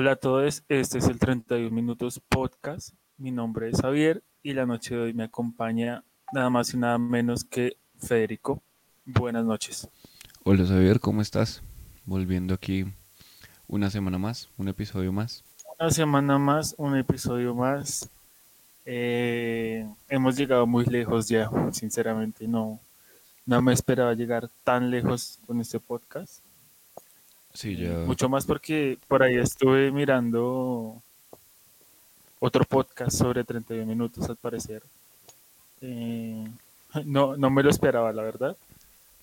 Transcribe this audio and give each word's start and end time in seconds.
Hola 0.00 0.12
a 0.12 0.16
todos, 0.16 0.64
este 0.70 0.96
es 0.96 1.04
el 1.08 1.18
31 1.18 1.70
Minutos 1.70 2.22
Podcast. 2.26 2.94
Mi 3.18 3.30
nombre 3.30 3.68
es 3.68 3.82
Javier 3.82 4.22
y 4.42 4.54
la 4.54 4.64
noche 4.64 4.94
de 4.94 5.00
hoy 5.02 5.12
me 5.12 5.24
acompaña 5.24 6.04
nada 6.32 6.48
más 6.48 6.72
y 6.72 6.78
nada 6.78 6.96
menos 6.96 7.44
que 7.44 7.76
Federico. 7.98 8.62
Buenas 9.04 9.44
noches. 9.44 9.90
Hola 10.42 10.64
Javier, 10.64 11.00
¿cómo 11.00 11.20
estás? 11.20 11.62
Volviendo 12.06 12.54
aquí 12.54 12.86
una 13.68 13.90
semana 13.90 14.16
más, 14.16 14.48
un 14.56 14.68
episodio 14.68 15.12
más. 15.12 15.44
Una 15.78 15.90
semana 15.90 16.38
más, 16.38 16.74
un 16.78 16.96
episodio 16.96 17.54
más. 17.54 18.08
Eh, 18.86 19.86
hemos 20.08 20.34
llegado 20.34 20.66
muy 20.66 20.86
lejos 20.86 21.28
ya, 21.28 21.50
sinceramente 21.72 22.48
no, 22.48 22.80
no 23.44 23.60
me 23.60 23.74
esperaba 23.74 24.14
llegar 24.14 24.48
tan 24.64 24.90
lejos 24.90 25.40
con 25.46 25.60
este 25.60 25.78
podcast. 25.78 26.42
Sí, 27.52 27.76
ya. 27.76 27.90
Mucho 28.06 28.28
más 28.28 28.46
porque 28.46 28.98
por 29.08 29.22
ahí 29.22 29.36
estuve 29.36 29.90
mirando 29.90 31.02
otro 32.38 32.64
podcast 32.64 33.16
sobre 33.16 33.44
31 33.44 33.86
minutos 33.86 34.28
al 34.28 34.36
parecer. 34.36 34.82
Eh, 35.80 36.46
no, 37.04 37.36
no 37.36 37.50
me 37.50 37.62
lo 37.62 37.70
esperaba, 37.70 38.12
la 38.12 38.22
verdad. 38.22 38.56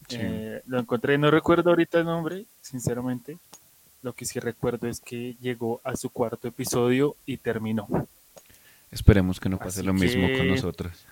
Sí. 0.08 0.18
Eh, 0.20 0.62
lo 0.68 0.80
encontré, 0.80 1.18
no 1.18 1.32
recuerdo 1.32 1.70
ahorita 1.70 2.00
el 2.00 2.06
nombre, 2.06 2.46
sinceramente. 2.62 3.38
Lo 4.04 4.14
que 4.14 4.26
sí 4.26 4.40
recuerdo 4.40 4.88
es 4.88 5.00
que 5.00 5.36
llegó 5.42 5.82
a 5.84 5.96
su 5.96 6.10
cuarto 6.10 6.48
episodio 6.48 7.16
y 7.26 7.38
terminó. 7.38 7.88
Esperemos 8.92 9.40
que 9.40 9.50
no 9.50 9.58
pase 9.58 9.80
Así 9.80 9.84
lo 9.84 9.94
mismo 9.94 10.28
con 10.38 10.48
nosotros. 10.48 11.06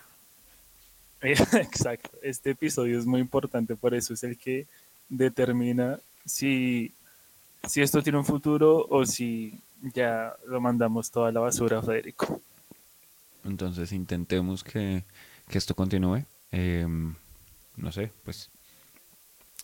Exacto, 1.22 2.12
este 2.22 2.52
episodio 2.52 3.00
es 3.00 3.06
muy 3.06 3.20
importante, 3.20 3.76
por 3.76 3.96
eso 3.96 4.14
es 4.14 4.24
el 4.24 4.38
que 4.38 4.68
determina 5.10 6.00
si, 6.26 6.94
si 7.68 7.82
esto 7.82 8.02
tiene 8.02 8.18
un 8.18 8.26
futuro 8.26 8.86
o 8.90 9.06
si 9.06 9.60
ya 9.94 10.36
lo 10.48 10.62
mandamos 10.62 11.12
toda 11.12 11.32
la 11.32 11.40
basura, 11.40 11.82
Federico. 11.82 12.42
Entonces 13.44 13.92
intentemos 13.92 14.64
que, 14.64 15.04
que 15.48 15.58
esto 15.58 15.76
continúe. 15.76 16.26
Em, 16.52 17.16
no 17.78 17.92
sé, 17.92 18.12
pues 18.24 18.50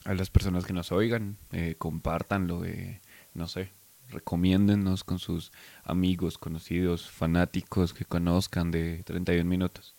a 0.05 0.13
las 0.13 0.29
personas 0.29 0.65
que 0.65 0.73
nos 0.73 0.91
oigan, 0.91 1.37
eh, 1.51 1.75
compártanlo, 1.77 2.65
eh, 2.65 2.99
no 3.33 3.47
sé, 3.47 3.71
recomiéndennos 4.09 5.03
con 5.03 5.19
sus 5.19 5.51
amigos, 5.83 6.37
conocidos, 6.37 7.09
fanáticos 7.09 7.93
que 7.93 8.05
conozcan 8.05 8.71
de 8.71 9.03
31 9.03 9.49
minutos. 9.49 9.95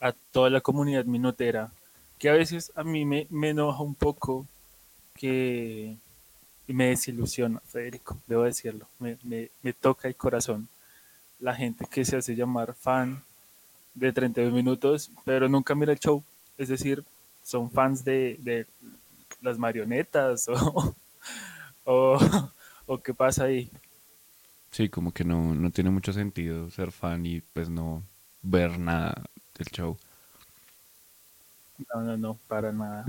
A 0.00 0.12
toda 0.12 0.50
la 0.50 0.60
comunidad 0.60 1.04
minotera, 1.04 1.72
que 2.18 2.28
a 2.28 2.32
veces 2.32 2.72
a 2.74 2.84
mí 2.84 3.04
me, 3.04 3.26
me 3.30 3.50
enoja 3.50 3.82
un 3.82 3.94
poco 3.94 4.46
que 5.14 5.96
me 6.72 6.88
desilusiona, 6.88 7.60
Federico, 7.60 8.18
debo 8.26 8.44
decirlo, 8.44 8.88
me, 8.98 9.18
me, 9.22 9.50
me 9.62 9.72
toca 9.72 10.08
el 10.08 10.16
corazón. 10.16 10.68
La 11.40 11.54
gente 11.54 11.86
que 11.90 12.04
se 12.04 12.16
hace 12.16 12.36
llamar 12.36 12.74
fan 12.74 13.22
de 13.94 14.12
32 14.12 14.52
minutos, 14.52 15.10
pero 15.24 15.48
nunca 15.48 15.74
mira 15.74 15.92
el 15.92 15.98
show. 15.98 16.24
Es 16.58 16.68
decir, 16.68 17.04
son 17.42 17.70
fans 17.70 18.04
de, 18.04 18.36
de 18.40 18.66
las 19.42 19.58
marionetas 19.58 20.48
o, 20.48 20.94
o, 21.84 22.18
o 22.86 22.98
qué 23.02 23.14
pasa 23.14 23.44
ahí. 23.44 23.70
Sí, 24.70 24.88
como 24.88 25.12
que 25.12 25.24
no, 25.24 25.54
no 25.54 25.70
tiene 25.70 25.90
mucho 25.90 26.12
sentido 26.12 26.70
ser 26.70 26.90
fan 26.92 27.24
y 27.26 27.40
pues 27.40 27.68
no 27.70 28.02
ver 28.42 28.78
nada 28.78 29.22
del 29.56 29.68
show. 29.68 29.96
No, 31.92 32.02
no, 32.02 32.16
no, 32.16 32.34
para 32.48 32.72
nada. 32.72 33.06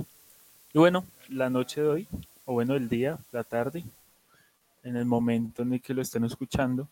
Y 0.73 0.79
bueno, 0.79 1.05
la 1.29 1.49
noche 1.49 1.81
de 1.81 1.87
hoy, 1.87 2.07
o 2.45 2.53
bueno, 2.53 2.75
el 2.75 2.87
día, 2.87 3.17
la 3.31 3.43
tarde, 3.43 3.83
en 4.83 4.95
el 4.95 5.05
momento 5.05 5.63
en 5.63 5.73
el 5.73 5.81
que 5.81 5.93
lo 5.93 6.01
estén 6.01 6.23
escuchando, 6.25 6.87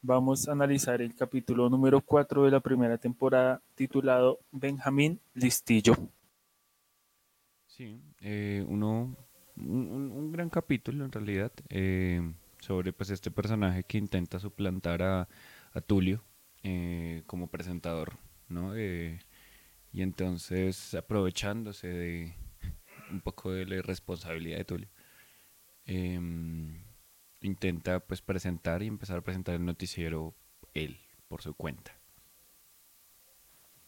vamos 0.00 0.48
a 0.48 0.52
analizar 0.52 1.02
el 1.02 1.14
capítulo 1.14 1.68
número 1.68 2.00
4 2.00 2.44
de 2.44 2.50
la 2.50 2.60
primera 2.60 2.96
temporada 2.96 3.60
titulado 3.74 4.40
Benjamín 4.50 5.20
Listillo. 5.34 5.94
Sí, 7.66 8.00
eh, 8.20 8.64
uno, 8.66 9.14
un, 9.56 10.32
gran 10.32 10.48
capítulo 10.48 11.04
en 11.04 11.12
realidad 11.12 11.52
eh, 11.68 12.20
sobre 12.60 12.92
pues 12.92 13.10
este 13.10 13.30
personaje 13.30 13.84
que 13.84 13.98
intenta 13.98 14.38
suplantar 14.38 15.02
a, 15.02 15.28
a 15.72 15.80
Tulio 15.80 16.24
eh, 16.62 17.22
como 17.26 17.48
presentador, 17.48 18.14
¿no? 18.48 18.76
Y 18.78 20.02
entonces 20.02 20.94
aprovechándose 20.94 21.88
de 21.88 22.34
un 23.10 23.20
poco 23.20 23.52
de 23.52 23.66
la 23.66 23.76
irresponsabilidad 23.76 24.58
de 24.58 24.64
Tulio, 24.64 24.88
em, 25.86 26.82
intenta 27.40 28.00
pues 28.00 28.20
presentar 28.22 28.82
y 28.82 28.86
empezar 28.86 29.18
a 29.18 29.22
presentar 29.22 29.54
el 29.54 29.64
noticiero 29.64 30.34
él 30.74 30.98
por 31.28 31.42
su 31.42 31.54
cuenta. 31.54 31.92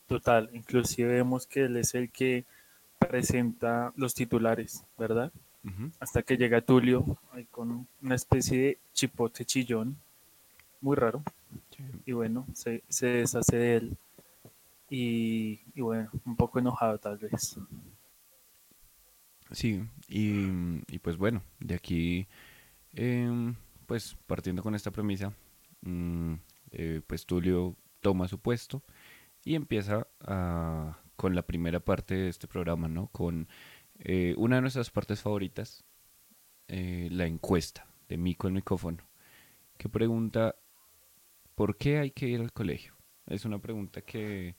Total, 0.07 0.51
inclusive 0.53 1.15
vemos 1.15 1.47
que 1.47 1.65
él 1.65 1.77
es 1.77 1.95
el 1.95 2.11
que 2.11 2.45
presenta 2.99 3.93
los 3.97 4.15
titulares, 4.15 4.85
¿verdad? 4.99 5.33
Hasta 6.01 6.23
que 6.23 6.37
llega 6.37 6.63
Tulio 6.63 7.19
ahí 7.33 7.45
con 7.45 7.87
una 8.01 8.15
especie 8.15 8.59
de 8.59 8.79
chipote 8.93 9.45
chillón, 9.45 9.97
muy 10.81 10.97
raro. 10.97 11.23
Sí. 11.77 11.83
y 12.07 12.13
bueno, 12.13 12.47
se, 12.55 12.83
se 12.89 13.07
deshace 13.07 13.57
de 13.57 13.77
él. 13.77 13.97
Y, 14.89 15.61
y 15.75 15.81
bueno, 15.81 16.11
un 16.25 16.37
poco 16.37 16.59
enojado 16.59 16.99
tal 16.99 17.19
vez. 17.19 17.59
Sí, 19.53 19.83
y, 20.09 20.47
y 20.89 20.99
pues 21.01 21.17
bueno, 21.17 21.43
de 21.59 21.75
aquí, 21.75 22.29
em, 22.93 23.57
pues 23.87 24.17
partiendo 24.27 24.63
con 24.63 24.75
esta 24.75 24.91
premisa, 24.93 25.33
mm, 25.83 26.35
eh, 26.73 27.03
pues 27.07 27.27
Tulio 27.27 27.77
toma 28.01 28.29
su 28.29 28.41
puesto 28.41 28.83
y 29.45 29.55
empieza 29.57 30.07
a- 30.23 30.99
con 31.17 31.35
la 31.37 31.43
primera 31.47 31.81
parte 31.81 32.15
de 32.17 32.29
este 32.31 32.49
programa, 32.49 32.89
¿no? 32.89 33.09
Con 33.09 33.49
eh, 34.01 34.35
una 34.39 34.57
de 34.57 34.63
nuestras 34.63 34.91
partes 34.91 35.23
favoritas, 35.23 35.85
eh, 36.69 37.09
la 37.13 37.27
encuesta 37.27 37.87
de 38.09 38.19
Mico 38.19 38.49
el 38.49 38.55
micrófono, 38.55 38.99
que 39.79 39.89
pregunta, 39.91 40.57
¿por 41.55 41.77
qué 41.77 41.99
hay 41.99 42.11
que 42.11 42.29
ir 42.29 42.41
al 42.41 42.53
colegio? 42.53 42.97
Es 43.27 43.45
una 43.45 43.59
pregunta 43.61 44.03
que, 44.03 44.57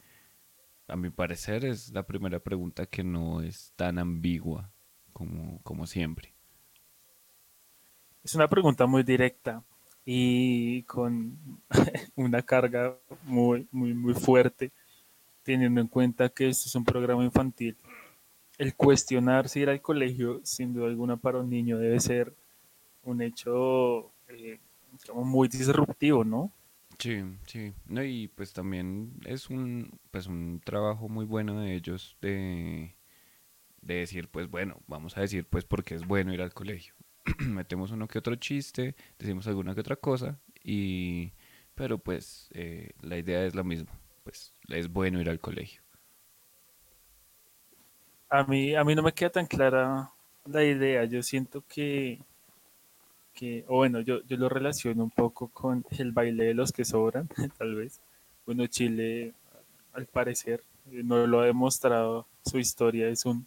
a 0.87 0.95
mi 0.95 1.09
parecer, 1.09 1.65
es 1.65 1.89
la 1.91 2.05
primera 2.05 2.39
pregunta 2.39 2.85
que 2.87 3.03
no 3.03 3.41
es 3.41 3.73
tan 3.75 3.99
ambigua 3.99 4.71
como, 5.13 5.59
como 5.63 5.87
siempre. 5.87 6.33
Es 8.23 8.35
una 8.35 8.47
pregunta 8.47 8.85
muy 8.85 9.03
directa 9.03 9.63
y 10.05 10.83
con 10.83 11.37
una 12.15 12.41
carga 12.41 12.97
muy, 13.23 13.67
muy, 13.71 13.93
muy 13.93 14.13
fuerte, 14.13 14.71
teniendo 15.43 15.81
en 15.81 15.87
cuenta 15.87 16.29
que 16.29 16.49
esto 16.49 16.67
es 16.67 16.75
un 16.75 16.85
programa 16.85 17.23
infantil. 17.23 17.77
El 18.57 18.75
cuestionar 18.75 19.49
si 19.49 19.61
ir 19.61 19.69
al 19.69 19.81
colegio, 19.81 20.39
sin 20.43 20.73
duda 20.73 20.87
alguna, 20.87 21.17
para 21.17 21.39
un 21.39 21.49
niño 21.49 21.77
debe 21.79 21.99
ser 21.99 22.33
un 23.03 23.21
hecho 23.21 24.11
eh, 24.27 24.59
como 25.07 25.23
muy 25.23 25.47
disruptivo, 25.47 26.23
¿no? 26.23 26.51
Sí, 26.99 27.23
sí. 27.47 27.73
No, 27.87 28.03
y 28.03 28.27
pues 28.27 28.53
también 28.53 29.13
es 29.25 29.49
un, 29.49 29.99
pues 30.11 30.27
un 30.27 30.61
trabajo 30.63 31.09
muy 31.09 31.25
bueno 31.25 31.59
de 31.59 31.73
ellos 31.73 32.15
de, 32.21 32.93
de 33.81 33.95
decir, 33.95 34.29
pues 34.29 34.49
bueno, 34.49 34.81
vamos 34.87 35.17
a 35.17 35.21
decir 35.21 35.45
pues 35.45 35.65
porque 35.65 35.95
es 35.95 36.05
bueno 36.05 36.33
ir 36.33 36.41
al 36.41 36.53
colegio. 36.53 36.93
Metemos 37.39 37.91
uno 37.91 38.07
que 38.07 38.19
otro 38.19 38.35
chiste, 38.35 38.95
decimos 39.19 39.47
alguna 39.47 39.73
que 39.73 39.81
otra 39.81 39.95
cosa, 39.95 40.39
y 40.63 41.33
pero 41.75 41.97
pues 41.97 42.49
eh, 42.53 42.91
la 43.01 43.17
idea 43.17 43.45
es 43.45 43.55
la 43.55 43.63
misma, 43.63 43.91
pues 44.23 44.53
es 44.67 44.91
bueno 44.91 45.19
ir 45.19 45.29
al 45.29 45.39
colegio. 45.39 45.81
A 48.29 48.43
mí, 48.43 48.75
a 48.75 48.83
mí 48.83 48.95
no 48.95 49.03
me 49.03 49.11
queda 49.11 49.29
tan 49.29 49.45
clara 49.45 50.11
la 50.45 50.63
idea. 50.63 51.03
Yo 51.05 51.21
siento 51.21 51.63
que, 51.67 52.19
que 53.33 53.65
o 53.67 53.77
bueno, 53.77 53.99
yo, 53.99 54.21
yo 54.23 54.37
lo 54.37 54.47
relaciono 54.47 55.03
un 55.03 55.11
poco 55.11 55.49
con 55.49 55.85
el 55.97 56.11
baile 56.11 56.45
de 56.45 56.53
los 56.53 56.71
que 56.71 56.85
sobran, 56.85 57.27
tal 57.57 57.75
vez. 57.75 57.99
Bueno, 58.45 58.65
Chile, 58.67 59.33
al 59.93 60.05
parecer, 60.05 60.63
eh, 60.91 61.01
no 61.03 61.27
lo 61.27 61.41
ha 61.41 61.45
demostrado. 61.45 62.25
Su 62.45 62.57
historia 62.57 63.09
es 63.09 63.25
un, 63.25 63.45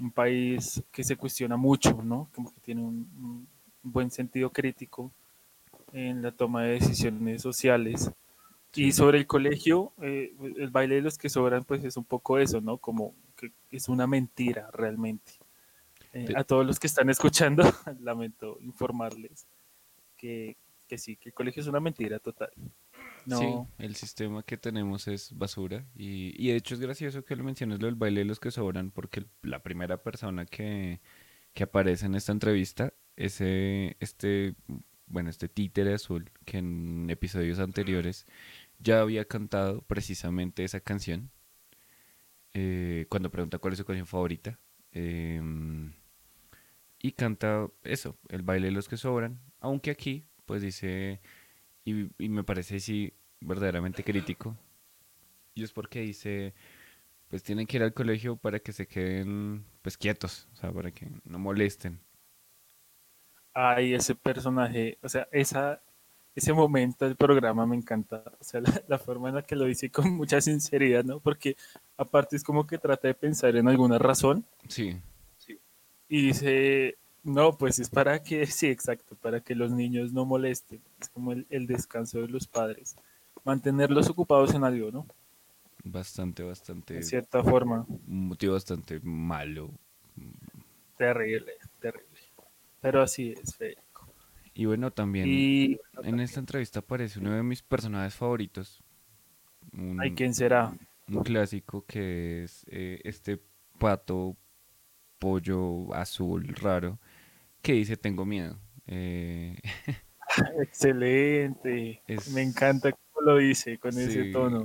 un 0.00 0.10
país 0.10 0.82
que 0.90 1.04
se 1.04 1.16
cuestiona 1.16 1.56
mucho, 1.56 2.02
¿no? 2.02 2.28
Como 2.34 2.52
que 2.52 2.60
tiene 2.60 2.82
un, 2.82 3.08
un 3.16 3.48
buen 3.82 4.10
sentido 4.10 4.50
crítico 4.50 5.12
en 5.92 6.22
la 6.22 6.32
toma 6.32 6.64
de 6.64 6.72
decisiones 6.72 7.42
sociales. 7.42 8.10
Y 8.74 8.92
sobre 8.92 9.18
el 9.18 9.26
colegio, 9.26 9.92
eh, 10.00 10.32
el 10.58 10.70
baile 10.70 10.96
de 10.96 11.02
los 11.02 11.18
que 11.18 11.28
sobran, 11.28 11.64
pues 11.64 11.84
es 11.84 11.96
un 11.96 12.04
poco 12.04 12.38
eso, 12.38 12.60
¿no? 12.60 12.78
Como 12.78 13.14
que 13.36 13.52
es 13.70 13.88
una 13.88 14.06
mentira 14.06 14.70
realmente. 14.72 15.32
Eh, 16.12 16.32
a 16.36 16.44
todos 16.44 16.66
los 16.66 16.78
que 16.78 16.86
están 16.86 17.10
escuchando, 17.10 17.62
lamento 18.00 18.58
informarles 18.60 19.46
que, 20.16 20.56
que, 20.88 20.98
sí, 20.98 21.16
que 21.16 21.30
el 21.30 21.34
colegio 21.34 21.62
es 21.62 21.68
una 21.68 21.80
mentira 21.80 22.18
total. 22.20 22.50
No. 23.30 23.38
Sí, 23.38 23.84
el 23.84 23.94
sistema 23.94 24.42
que 24.42 24.56
tenemos 24.56 25.06
es 25.06 25.36
basura 25.36 25.86
y, 25.94 26.34
y, 26.36 26.50
de 26.50 26.56
hecho 26.56 26.74
es 26.74 26.80
gracioso 26.80 27.24
que 27.24 27.36
lo 27.36 27.44
menciones 27.44 27.80
lo 27.80 27.86
del 27.86 27.94
baile 27.94 28.20
de 28.20 28.24
los 28.24 28.40
que 28.40 28.50
sobran 28.50 28.90
porque 28.90 29.24
la 29.42 29.62
primera 29.62 30.02
persona 30.02 30.46
que, 30.46 31.00
que 31.54 31.62
aparece 31.62 32.06
en 32.06 32.16
esta 32.16 32.32
entrevista 32.32 32.92
es 33.16 33.40
este 33.40 34.56
bueno, 35.06 35.28
este 35.28 35.48
títere 35.48 35.94
azul 35.94 36.30
que 36.44 36.58
en 36.58 37.10
episodios 37.10 37.58
anteriores 37.58 38.26
ya 38.78 39.00
había 39.00 39.24
cantado 39.26 39.82
precisamente 39.82 40.64
esa 40.64 40.80
canción. 40.80 41.30
Eh, 42.54 43.06
cuando 43.08 43.30
pregunta 43.30 43.58
cuál 43.58 43.74
es 43.74 43.78
su 43.78 43.84
canción 43.84 44.06
favorita. 44.06 44.58
Em, 44.92 45.92
y 46.98 47.12
canta 47.12 47.68
eso, 47.82 48.18
el 48.28 48.42
baile 48.42 48.68
de 48.68 48.72
los 48.72 48.88
que 48.88 48.96
sobran. 48.96 49.40
Aunque 49.60 49.90
aquí, 49.90 50.26
pues 50.46 50.62
dice, 50.62 51.20
y, 51.84 52.08
y 52.18 52.28
me 52.28 52.44
parece 52.44 52.80
sí 52.80 53.12
verdaderamente 53.40 54.04
crítico. 54.04 54.56
Y 55.54 55.64
es 55.64 55.72
porque 55.72 56.00
dice, 56.00 56.54
pues 57.28 57.42
tienen 57.42 57.66
que 57.66 57.78
ir 57.78 57.82
al 57.82 57.92
colegio 57.92 58.36
para 58.36 58.60
que 58.60 58.72
se 58.72 58.86
queden 58.86 59.64
pues 59.82 59.96
quietos, 59.96 60.48
o 60.52 60.56
sea, 60.56 60.72
para 60.72 60.90
que 60.90 61.08
no 61.24 61.38
molesten 61.38 62.00
ay, 63.54 63.94
ese 63.94 64.14
personaje, 64.14 64.98
o 65.02 65.08
sea, 65.08 65.28
esa, 65.32 65.80
ese 66.34 66.52
momento 66.52 67.04
del 67.04 67.16
programa 67.16 67.66
me 67.66 67.76
encanta, 67.76 68.22
o 68.38 68.44
sea, 68.44 68.60
la, 68.88 68.98
forma 68.98 69.28
en 69.28 69.36
la 69.36 69.42
que 69.42 69.56
lo 69.56 69.64
dice 69.64 69.90
con 69.90 70.10
mucha 70.12 70.40
sinceridad, 70.40 71.04
¿no? 71.04 71.20
Porque 71.20 71.56
aparte 71.96 72.36
es 72.36 72.44
como 72.44 72.66
que 72.66 72.78
trata 72.78 73.08
de 73.08 73.14
pensar 73.14 73.56
en 73.56 73.68
alguna 73.68 73.98
razón. 73.98 74.44
Sí. 74.68 74.96
Y 76.08 76.26
dice, 76.26 76.96
no, 77.22 77.56
pues 77.56 77.78
es 77.78 77.88
para 77.88 78.22
que, 78.22 78.46
sí, 78.46 78.68
exacto, 78.68 79.16
para 79.16 79.40
que 79.40 79.54
los 79.54 79.70
niños 79.70 80.12
no 80.12 80.24
molesten, 80.24 80.80
es 81.00 81.08
como 81.08 81.32
el, 81.32 81.46
el 81.50 81.66
descanso 81.66 82.20
de 82.20 82.28
los 82.28 82.46
padres, 82.46 82.96
mantenerlos 83.44 84.08
ocupados 84.08 84.54
en 84.54 84.64
algo, 84.64 84.90
¿no? 84.90 85.06
Bastante, 85.84 86.42
bastante. 86.42 86.94
De 86.94 87.02
cierta 87.02 87.42
forma. 87.42 87.86
Un 87.88 88.28
motivo 88.28 88.54
bastante 88.54 89.00
malo. 89.00 89.70
Terrible, 90.96 91.52
terrible. 91.80 92.18
Pero 92.80 93.02
así 93.02 93.32
es, 93.32 93.56
Federico. 93.56 94.12
Y 94.54 94.66
bueno, 94.66 94.90
también 94.90 95.78
en 96.02 96.20
esta 96.20 96.40
entrevista 96.40 96.80
aparece 96.80 97.18
uno 97.18 97.32
de 97.34 97.42
mis 97.42 97.62
personajes 97.62 98.14
favoritos. 98.14 98.82
Un, 99.72 100.00
Ay, 100.00 100.14
¿quién 100.14 100.34
será? 100.34 100.72
Un 101.08 101.22
clásico 101.22 101.84
que 101.86 102.44
es 102.44 102.66
eh, 102.68 103.00
este 103.04 103.40
pato 103.78 104.36
pollo 105.18 105.94
azul 105.94 106.48
raro 106.48 106.98
que 107.62 107.72
dice 107.72 107.96
tengo 107.96 108.24
miedo. 108.24 108.58
Eh... 108.86 109.56
Excelente. 110.60 112.02
Me 112.32 112.42
encanta 112.42 112.92
lo 113.24 113.36
dice 113.36 113.78
con 113.78 113.90
ese 113.90 114.32
tono. 114.32 114.64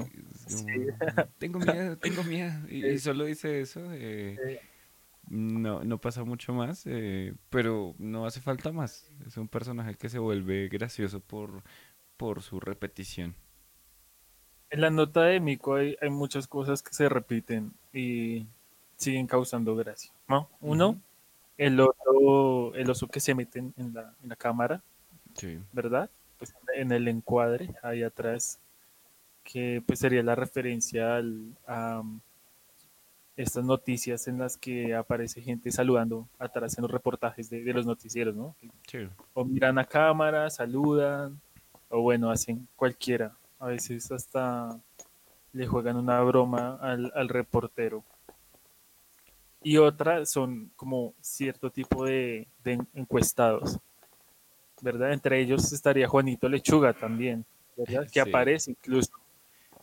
Tengo 1.38 1.60
miedo, 1.60 1.98
tengo 2.00 2.24
miedo. 2.24 2.54
Y, 2.69 2.98
solo 3.00 3.25
dice 3.25 3.62
eso. 3.62 3.81
Eh, 3.92 4.60
no, 5.30 5.84
no 5.84 5.98
pasa 6.00 6.24
mucho 6.24 6.54
más, 6.54 6.84
eh, 6.86 7.34
pero 7.50 7.96
no 7.98 8.25
hace 8.25 8.42
falta 8.42 8.72
más. 8.72 9.12
Es 9.25 9.38
un 9.38 9.48
personaje 9.48 9.96
que 9.96 10.10
se 10.10 10.19
vuelve 10.19 10.68
gracioso 10.68 11.19
por, 11.19 11.63
por 12.18 12.42
su 12.42 12.60
repetición. 12.60 13.36
En 14.69 14.81
la 14.81 14.90
nota 14.90 15.24
de 15.24 15.40
Miko 15.40 15.75
hay, 15.75 15.96
muchas 16.10 16.48
cosas 16.48 16.81
que 16.81 16.94
se 16.94 17.07
repiten 17.07 17.72
y 17.94 18.46
siguen 18.98 19.28
causando 19.28 19.75
gracia. 19.75 20.12
¿no? 20.28 20.50
Uno, 20.60 21.00
el 21.57 21.80
otro, 21.80 22.75
el 22.75 22.90
oso 22.90 23.07
que 23.07 23.19
se 23.19 23.36
mete 23.36 23.60
en 23.60 23.94
la, 23.94 24.13
en 24.22 24.30
la 24.30 24.36
cámara, 24.36 24.81
¿verdad? 25.72 26.10
Pues 26.38 26.54
en 26.76 26.92
el 26.92 27.08
encuadre, 27.08 27.76
ahí 27.82 28.04
atrás, 28.04 28.60
que 29.44 29.82
pues 29.86 30.00
sería 30.00 30.24
la 30.24 30.36
referencia 30.36 31.16
al, 31.16 31.58
a, 31.68 32.04
estas 33.36 33.66
noticias 33.66 34.28
en 34.28 34.40
las 34.40 34.58
que 34.58 34.96
aparece 34.96 35.42
gente 35.42 35.72
saludando 35.72 36.28
atrás 36.40 36.78
en 36.78 36.84
los 36.84 36.92
reportajes 36.92 37.50
de, 37.50 37.62
los 37.74 37.86
noticieros, 37.86 38.36
¿no? 38.36 38.56
O 39.34 39.44
miran 39.44 39.78
a 39.78 39.84
cámara, 39.84 40.50
saludan, 40.50 41.40
o 41.90 42.02
bueno, 42.02 42.30
hacen 42.32 42.68
cualquiera. 42.76 43.36
A 43.60 43.68
veces 43.68 44.12
hasta 44.12 44.80
le 45.52 45.68
juegan 45.68 45.98
una 45.98 46.22
broma 46.22 46.78
al, 46.81 47.30
reportero. 47.30 48.04
Y 49.62 49.78
otra 49.78 50.26
son 50.26 50.72
como 50.76 51.14
cierto 51.22 51.72
tipo 51.72 52.06
de, 52.06 52.48
encuestados, 52.94 53.80
¿verdad? 54.81 55.13
Entre 55.13 55.39
ellos 55.39 55.72
estaría 55.72 56.07
Juanito 56.07 56.50
Lechuga 56.50 56.94
también, 56.94 57.45
¿verdad? 57.77 58.07
Que 58.12 58.22
aparece 58.22 58.72
incluso 58.72 59.12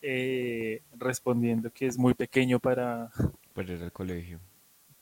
eh, 0.00 0.82
respondiendo 0.98 1.70
que 1.70 1.86
es 1.86 1.98
muy 1.98 2.14
pequeño 2.14 2.58
para, 2.58 3.10
para 3.54 3.72
ir 3.72 3.82
al 3.82 3.92
colegio. 3.92 4.40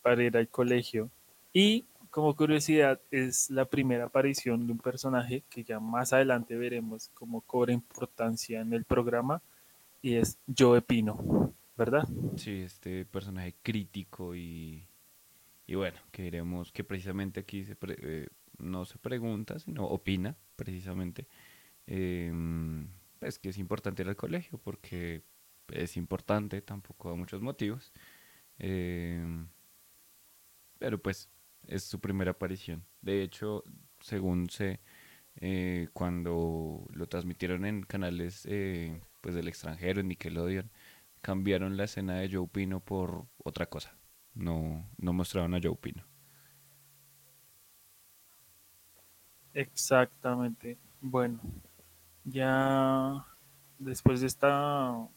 Para 0.03 0.23
ir 0.23 0.37
al 0.37 0.49
colegio. 0.49 1.11
Y 1.53 1.85
como 2.11 2.35
curiosidad, 2.35 3.01
es 3.11 3.51
la 3.51 3.65
primera 3.65 4.07
aparición 4.07 4.67
de 4.67 4.73
un 4.73 4.79
personaje 4.79 5.45
que 5.49 5.63
ya 5.65 5.79
más 5.79 6.13
adelante 6.13 6.57
veremos 6.57 7.11
cómo 7.15 7.41
cobra 7.41 7.73
importancia 7.73 8.61
en 8.61 8.73
el 8.73 8.85
programa, 8.85 9.41
y 10.03 10.17
es 10.17 10.39
Joe 10.57 10.83
Pino, 10.83 11.53
¿verdad? 11.77 12.09
Sí, 12.37 12.63
este 12.63 13.05
personaje 13.05 13.55
crítico 13.63 14.35
y, 14.35 14.87
y 15.67 15.75
bueno, 15.75 15.99
que 16.11 16.23
diremos 16.23 16.73
que 16.73 16.85
precisamente 16.85 17.41
aquí 17.41 17.65
se 17.65 17.77
eh, 17.83 18.29
no 18.61 18.85
se 18.85 18.99
pregunta, 18.99 19.59
sino 19.59 19.85
opina, 19.87 20.37
precisamente, 20.57 21.29
em, 21.87 22.89
pues 23.19 23.39
que 23.39 23.51
es 23.51 23.59
importante 23.59 24.03
ir 24.03 24.09
al 24.09 24.17
colegio, 24.17 24.59
porque 24.59 25.25
es 25.69 25.97
importante, 25.97 26.63
tampoco 26.63 27.11
a 27.11 27.17
muchos 27.17 27.43
motivos, 27.43 27.93
Em, 28.61 29.49
pero 30.79 31.01
pues 31.03 31.31
es 31.67 31.85
su 31.85 32.01
primera 32.01 32.33
aparición. 32.33 32.85
De 33.03 33.23
hecho, 33.23 33.65
según 34.01 34.51
sé, 34.51 34.81
eh, 35.37 35.89
cuando 35.93 36.87
lo 36.93 37.09
transmitieron 37.09 37.65
en 37.67 37.83
canales 37.83 38.47
eh, 38.47 39.01
pues 39.21 39.35
del 39.35 39.49
extranjero, 39.49 40.01
en 40.01 40.09
Nickelodeon, 40.09 40.71
cambiaron 41.23 41.77
la 41.77 41.85
escena 41.85 42.17
de 42.21 42.31
Joe 42.33 42.49
Pino 42.49 42.81
por 42.81 43.27
otra 43.39 43.67
cosa. 43.67 43.97
No, 44.35 44.89
no 44.99 45.13
mostraron 45.13 45.55
a 45.55 45.61
Joe 45.63 45.77
Pino. 45.77 46.05
Exactamente. 49.55 50.79
Bueno, 51.01 51.41
ya 52.25 53.25
después 53.79 54.21
de 54.21 54.27
esta 54.27 55.09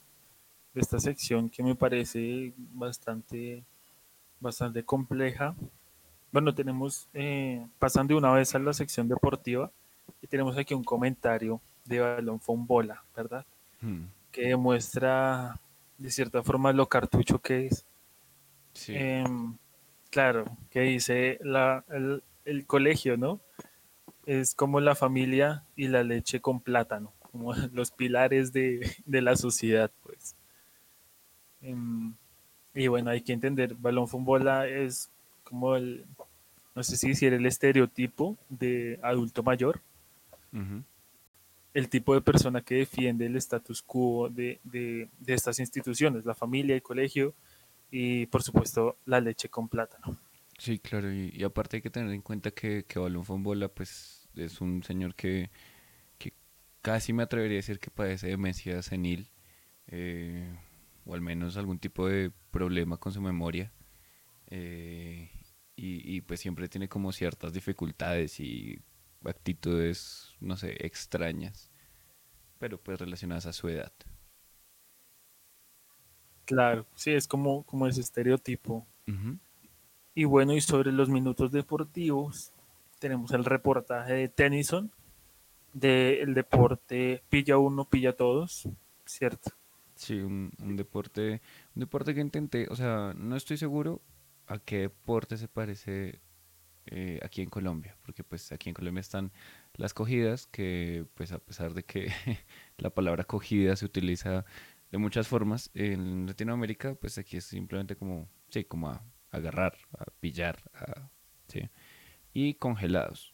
de 0.73 0.81
esta 0.81 0.99
sección 0.99 1.49
que 1.49 1.63
me 1.63 1.75
parece 1.75 2.53
bastante, 2.57 3.63
bastante 4.39 4.83
compleja. 4.83 5.55
Bueno, 6.31 6.53
tenemos, 6.53 7.07
eh, 7.13 7.65
pasando 7.77 8.13
de 8.13 8.17
una 8.17 8.31
vez 8.31 8.55
a 8.55 8.59
la 8.59 8.73
sección 8.73 9.07
deportiva, 9.07 9.71
y 10.21 10.27
tenemos 10.27 10.57
aquí 10.57 10.73
un 10.73 10.83
comentario 10.83 11.61
de 11.85 11.99
Balón 11.99 12.39
Bola, 12.65 13.03
¿verdad? 13.15 13.45
Hmm. 13.81 14.05
Que 14.31 14.47
demuestra 14.47 15.59
de 15.97 16.09
cierta 16.09 16.41
forma 16.41 16.73
lo 16.73 16.87
cartucho 16.89 17.39
que 17.39 17.67
es. 17.67 17.85
Em, 18.87 19.55
claro, 20.09 20.45
que 20.71 20.81
dice 20.81 21.39
la, 21.43 21.85
el, 22.45 22.65
colegio, 22.65 23.17
¿no? 23.17 23.39
Es 24.25 24.55
como 24.55 24.79
la 24.79 24.95
familia 24.95 25.63
y 25.75 25.87
la 25.87 26.03
leche 26.03 26.39
con 26.39 26.61
plátano, 26.61 27.13
como 27.19 27.53
los 27.73 27.91
pilares 27.91 28.53
de, 28.53 28.95
de 29.05 29.21
la 29.21 29.35
sociedad, 29.35 29.91
pues. 30.03 30.35
Em, 31.61 32.13
y 32.73 32.87
bueno, 32.87 33.11
hay 33.11 33.21
que 33.21 33.33
entender, 33.33 33.75
balón 33.75 34.07
bola 34.11 34.67
es 34.67 35.09
como 35.43 35.75
el, 35.75 36.05
no 36.75 36.83
sé 36.83 36.97
si 36.97 37.09
decir 37.09 37.33
el 37.33 37.45
estereotipo 37.45 38.37
de 38.49 38.99
adulto 39.03 39.43
mayor. 39.43 39.81
El 41.73 41.89
tipo 41.89 42.13
de 42.13 42.21
persona 42.21 42.61
que 42.61 42.75
defiende 42.75 43.25
el 43.25 43.35
status 43.37 43.81
quo 43.81 44.29
de, 44.29 44.59
de, 44.63 45.09
estas 45.25 45.59
instituciones, 45.59 46.25
la 46.25 46.35
familia, 46.35 46.75
el 46.75 46.83
colegio 46.83 47.33
y 47.89 48.27
por 48.27 48.43
supuesto 48.43 48.97
la 49.05 49.19
leche 49.19 49.49
con 49.49 49.67
plátano. 49.67 50.15
Sí, 50.59 50.77
claro, 50.77 51.11
y, 51.11 51.43
aparte 51.43 51.77
hay 51.77 51.81
que 51.81 51.89
tener 51.89 52.13
en 52.13 52.21
cuenta 52.21 52.51
que, 52.51 52.85
que 52.85 52.99
Balón 52.99 53.25
Bola 53.41 53.67
pues 53.67 54.12
es 54.35 54.61
un 54.61 54.83
señor 54.83 55.15
que, 55.15 55.51
que 56.17 56.33
casi 56.81 57.13
me 57.13 57.23
atrevería 57.23 57.57
a 57.57 57.61
decir 57.61 57.79
que 57.79 57.91
padece 57.91 58.27
demencia 58.27 58.81
senil. 58.81 59.29
Eh, 59.87 60.55
o 61.05 61.13
al 61.13 61.21
menos 61.21 61.57
algún 61.57 61.79
tipo 61.79 62.07
de 62.07 62.31
problema 62.51 62.97
con 62.97 63.11
su 63.11 63.21
memoria. 63.21 63.73
Eh, 64.47 65.29
y 65.75 66.21
pues 66.21 66.39
siempre 66.39 66.69
tiene 66.69 66.87
como 66.87 67.11
ciertas 67.11 67.51
dificultades 67.51 68.39
y 68.39 68.79
actitudes, 69.25 70.33
no 70.39 70.57
sé, 70.57 70.85
extrañas, 70.85 71.71
pero 72.59 72.81
pues 72.81 72.99
relacionadas 72.99 73.45
a 73.45 73.53
su 73.53 73.67
edad. 73.69 73.93
Claro, 76.45 76.85
sí, 76.95 77.11
es 77.11 77.27
como, 77.27 77.63
como 77.63 77.87
ese 77.87 78.01
estereotipo. 78.01 78.85
Y 80.15 80.25
bueno, 80.25 80.53
y 80.53 80.61
sobre 80.61 80.91
los 80.91 81.09
minutos 81.09 81.51
deportivos, 81.51 82.52
tenemos 83.03 83.31
el 83.31 83.43
reportaje 83.43 84.13
de 84.13 84.29
Tennyson, 84.29 84.89
del 85.73 86.33
deporte 86.33 87.21
pilla 87.27 87.57
uno, 87.57 87.83
pilla 87.83 88.15
todos, 88.15 88.69
¿cierto? 89.05 89.51
Sí, 89.95 90.21
un, 90.21 90.53
deporte, 90.77 91.41
un 91.75 91.81
deporte 91.81 92.15
que 92.15 92.21
intenté, 92.21 92.65
o 92.69 92.77
sea, 92.77 93.13
no 93.13 93.35
estoy 93.35 93.57
seguro 93.57 94.01
a 94.47 94.57
qué 94.57 94.77
deporte 94.83 95.35
se 95.35 95.49
parece 95.49 96.21
eh, 96.85 97.19
aquí 97.23 97.41
en 97.41 97.49
Colombia, 97.49 97.97
porque 98.03 98.23
pues 98.23 98.53
aquí 98.53 98.69
en 98.69 98.73
Colombia 98.73 99.01
están 99.01 99.33
las 99.73 99.93
cogidas, 99.93 100.47
que 100.47 101.05
pues 101.13 101.33
a 101.33 101.39
pesar 101.39 101.73
de 101.73 101.83
que 101.83 102.07
la 102.77 102.91
palabra 102.91 103.25
cogida 103.25 103.75
se 103.75 103.83
utiliza 103.83 104.45
de 104.91 104.97
muchas 104.97 105.27
formas, 105.27 105.71
en 105.73 106.25
Latinoamérica 106.25 106.95
pues 106.95 107.17
aquí 107.17 107.35
es 107.35 107.43
simplemente 107.43 107.97
como, 107.97 108.29
sí, 108.47 108.63
como 108.63 108.91
a 108.91 109.03
agarrar, 109.29 109.75
a 109.99 110.05
pillar, 110.21 110.57
a, 110.73 111.09
sí, 111.49 111.69
y 112.33 112.55
congelados, 112.55 113.33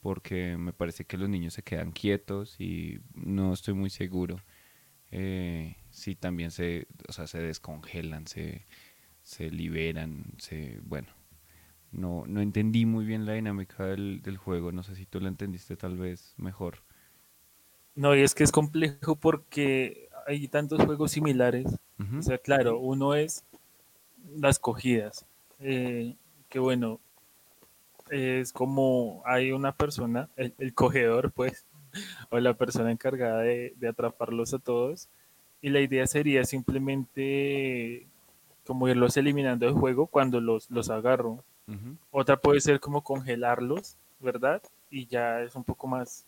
porque 0.00 0.56
me 0.56 0.72
parece 0.72 1.04
que 1.06 1.18
los 1.18 1.28
niños 1.28 1.54
se 1.54 1.62
quedan 1.62 1.92
quietos 1.92 2.56
y 2.60 3.00
no 3.14 3.52
estoy 3.54 3.74
muy 3.74 3.90
seguro 3.90 4.38
eh, 5.10 5.76
si 5.90 6.14
también 6.16 6.50
se, 6.50 6.86
o 7.08 7.12
sea, 7.12 7.26
se 7.26 7.40
descongelan, 7.40 8.26
se, 8.26 8.66
se 9.22 9.50
liberan, 9.50 10.24
se, 10.38 10.80
bueno, 10.84 11.08
no, 11.92 12.24
no 12.26 12.40
entendí 12.42 12.86
muy 12.86 13.04
bien 13.06 13.26
la 13.26 13.34
dinámica 13.34 13.84
del, 13.86 14.22
del 14.22 14.36
juego. 14.38 14.72
No 14.72 14.82
sé 14.82 14.94
si 14.96 15.06
tú 15.06 15.20
la 15.20 15.28
entendiste 15.28 15.76
tal 15.76 15.96
vez 15.98 16.34
mejor. 16.38 16.82
No, 17.94 18.14
y 18.14 18.22
es 18.22 18.34
que 18.34 18.44
es 18.44 18.52
complejo 18.52 19.16
porque 19.16 20.08
hay 20.26 20.46
tantos 20.48 20.84
juegos 20.84 21.12
similares. 21.12 21.66
O 22.18 22.22
sea, 22.22 22.38
claro, 22.38 22.78
uno 22.78 23.14
es 23.14 23.44
las 24.36 24.58
cogidas, 24.58 25.26
eh, 25.60 26.16
que 26.48 26.58
bueno, 26.58 27.00
es 28.10 28.52
como 28.52 29.22
hay 29.26 29.52
una 29.52 29.72
persona, 29.72 30.28
el, 30.36 30.54
el 30.58 30.74
cogedor, 30.74 31.32
pues, 31.32 31.66
o 32.30 32.38
la 32.38 32.54
persona 32.54 32.90
encargada 32.90 33.40
de, 33.40 33.74
de 33.76 33.88
atraparlos 33.88 34.54
a 34.54 34.58
todos, 34.58 35.08
y 35.60 35.70
la 35.70 35.80
idea 35.80 36.06
sería 36.06 36.44
simplemente 36.44 38.06
como 38.68 38.86
irlos 38.86 39.16
eliminando 39.16 39.64
del 39.64 39.74
juego 39.74 40.06
cuando 40.06 40.40
los, 40.40 40.70
los 40.70 40.90
agarro. 40.90 41.42
Otra 42.10 42.38
puede 42.38 42.60
ser 42.60 42.80
como 42.80 43.02
congelarlos, 43.02 43.96
¿verdad? 44.20 44.62
Y 44.90 45.06
ya 45.06 45.40
es 45.42 45.54
un 45.54 45.64
poco 45.64 45.86
más 45.86 46.26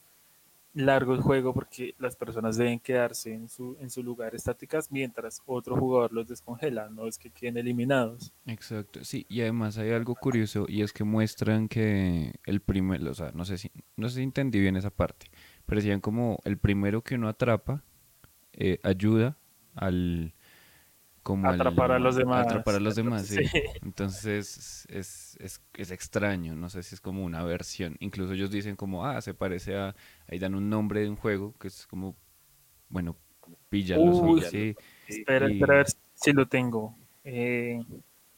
largo 0.73 1.15
el 1.15 1.21
juego 1.21 1.53
porque 1.53 1.95
las 1.99 2.17
personas 2.17 2.57
deben 2.57 2.79
quedarse 2.79 3.35
en 3.35 3.49
su, 3.49 3.77
en 3.81 3.91
su 3.91 4.03
lugar 4.03 4.35
estáticas 4.35 4.91
mientras 4.91 5.43
otro 5.47 5.77
jugador 5.77 6.13
los 6.13 6.29
descongela, 6.29 6.89
no 6.89 7.07
es 7.07 7.19
que 7.19 7.31
queden 7.31 7.57
eliminados. 7.57 8.33
Exacto, 8.47 9.03
sí, 9.03 9.27
y 9.29 9.41
además 9.41 9.79
hay 9.79 9.91
algo 9.91 10.15
curioso 10.15 10.67
y 10.69 10.83
es 10.83 10.93
que 10.93 11.05
muestran 11.05 11.69
que 11.69 12.35
el 12.45 12.61
primer, 12.61 13.07
o 13.09 13.15
sea, 13.15 13.33
no 13.33 13.45
sé 13.45 13.59
si, 13.59 13.71
no 13.97 14.09
sé 14.09 14.17
si 14.17 14.23
entendí 14.23 14.61
bien 14.61 14.77
esa 14.77 14.91
parte, 14.91 15.27
pero 15.67 15.81
decían 15.81 16.01
como 16.01 16.39
el 16.45 16.59
primero 16.59 17.03
que 17.03 17.17
uno 17.17 17.29
atrapa 17.29 17.85
eh, 18.53 18.79
ayuda 18.83 19.39
al, 19.75 20.35
como 21.31 21.49
al, 21.49 21.55
Atrapar 21.57 21.93
a 21.93 21.99
los 21.99 22.17
a 22.17 22.41
atrapar 22.41 22.75
demás. 22.75 22.77
a 22.77 22.81
los 22.81 22.95
demás, 22.97 23.27
Sí. 23.27 23.37
sí. 23.45 23.61
Entonces 23.83 24.87
es, 24.89 25.37
es, 25.41 25.63
es 25.75 25.91
extraño, 25.91 26.57
no 26.57 26.69
sé 26.71 26.83
si 26.83 26.95
es 26.95 27.01
como 27.01 27.25
una 27.25 27.43
versión. 27.45 27.97
Incluso 28.01 28.33
ellos 28.35 28.51
dicen 28.51 28.77
como, 28.77 29.05
ah, 29.07 29.21
se 29.23 29.35
parece 29.35 29.77
a, 29.77 29.95
ahí 30.29 30.39
dan 30.39 30.55
un 30.55 30.69
nombre 30.71 31.01
de 31.03 31.09
un 31.11 31.17
juego 31.17 31.55
que 31.59 31.69
es 31.69 31.87
como, 31.87 32.17
bueno, 32.89 33.17
píllalos 33.69 34.21
o 34.21 34.25
algo 34.25 34.33
Uy, 34.35 34.41
así. 34.41 34.77
espera, 35.07 35.47
espera 35.49 35.75
a 35.75 35.77
Y 35.77 35.79
ver 35.79 35.87
si 36.15 36.33
lo 36.33 36.47
tengo. 36.49 36.97
Eh, 37.25 37.81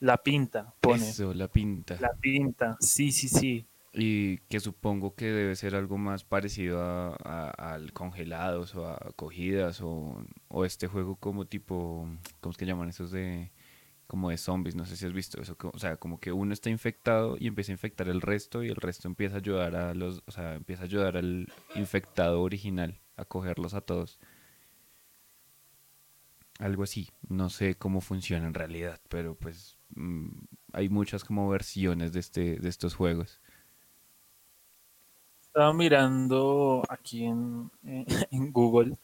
la 0.01 0.17
pinta, 0.23 0.75
pone. 0.81 1.09
eso, 1.09 1.33
la 1.35 1.49
pinta. 1.49 1.97
La 2.01 2.13
pinta, 2.21 2.77
sí, 2.81 3.13
sí, 3.13 3.29
sí. 3.29 3.67
Y 3.95 4.39
que 4.49 4.59
supongo 4.61 5.15
que 5.15 5.27
debe 5.27 5.55
ser 5.55 5.75
algo 5.75 5.99
más 5.99 6.25
parecido 6.25 6.81
a, 6.83 7.51
al 7.51 7.93
congelados 7.93 8.75
o 8.75 8.87
a 8.89 9.13
cogidas 9.17 9.83
o, 9.83 10.25
o 10.49 10.65
este 10.65 10.87
juego 10.87 11.17
como 11.17 11.47
tipo, 11.47 12.09
¿cómo 12.41 12.53
es 12.53 12.57
que 12.57 12.65
llaman 12.65 12.89
esos 12.89 13.11
de 13.11 13.53
como 14.07 14.31
de 14.31 14.39
zombies? 14.39 14.77
No 14.77 14.87
sé 14.87 14.97
si 14.97 15.05
has 15.05 15.13
visto 15.13 15.43
eso, 15.43 15.59
o 15.61 15.79
sea, 15.79 15.97
como 15.97 16.21
que 16.21 16.33
uno 16.33 16.55
está 16.55 16.71
infectado 16.71 17.37
y 17.39 17.49
empieza 17.49 17.73
a 17.73 17.75
infectar 17.75 18.09
el 18.09 18.23
resto 18.23 18.65
y 18.65 18.69
el 18.69 18.77
resto 18.77 19.09
empieza 19.09 19.35
a 19.37 19.39
ayudar 19.39 19.77
a 19.77 19.95
los, 19.95 20.23
o 20.27 20.31
sea, 20.31 20.55
empieza 20.55 20.83
a 20.85 20.87
ayudar 20.87 21.19
al 21.19 21.53
infectado 21.75 22.41
original 22.41 22.99
a 23.17 23.27
cogerlos 23.27 23.75
a 23.75 23.83
todos. 23.83 24.19
Algo 26.59 26.83
así, 26.85 27.11
no 27.29 27.51
sé 27.51 27.75
cómo 27.75 28.01
funciona 28.01 28.47
en 28.47 28.55
realidad, 28.55 29.01
pero 29.11 29.35
pues 29.35 29.77
mm, 29.97 30.29
hay 30.73 30.89
muchas 30.89 31.25
como 31.25 31.47
versiones 31.51 32.13
de 32.15 32.21
este 32.21 32.59
de 32.59 32.69
estos 32.71 32.95
juegos. 32.95 33.42
Estaba 35.53 35.75
mirando 35.75 36.83
aquí 36.89 37.25
en, 37.25 37.71
en- 37.85 38.07
en 38.31 38.53
Google. 38.53 38.97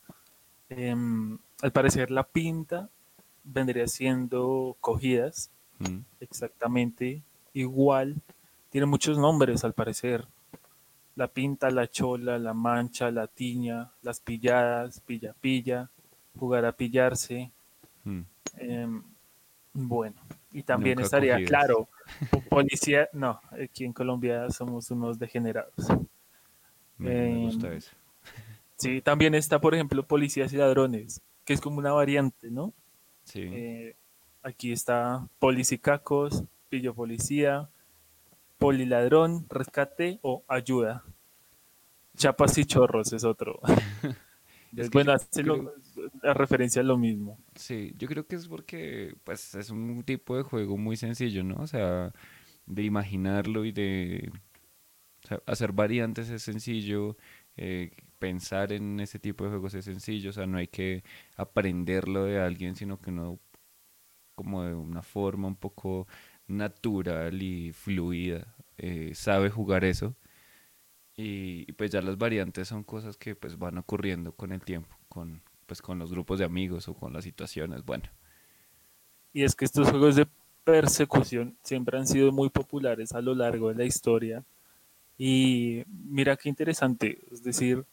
em, 0.70 1.38
al 1.62 1.72
parecer 1.72 2.10
la 2.10 2.22
pinta 2.24 2.88
vendría 3.44 3.86
siendo 3.86 4.76
cogidas, 4.80 5.50
Mm, 5.80 6.00
exactamente 6.18 7.22
igual. 7.52 8.16
Tiene 8.70 8.86
muchos 8.86 9.16
nombres 9.16 9.62
al 9.62 9.74
parecer. 9.74 10.26
La 11.14 11.28
pinta, 11.28 11.70
la 11.70 11.86
chola, 11.88 12.36
la 12.36 12.52
mancha, 12.52 13.12
la 13.12 13.28
tiña, 13.28 13.92
las 14.02 14.18
pilladas, 14.18 14.98
pilla 15.00 15.34
pilla, 15.40 15.88
jugar 16.36 16.64
a 16.64 16.72
pillarse. 16.72 17.52
mm. 18.04 18.20
em, 18.56 19.02
bueno, 19.74 20.16
y 20.50 20.62
también 20.64 20.96
Nunca 20.96 21.04
estaría 21.06 21.34
cogidas. 21.34 21.48
claro, 21.50 21.88
po- 22.30 22.40
policía, 22.42 23.08
no, 23.12 23.38
aquí 23.52 23.84
en 23.84 23.92
Colombia 23.92 24.50
somos 24.50 24.90
unos 24.90 25.16
degenerados. 25.18 25.86
Me, 26.98 27.10
me 27.10 27.36
Em, 27.36 27.40
gusta 27.40 27.72
eso. 27.72 27.92
Sí, 28.76 29.00
también 29.02 29.34
está, 29.34 29.60
por 29.60 29.74
ejemplo, 29.74 30.06
Policías 30.06 30.52
y 30.52 30.56
Ladrones, 30.56 31.22
que 31.44 31.52
es 31.52 31.60
como 31.60 31.78
una 31.78 31.92
variante, 31.92 32.50
¿no? 32.50 32.72
Sí. 33.24 33.42
Eh, 33.52 33.96
aquí 34.42 34.72
está 34.72 35.28
Policicacos, 35.38 36.44
Pillo 36.68 36.94
Policía, 36.94 37.68
Poliladrón, 38.58 39.46
Rescate 39.48 40.18
o 40.22 40.44
Ayuda. 40.48 41.04
Chapas 42.16 42.58
y 42.58 42.64
Chorros 42.64 43.12
es 43.12 43.24
otro. 43.24 43.60
Es 44.76 44.86
Es 44.86 44.90
bueno, 44.90 45.12
hace 45.12 45.42
lo- 45.42 45.72
la 46.22 46.34
referencia 46.34 46.82
a 46.82 46.84
lo 46.84 46.98
mismo. 46.98 47.38
sí, 47.54 47.94
yo 47.96 48.06
creo 48.06 48.26
que 48.26 48.36
es 48.36 48.46
porque 48.48 49.14
pues 49.24 49.54
es 49.54 49.70
un 49.70 50.02
tipo 50.04 50.36
de 50.36 50.42
juego 50.42 50.76
muy 50.76 50.96
sencillo, 50.96 51.42
¿no? 51.42 51.56
O 51.56 51.66
sea, 51.66 52.12
de 52.66 52.82
imaginarlo 52.84 53.64
y 53.64 53.72
de 53.72 54.30
sea, 55.26 55.42
hacer 55.46 55.72
variantes 55.72 56.30
es 56.30 56.42
sencillo, 56.42 57.16
eh, 57.56 57.90
pensar 58.18 58.72
en 58.72 59.00
ese 59.00 59.18
tipo 59.18 59.44
de 59.44 59.50
juegos 59.50 59.74
es 59.74 59.84
sencillo, 59.84 60.30
o 60.30 60.32
sea, 60.32 60.46
no 60.46 60.58
hay 60.58 60.68
que 60.68 61.04
aprenderlo 61.36 62.24
de 62.24 62.40
alguien, 62.40 62.76
sino 62.76 63.00
que 63.00 63.10
uno 63.10 63.38
como 64.34 64.62
de 64.64 64.74
una 64.74 65.02
forma 65.02 65.48
un 65.48 65.56
poco 65.56 66.06
natural 66.46 67.42
y 67.42 67.72
fluida 67.72 68.54
eh, 68.78 69.12
sabe 69.14 69.50
jugar 69.50 69.84
eso. 69.84 70.16
Y, 71.16 71.64
y, 71.68 71.72
pues 71.72 71.90
ya 71.90 72.00
las 72.00 72.16
variantes 72.16 72.68
son 72.68 72.84
cosas 72.84 73.16
que 73.16 73.34
pues 73.34 73.58
van 73.58 73.76
ocurriendo 73.78 74.32
con 74.32 74.52
el 74.52 74.62
tiempo, 74.62 74.96
con 75.08 75.42
pues 75.66 75.82
con 75.82 75.98
los 75.98 76.10
grupos 76.12 76.38
de 76.38 76.44
amigos 76.46 76.88
o 76.88 76.94
con 76.94 77.12
las 77.12 77.24
situaciones. 77.24 77.84
Bueno, 77.84 78.04
Y 79.32 79.44
es 79.44 79.54
que 79.54 79.64
estos 79.64 79.88
juegos 79.90 80.16
de 80.16 80.26
persecución 80.64 81.56
siempre 81.62 81.98
han 81.98 82.06
sido 82.06 82.32
muy 82.32 82.50
populares 82.50 83.12
a 83.12 83.20
lo 83.22 83.34
largo 83.34 83.68
de 83.70 83.74
la 83.74 83.84
historia. 83.84 84.44
Y 85.18 85.82
mira 85.88 86.36
qué 86.36 86.48
interesante, 86.48 87.18
es 87.32 87.42
decir, 87.42 87.84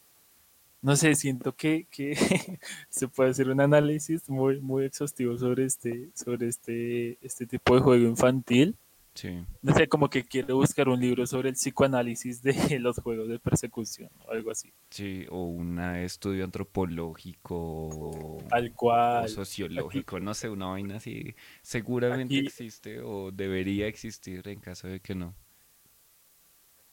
no 0.86 0.96
sé, 0.96 1.16
siento 1.16 1.56
que, 1.56 1.88
que 1.90 2.14
se 2.90 3.08
puede 3.08 3.32
hacer 3.32 3.50
un 3.50 3.60
análisis 3.60 4.30
muy, 4.30 4.62
muy 4.62 4.86
exhaustivo 4.86 5.36
sobre 5.36 5.66
este, 5.66 6.12
sobre 6.14 6.48
este, 6.48 7.18
este 7.26 7.48
tipo 7.48 7.74
de 7.74 7.82
juego 7.82 8.08
infantil. 8.08 8.78
sí, 9.16 9.44
No 9.64 9.74
sé, 9.74 9.88
como 9.88 10.12
que 10.12 10.24
quiero 10.24 10.58
buscar 10.58 10.88
un 10.88 11.00
libro 11.00 11.26
sobre 11.26 11.50
el 11.50 11.56
psicoanálisis 11.56 12.44
de 12.44 12.54
los 12.80 13.00
juegos 13.00 13.28
de 13.30 13.40
persecución 13.40 14.12
o 14.28 14.32
algo 14.32 14.52
así. 14.52 14.72
sí, 14.92 15.26
o 15.32 15.46
un 15.46 15.80
estudio 15.80 16.44
antropológico 16.44 17.56
o, 17.58 18.38
Tal 18.48 18.68
o 18.68 18.74
cual. 18.76 19.24
Aquí, 19.24 19.34
sociológico, 19.34 20.20
no 20.20 20.36
sé, 20.36 20.50
una 20.50 20.68
vaina 20.68 20.98
así, 20.98 21.34
seguramente 21.64 22.38
aquí 22.38 22.46
existe 22.46 23.02
o 23.02 23.32
debería 23.32 23.88
existir 23.88 24.48
en 24.48 24.60
caso 24.60 24.88
de 24.88 25.00
que 25.00 25.16
no. 25.16 25.34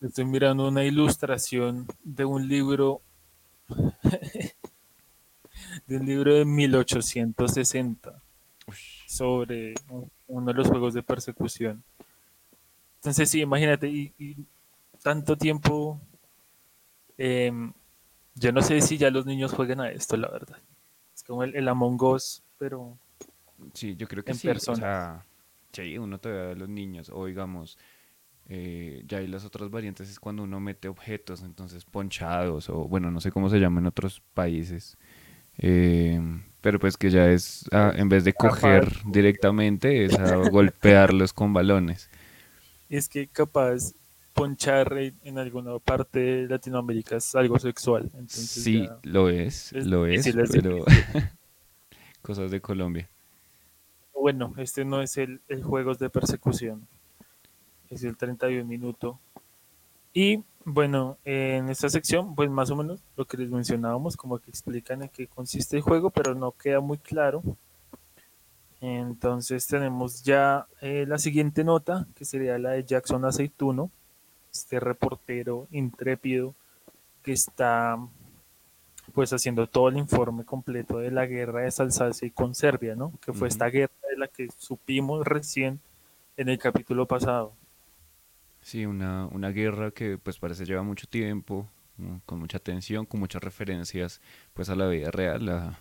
Estoy 0.02 0.25
mirando 0.25 0.68
una 0.68 0.85
ilustración 0.85 1.87
de 2.02 2.25
un 2.25 2.49
libro, 2.49 3.02
de 5.87 5.97
un 5.97 6.06
libro 6.06 6.35
de 6.35 6.44
1860 6.44 8.21
Ush, 8.66 9.04
sobre 9.06 9.75
un- 9.88 10.11
uno 10.28 10.47
de 10.49 10.54
los 10.54 10.68
juegos 10.68 10.94
de 10.94 11.02
persecución. 11.02 11.82
Entonces 12.97 13.28
sí, 13.30 13.40
imagínate, 13.40 13.88
y, 13.88 14.37
tanto 15.02 15.37
tiempo, 15.37 16.00
em, 17.18 17.73
yo 18.35 18.52
no 18.52 18.62
sé 18.62 18.80
si 18.80 18.97
ya 18.97 19.11
los 19.11 19.26
niños 19.26 19.52
juegan 19.52 19.80
a 19.80 19.90
esto, 19.90 20.16
la 20.16 20.28
verdad. 20.28 20.59
Es 21.14 21.23
como 21.25 21.42
el, 21.42 21.68
Among 21.68 22.00
Us, 22.02 22.42
pero... 22.59 22.97
Sí, 23.75 23.94
yo 23.97 24.09
creo 24.09 24.25
que 24.25 24.35
sí. 24.35 24.49
O 24.49 24.59
sea, 24.59 25.25
sí, 25.73 25.99
uno 25.99 26.18
todavía 26.18 26.47
ve 26.47 26.52
a 26.52 26.56
los 26.56 26.68
niños, 26.68 27.11
o 27.12 27.26
digamos, 27.26 27.78
eh, 28.49 29.02
ya 29.06 29.18
hay 29.18 29.26
las 29.26 29.44
otras 29.44 29.70
variantes 29.70 30.11
es 30.11 30.20
cuando 30.20 30.42
uno 30.42 30.61
mete 30.61 30.88
objetos, 30.88 31.42
entonces 31.42 31.84
ponchados, 31.84 32.68
o 32.68 32.88
bueno, 32.88 33.11
no 33.11 33.20
sé 33.20 33.30
cómo 33.30 33.49
se 33.49 33.58
llama 33.58 33.80
en 33.80 33.87
otros 33.87 34.22
países. 34.34 34.96
Eh, 35.58 36.20
pero 36.61 36.78
pues 36.78 36.96
que 36.96 37.11
ya 37.11 37.30
es, 37.30 37.64
ah, 37.72 37.92
en 37.94 38.08
vez 38.08 38.25
de 38.25 38.32
coger 38.32 38.88
directamente, 39.06 40.04
es 40.04 40.18
a 40.18 40.37
golpearlos 40.37 41.32
con 41.32 41.52
balones. 41.52 42.08
Es 42.88 43.08
que 43.08 43.26
capaz 43.26 43.94
ponchar 44.32 44.96
en 44.96 45.38
alguna 45.38 45.78
parte 45.78 46.18
de 46.18 46.49
Latinoamérica 46.49 47.16
es 47.16 47.34
algo 47.34 47.58
sexual. 47.58 48.11
sí, 48.28 48.88
lo 49.02 49.28
es, 49.28 49.72
lo 49.72 50.06
es, 50.06 50.32
pero 50.50 50.84
cosas 52.22 52.50
de 52.50 52.61
Colombia. 52.61 53.08
Bueno, 54.14 54.54
este 54.56 54.84
no 54.84 55.02
es 55.02 55.16
el, 55.16 55.40
el 55.49 55.62
Juegos 55.64 55.99
de 55.99 56.08
Persecución, 56.08 56.87
es 57.92 58.04
el 58.04 58.16
31 58.16 58.64
minuto. 58.64 59.18
Y 60.12 60.42
bueno, 60.64 61.18
en 61.25 61.68
esta 61.68 61.88
sección, 61.88 62.34
pues 62.34 62.50
más 62.50 62.70
o 62.70 62.76
menos 62.76 63.02
lo 63.16 63.25
que 63.25 63.37
les 63.37 63.50
mencionábamos, 63.50 64.16
como 64.16 64.38
que 64.38 64.50
explican 64.50 65.02
en 65.02 65.08
qué 65.08 65.26
consiste 65.26 65.76
el 65.76 65.82
juego, 65.82 66.11
pero 66.11 66.34
no 66.34 66.52
queda 66.52 66.80
muy 66.80 66.99
claro. 66.99 67.42
Entonces 68.80 69.66
tenemos 69.66 70.22
ya 70.22 70.66
eh, 70.80 71.04
la 71.06 71.18
siguiente 71.18 71.64
nota, 71.64 72.06
que 72.14 72.25
sería 72.25 72.58
la 72.58 72.70
de 72.70 72.84
Jackson 72.84 73.25
Aceituno, 73.25 73.90
este 74.52 74.80
reportero 74.80 75.68
intrépido 75.70 76.54
que 77.22 77.32
está 77.32 77.96
pues 79.14 79.32
haciendo 79.32 79.66
todo 79.66 79.88
el 79.88 79.99
informe 79.99 80.44
completo 80.44 80.99
de 80.99 81.11
la 81.11 81.26
guerra 81.26 81.62
de 81.62 81.70
Salsacia 81.70 82.26
y 82.26 82.30
con 82.30 82.54
Serbia, 82.54 82.94
¿no? 82.94 83.12
Que 83.25 83.32
fue 83.32 83.49
esta 83.49 83.66
guerra 83.66 83.92
de 84.11 84.16
la 84.16 84.28
que 84.28 84.49
supimos 84.56 85.26
recién 85.26 85.80
en 86.37 86.49
el 86.49 86.58
capítulo 86.58 87.06
pasado. 87.06 87.52
Sí, 88.62 88.87
una, 88.87 89.26
una 89.26 89.50
guerra 89.50 89.90
que 89.90 90.19
pues 90.19 90.38
parece 90.38 90.64
lleva 90.64 90.83
mucho 90.83 91.07
tiempo, 91.09 91.69
con 92.26 92.38
mucha 92.38 92.59
tensión, 92.59 93.07
con 93.07 93.21
muchas 93.21 93.42
referencias 93.42 94.21
pues 94.54 94.69
a 94.71 94.76
la 94.76 94.88
vida 94.88 95.11
real, 95.11 95.49
a, 95.49 95.78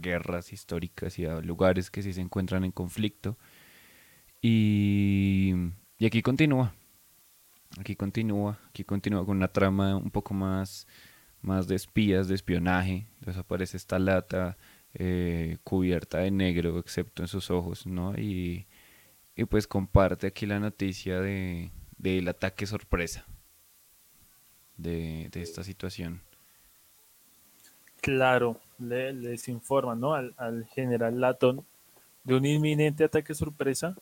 guerras 0.00 0.52
históricas 0.52 1.18
y 1.18 1.24
a 1.24 1.40
lugares 1.40 1.90
que 1.90 2.02
sí 2.02 2.12
se 2.12 2.20
encuentran 2.20 2.64
en 2.64 2.72
conflicto. 2.72 3.38
Y, 4.42 5.54
y 5.98 6.06
aquí 6.06 6.20
continúa, 6.20 6.74
aquí 7.78 7.96
continúa, 7.96 8.58
aquí 8.68 8.84
continúa 8.84 9.24
con 9.24 9.38
una 9.38 9.48
trama 9.48 9.96
un 9.96 10.10
poco 10.10 10.34
más, 10.34 10.86
más 11.40 11.68
de 11.68 11.76
espías, 11.76 12.28
de 12.28 12.34
espionaje. 12.34 13.06
Entonces 13.20 13.38
aparece 13.38 13.76
esta 13.78 13.98
lata 13.98 14.58
eh, 14.94 15.58
cubierta 15.64 16.18
de 16.18 16.30
negro, 16.30 16.78
excepto 16.78 17.22
en 17.22 17.28
sus 17.28 17.50
ojos, 17.50 17.86
¿no? 17.86 18.14
Y, 18.18 18.66
y 19.36 19.44
pues 19.46 19.66
comparte 19.66 20.26
aquí 20.26 20.46
la 20.46 20.60
noticia 20.60 21.20
de, 21.20 21.70
del 21.98 22.28
ataque 22.28 22.66
sorpresa 22.66 23.26
de, 24.76 25.28
esta 25.34 25.62
situación. 25.64 26.22
Claro, 28.00 28.60
les 28.78 29.48
informa 29.48 29.94
¿no? 29.94 30.14
al, 30.14 30.66
general 30.74 31.20
Latón 31.20 31.64
de 32.24 32.34
un 32.34 32.46
inminente 32.46 33.04
ataque 33.04 33.34
sorpresa, 33.34 33.96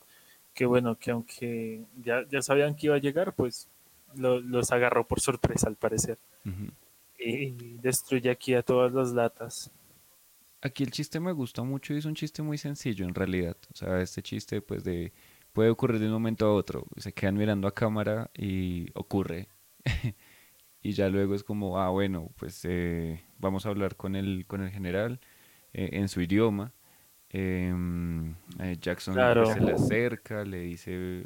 que 0.53 0.65
bueno, 0.65 0.97
que 0.97 1.11
aunque 1.11 1.83
ya, 2.03 2.25
ya 2.29 2.41
sabían 2.41 2.75
que 2.75 2.87
iba 2.87 2.95
a 2.95 2.99
llegar, 2.99 3.33
pues 3.33 3.67
los 4.15 4.71
agarró 4.71 5.05
por 5.05 5.19
sorpresa 5.19 5.67
al 5.67 5.75
parecer. 5.75 6.17
Y 7.19 7.51
destruye 7.79 8.29
aquí 8.29 8.53
a 8.53 8.61
todas 8.61 8.93
las 8.93 9.11
latas. 9.11 9.71
Aquí 10.61 10.83
el 10.83 10.91
chiste 10.91 11.19
me 11.19 11.31
gusta 11.31 11.63
mucho 11.63 11.93
y 11.93 11.97
es 11.97 12.05
un 12.05 12.15
chiste 12.15 12.41
muy 12.41 12.57
sencillo 12.57 13.05
en 13.05 13.13
realidad. 13.13 13.57
O 13.73 13.75
sea, 13.75 14.01
este 14.01 14.21
chiste 14.23 14.61
pues 14.61 14.83
de 14.83 15.11
puede 15.57 15.71
ocurrir 15.71 15.99
de 15.99 16.05
un 16.05 16.11
momento 16.11 16.45
a 16.45 16.53
otro. 16.53 16.85
Se 16.97 17.13
quedan 17.13 17.35
mirando 17.35 17.67
a 17.67 17.73
cámara 17.73 18.29
y 18.37 18.91
ocurre. 18.93 19.47
y 20.83 20.91
ya 20.91 21.09
luego 21.09 21.33
es 21.33 21.43
como, 21.43 21.79
ah, 21.79 21.89
bueno, 21.89 22.29
pues 22.35 22.63
eh, 22.63 23.23
vamos 23.39 23.65
a 23.65 23.69
hablar 23.69 23.95
con 23.95 24.15
el, 24.15 24.45
con 24.45 24.61
el 24.61 24.69
general 24.69 25.19
eh, 25.73 25.89
en 25.93 26.09
su 26.09 26.21
idioma. 26.21 26.73
Em, 27.31 28.35
eh, 28.59 28.77
Jackson 28.79 29.15
se 29.15 29.59
le 29.59 29.71
acerca, 29.71 30.45
le 30.45 30.59
dice, 30.59 31.25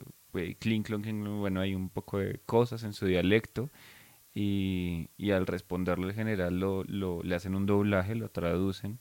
clink, 0.60 0.90
bueno, 1.42 1.60
hay 1.60 1.76
un 1.76 1.90
poco 1.90 2.20
de 2.20 2.40
cosas 2.46 2.86
en 2.86 2.94
su 2.94 3.08
dialecto. 3.08 3.70
Y, 4.34 5.10
y 5.18 5.32
al 5.32 5.46
responderle 5.46 6.08
el 6.08 6.14
general 6.14 6.58
lo, 6.58 6.86
lo, 6.86 7.22
le 7.22 7.36
hacen 7.36 7.54
un 7.54 7.66
doblaje, 7.66 8.16
lo 8.16 8.30
traducen 8.30 8.98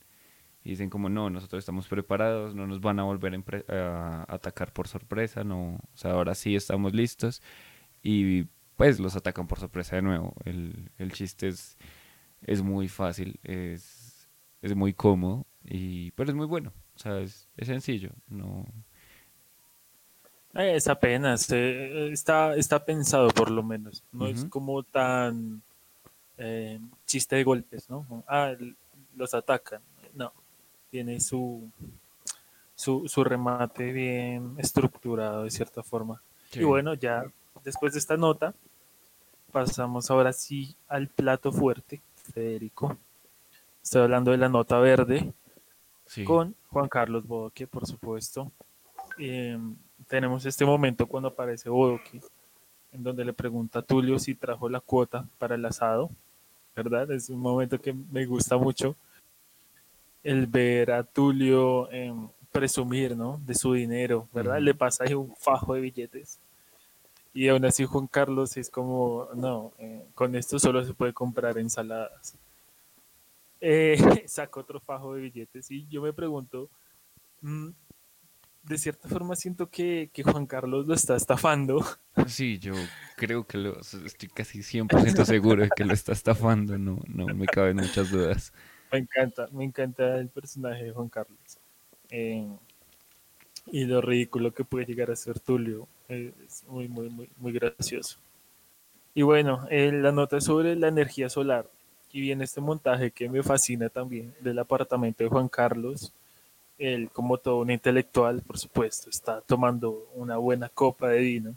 y 0.63 0.71
dicen 0.71 0.91
como 0.91 1.09
no, 1.09 1.31
nosotros 1.31 1.61
estamos 1.61 1.89
preparados, 1.89 2.55
no 2.55 2.67
nos 2.67 2.81
van 2.81 2.99
a 2.99 3.05
volver 3.05 3.43
a, 3.69 4.25
atacar 4.29 4.73
por 4.73 4.89
sorpresa, 4.89 5.43
no, 5.43 5.77
o 5.77 5.97
sea, 5.97 6.13
ahora 6.13 6.35
sí 6.35 6.55
estamos 6.55 6.93
listos 6.93 7.43
y 8.03 8.45
pues 8.77 9.01
los 9.01 9.17
atacan 9.17 9.47
por 9.47 9.59
sorpresa 9.59 9.97
de 9.97 10.03
nuevo. 10.03 10.35
El, 10.45 10.91
el 10.99 11.13
chiste 11.13 11.49
es, 11.49 11.79
es 12.43 12.63
muy 12.63 12.89
fácil, 12.89 13.39
es, 13.43 14.29
es 14.61 14.75
muy 14.75 14.93
cómodo, 14.93 15.47
y, 15.65 16.11
pero 16.13 16.31
es 16.31 16.37
muy 16.37 16.47
bueno, 16.47 16.73
o 16.95 16.99
sea, 16.99 17.21
es, 17.21 17.49
es 17.57 17.67
sencillo, 17.67 18.11
no... 18.29 18.67
Es 20.53 20.89
apenas, 20.89 21.49
eh, 21.53 22.11
está, 22.11 22.57
está 22.57 22.85
pensado 22.85 23.29
por 23.29 23.53
lo 23.53 23.63
menos, 23.63 24.03
no 24.11 24.27
es 24.27 24.45
como 24.47 24.83
tan 24.83 25.63
eh, 26.37 26.81
chiste 27.07 27.37
de 27.37 27.45
golpes, 27.45 27.89
¿no? 27.89 28.25
Ah, 28.27 28.55
los 29.15 29.33
atacan, 29.33 29.81
no, 30.13 30.33
tiene 30.91 31.21
su, 31.21 31.71
su, 32.75 33.09
su 33.09 33.25
remate 33.25 33.93
bien 33.93 34.55
estructurado 34.59 35.45
de 35.45 35.51
cierta 35.51 35.83
forma. 35.83 36.21
Y 36.53 36.65
bueno, 36.65 36.95
ya 36.95 37.25
después 37.65 37.93
de 37.93 38.01
esta 38.01 38.17
nota, 38.17 38.55
pasamos 39.53 40.11
ahora 40.11 40.33
sí 40.33 40.75
al 40.89 41.09
plato 41.09 41.53
fuerte, 41.53 42.01
Federico. 42.33 42.97
Estoy 43.83 44.03
hablando 44.03 44.31
de 44.33 44.39
la 44.39 44.49
nota 44.49 44.79
verde 44.79 45.33
con 46.25 46.55
Juan 46.69 46.89
Carlos 46.89 47.27
Bodoque, 47.27 47.67
por 47.67 47.87
supuesto. 47.87 48.51
Em, 49.19 49.77
tenemos 50.09 50.45
este 50.45 50.65
momento 50.65 51.07
cuando 51.07 51.29
aparece 51.29 51.69
Bodoque, 51.69 52.21
en 52.93 53.03
donde 53.03 53.25
le 53.25 53.33
pregunta 53.33 53.79
a 53.79 53.83
Tulio 53.83 54.19
si 54.19 54.35
trajo 54.35 54.69
la 54.69 54.81
cuota 54.81 55.27
para 55.39 55.55
el 55.55 55.65
asado, 55.65 56.11
¿verdad? 56.75 57.11
Es 57.13 57.31
un 57.31 57.41
momento 57.41 57.81
que 57.81 57.93
me 57.93 58.27
gusta 58.27 58.57
mucho 58.57 58.97
el 60.23 60.47
ver 60.47 60.93
a 60.93 61.05
Tulio 61.05 61.91
em, 61.91 62.29
presumir, 62.53 63.17
¿no? 63.17 63.41
De 63.45 63.55
su 63.55 63.73
dinero, 63.73 64.29
¿verdad? 64.33 64.61
Le 64.61 64.75
pasa 64.75 65.05
ahí 65.05 65.15
un 65.15 65.35
fajo 65.37 65.75
de 65.75 65.81
billetes. 65.81 66.39
Y 67.33 67.49
aún 67.49 67.65
así 67.65 67.85
Juan 67.85 68.07
Carlos 68.09 68.57
es 68.57 68.71
como, 68.71 69.29
no, 69.35 69.73
eh, 69.79 70.05
con 70.15 70.35
esto 70.35 70.59
solo 70.59 70.85
se 70.85 70.95
puede 70.95 71.13
comprar 71.13 71.59
ensaladas. 71.59 72.37
Eh, 73.61 73.97
saca 74.27 74.61
otro 74.61 74.81
fajo 74.81 75.15
de 75.15 75.23
billetes 75.23 75.71
y 75.71 75.87
yo 75.87 76.03
me 76.03 76.13
pregunto, 76.13 76.71
mm, 77.43 77.69
de 78.63 78.79
cierta 78.79 79.09
forma 79.09 79.37
siento 79.37 79.69
que, 79.69 80.11
Juan 80.25 80.47
Carlos 80.47 80.87
lo 80.87 80.95
está 80.95 81.17
estafando. 81.17 81.85
Sí, 82.27 82.59
yo 82.59 82.75
creo 83.17 83.47
que 83.47 83.57
lo, 83.57 83.81
estoy 83.81 84.29
casi 84.29 84.59
100% 84.59 85.25
seguro 85.25 85.63
de 85.63 85.71
que 85.75 85.85
lo 85.85 85.95
está 85.95 86.13
estafando, 86.13 86.77
no, 86.77 86.99
no 87.07 87.27
me 87.35 87.47
caben 87.47 87.77
muchas 87.77 88.11
dudas. 88.11 88.53
Me 88.93 88.99
encanta, 88.99 89.49
me 89.53 89.65
encanta 89.65 90.19
el 90.19 90.29
personaje 90.29 90.85
de 90.85 90.93
Juan 90.93 91.09
Carlos. 91.09 91.59
Eh, 92.11 92.49
y 93.67 93.85
lo 93.85 94.01
ridículo 94.01 94.53
que 94.53 94.65
puede 94.65 94.87
llegar 94.87 95.11
a 95.11 95.17
ser 95.17 95.39
Tulio. 95.39 95.87
Eh, 96.09 96.33
es 96.47 96.65
muy, 96.67 96.89
muy, 96.89 97.09
muy, 97.09 97.29
muy 97.37 97.53
gracioso. 97.53 98.19
Y 99.15 99.23
bueno, 99.23 99.67
eh, 99.71 99.93
la 99.93 100.13
nota 100.13 100.41
sobre 100.41 100.75
la 100.77 100.89
energía 100.89 101.29
solar. 101.29 101.69
Y 102.13 102.21
viene 102.21 102.45
este 102.45 102.61
montaje 102.61 103.13
que 103.13 103.29
me 103.29 103.43
fascina 103.43 103.89
también 103.89 104.35
del 104.41 104.59
apartamento 104.59 105.23
de 105.23 105.31
Juan 105.31 105.49
Carlos. 105.49 106.13
Él, 106.79 107.11
como 107.13 107.39
todo 107.39 107.59
un 107.59 107.71
intelectual, 107.71 108.41
por 108.43 108.59
supuesto, 108.59 109.11
está 109.11 109.41
tomando 109.43 110.09
una 110.15 110.37
buena 110.39 110.69
copa 110.69 111.09
de 111.11 111.21
vino 111.21 111.55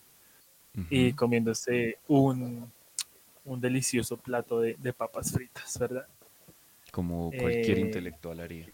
y 0.90 1.14
comiéndose 1.14 1.98
un, 2.08 2.70
un 3.46 3.62
delicioso 3.62 4.18
plato 4.18 4.60
de, 4.60 4.76
de 4.76 4.92
papas 4.92 5.32
fritas, 5.32 5.80
¿verdad? 5.80 6.08
Como 6.94 7.32
cualquier 7.32 7.80
eh, 7.80 7.82
intelectual 7.82 8.40
haría. 8.40 8.68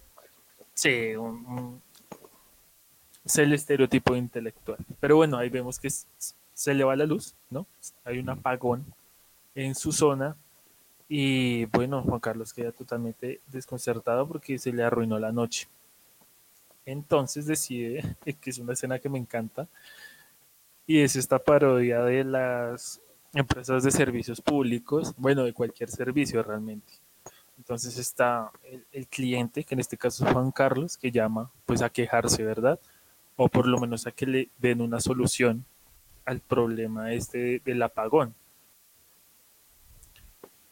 Sí, 0.73 1.13
es 3.23 3.37
el 3.37 3.53
estereotipo 3.53 4.13
intelectual. 4.13 4.77
Pero 4.99 5.15
bueno, 5.15 5.37
ahí 5.37 5.47
vemos 5.47 5.79
que 5.79 5.89
se 5.89 6.73
le 6.73 6.83
va 6.83 6.97
la 6.97 7.05
luz, 7.05 7.33
¿no? 7.49 7.65
Hay 8.03 8.19
un 8.19 8.29
apagón 8.29 8.85
en 9.55 9.73
su 9.73 9.93
zona 9.93 10.35
y 11.07 11.63
bueno, 11.67 12.03
Juan 12.03 12.19
Carlos 12.19 12.53
queda 12.53 12.73
totalmente 12.73 13.39
desconcertado 13.47 14.27
porque 14.27 14.59
se 14.59 14.73
le 14.73 14.83
arruinó 14.83 15.17
la 15.17 15.31
noche. 15.31 15.69
Entonces 16.85 17.45
decide, 17.45 18.17
que 18.41 18.49
es 18.49 18.57
una 18.57 18.73
escena 18.73 18.99
que 18.99 19.07
me 19.07 19.17
encanta, 19.17 19.69
y 20.85 20.99
es 20.99 21.15
esta 21.15 21.39
parodia 21.39 22.03
de 22.03 22.25
las 22.25 22.99
empresas 23.33 23.83
de 23.83 23.91
servicios 23.91 24.41
públicos, 24.41 25.13
bueno, 25.15 25.45
de 25.45 25.53
cualquier 25.53 25.89
servicio 25.89 26.43
realmente. 26.43 26.91
Entonces 27.59 27.97
está 27.99 28.51
el, 28.91 29.07
cliente, 29.07 29.65
que 29.65 29.75
en 29.75 29.81
este 29.81 29.97
caso 29.97 30.25
es 30.25 30.31
Juan 30.31 30.49
Carlos, 30.51 30.97
que 30.97 31.11
llama 31.11 31.51
pues 31.65 31.81
a 31.81 31.89
quejarse, 31.89 32.43
¿verdad? 32.43 32.79
O 33.35 33.49
por 33.49 33.67
lo 33.67 33.79
menos 33.79 34.07
a 34.07 34.11
que 34.11 34.25
le 34.25 34.49
den 34.57 34.81
una 34.81 35.01
solución 35.01 35.65
al 36.25 36.39
problema 36.39 37.13
este 37.13 37.61
del 37.65 37.81
apagón. 37.83 38.33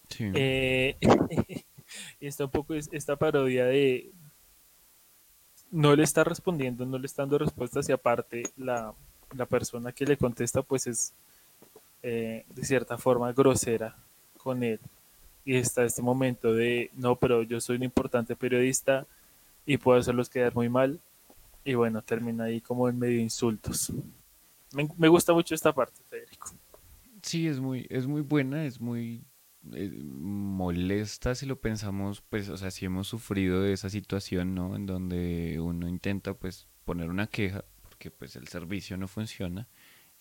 Sí. 0.08 0.32
Eh, 0.34 0.95
está 2.21 2.45
un 2.45 2.52
poco 2.52 2.73
esta 2.73 3.17
parodia 3.17 3.65
de 3.65 4.10
no 5.69 5.93
le 5.93 6.04
está 6.04 6.23
respondiendo, 6.23 6.86
no 6.86 6.97
le 6.97 7.06
está 7.06 7.23
dando 7.23 7.38
respuestas 7.38 7.89
y 7.89 7.91
aparte 7.91 8.43
la, 8.56 8.93
la 9.36 9.45
persona 9.45 9.91
que 9.91 10.06
le 10.06 10.15
contesta 10.15 10.62
pues 10.62 10.88
es 10.88 11.13
eh, 12.02 12.45
de 12.47 12.63
cierta 12.63 12.97
forma 12.97 13.34
grosera 13.34 13.97
con 14.38 14.63
él. 14.63 14.80
Y 15.47 15.55
está 15.55 15.86
este 15.86 16.01
momento 16.01 16.53
de, 16.53 16.91
no, 16.93 17.15
pero 17.15 17.41
yo 17.41 17.62
soy 17.62 17.77
un 17.77 17.83
importante 17.83 18.36
periodista 18.36 19.07
y 19.65 19.77
puedo 19.77 19.97
hacerlos 19.97 20.27
quedar 20.27 20.53
muy 20.53 20.67
mal. 20.67 20.99
Y 21.63 21.73
bueno, 21.73 22.01
termina 22.01 22.43
ahí 22.43 22.60
como 22.60 22.89
en 22.89 22.99
medio 22.99 23.21
insultos. 23.21 23.93
Me, 24.73 24.89
me 24.97 25.07
gusta 25.07 25.31
mucho 25.31 25.55
esta 25.55 25.73
parte, 25.73 26.01
Federico. 26.10 26.53
Sí, 27.21 27.47
es 27.47 27.62
muy, 27.62 27.88
es 27.89 28.07
muy 28.07 28.19
buena, 28.19 28.65
es 28.65 28.81
muy 28.81 29.23
eh, 29.71 29.89
molesta 30.03 31.33
si 31.33 31.45
lo 31.45 31.62
pensamos, 31.62 32.19
pues, 32.19 32.49
o 32.49 32.57
sea, 32.57 32.69
si 32.69 32.83
hemos 32.83 33.07
sufrido 33.07 33.62
de 33.62 33.71
esa 33.71 33.89
situación, 33.89 34.53
¿no? 34.53 34.75
En 34.75 34.86
donde 34.86 35.62
uno 35.62 35.88
intenta, 35.88 36.33
pues, 36.33 36.67
poner 36.83 37.10
una 37.10 37.27
queja 37.27 37.63
porque, 37.83 38.12
pues, 38.12 38.36
el 38.36 38.49
servicio 38.49 38.97
no 38.97 39.07
funciona 39.07 39.69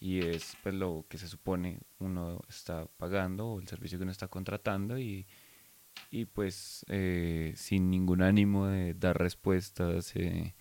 y 0.00 0.20
es, 0.20 0.56
pues, 0.62 0.74
lo 0.74 1.06
que 1.09 1.18
se 1.18 1.28
supone 1.28 1.80
uno 1.98 2.40
está 2.48 2.87
pagando 2.98 3.48
o 3.48 3.61
el 3.61 3.68
servicio 3.68 3.98
que 3.98 4.02
uno 4.04 4.12
está 4.12 4.28
contratando 4.28 4.98
y, 4.98 5.26
y 6.11 6.26
pues, 6.26 6.85
eh, 6.88 7.54
sin 7.56 7.90
ningún 7.90 8.22
ánimo 8.22 8.66
de 8.68 8.94
dar 8.94 9.18
respuestas, 9.18 10.14
eh, 10.16 10.54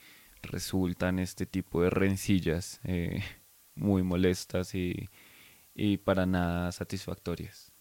resultan 0.43 1.19
este 1.19 1.45
tipo 1.45 1.81
de 1.81 1.89
rencillas 1.89 2.81
muy 3.75 4.03
molestas 4.03 4.75
y, 4.75 5.09
y 5.75 5.97
para 5.97 6.25
nada 6.25 6.71
satisfactorias. 6.71 7.75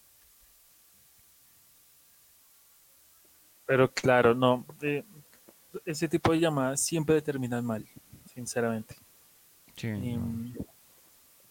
Pero 3.65 3.91
claro, 3.91 4.35
no. 4.35 4.65
Eh, 4.81 5.03
ese 5.85 6.07
tipo 6.07 6.31
de 6.31 6.39
llamadas 6.39 6.81
siempre 6.81 7.21
terminan 7.21 7.65
mal, 7.65 7.85
sinceramente. 8.33 8.95
Sí, 9.75 9.89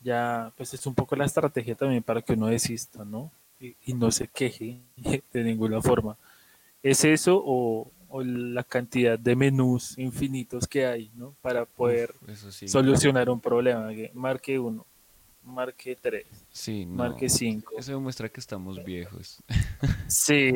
Ya, 0.04 0.52
pues 0.54 0.74
es 0.74 0.86
un 0.86 0.94
poco 0.94 1.16
la 1.16 1.24
estrategia 1.24 1.74
también 1.74 2.02
para 2.02 2.20
que 2.20 2.34
uno 2.34 2.48
desista, 2.48 3.06
¿no? 3.06 3.32
Y, 3.58 3.94
no 3.94 4.10
se 4.10 4.28
queje 4.28 4.78
de 5.32 5.44
ninguna 5.44 5.80
forma. 5.80 6.18
¿Es 6.82 7.04
eso 7.04 7.42
o, 7.44 7.90
la 8.22 8.62
cantidad 8.62 9.18
de 9.18 9.34
menús 9.34 9.98
infinitos 9.98 10.68
que 10.68 10.86
hay, 10.86 11.10
¿no? 11.16 11.34
Para 11.40 11.64
poder 11.64 12.14
solucionar 12.66 13.30
un 13.30 13.40
problema. 13.40 13.90
marque 14.12 14.58
uno, 14.58 14.84
marque 15.42 15.96
3, 16.00 16.24
sí, 16.52 16.86
marque 16.86 17.28
5. 17.28 17.72
Eso 17.78 17.92
demuestra 17.92 18.28
que 18.28 18.40
estamos 18.40 18.84
viejos. 18.84 19.42
sí, 20.06 20.52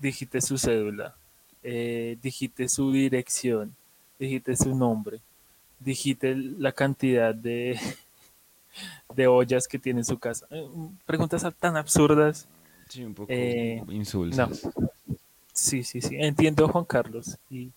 digite 0.00 0.40
su 0.40 0.56
cédula, 0.56 1.14
eh, 1.62 2.16
digite 2.22 2.68
su 2.68 2.92
dirección, 2.92 3.74
digite 4.18 4.56
su 4.56 4.74
nombre, 4.74 5.20
digite 5.80 6.34
la 6.34 6.72
cantidad 6.72 7.34
de, 7.34 7.78
de 9.14 9.26
ollas 9.26 9.66
que 9.68 9.78
tiene 9.78 10.00
en 10.00 10.04
su 10.04 10.18
casa. 10.18 10.46
Eh, 10.50 10.68
preguntas 11.06 11.46
tan 11.58 11.76
absurdas. 11.76 12.48
Sí, 12.88 13.04
un 13.04 13.14
poco 13.14 13.32
eh, 13.32 13.82
insulsas. 13.88 14.68
Sí, 15.52 15.82
sí, 15.84 16.00
sí. 16.00 16.16
Entiendo, 16.18 16.66
Juan 16.68 16.84
Carlos, 16.84 17.38
y 17.50 17.70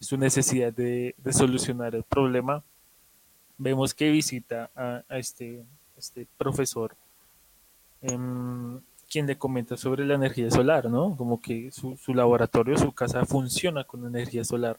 su 0.00 0.16
necesidad 0.16 0.72
de, 0.72 1.14
de 1.18 1.32
solucionar 1.32 1.94
el 1.94 2.02
problema 2.02 2.62
vemos 3.58 3.94
que 3.94 4.10
visita 4.10 4.70
a, 4.74 5.02
este, 5.10 5.64
este 5.96 6.26
profesor, 6.36 6.94
em, 8.02 8.80
quien 9.08 9.26
le 9.26 9.38
comenta 9.38 9.76
sobre 9.76 10.04
la 10.04 10.14
energía 10.14 10.50
solar, 10.50 10.90
¿no? 10.90 11.16
Como 11.16 11.40
que 11.40 11.70
su, 11.70 11.96
laboratorio, 12.14 12.76
su 12.76 12.92
casa 12.92 13.24
funciona 13.24 13.84
con 13.84 14.06
energía 14.06 14.44
solar. 14.44 14.78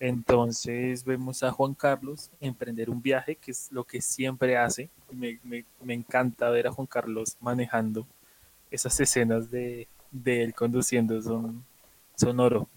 Entonces 0.00 1.04
vemos 1.04 1.42
a 1.42 1.52
Juan 1.52 1.74
Carlos 1.74 2.30
emprender 2.40 2.90
un 2.90 3.00
viaje, 3.00 3.36
que 3.36 3.52
es 3.52 3.70
lo 3.70 3.84
que 3.84 4.00
siempre 4.00 4.56
hace. 4.56 4.90
Me, 5.12 5.38
me, 5.44 5.94
encanta 5.94 6.50
ver 6.50 6.66
a 6.66 6.72
Juan 6.72 6.86
Carlos 6.86 7.36
manejando 7.40 8.06
esas 8.70 8.98
escenas 8.98 9.50
de, 9.50 9.88
de 10.10 10.42
él 10.42 10.54
conduciendo, 10.54 11.20
son, 11.22 11.64
son 12.16 12.40
oro. 12.40 12.68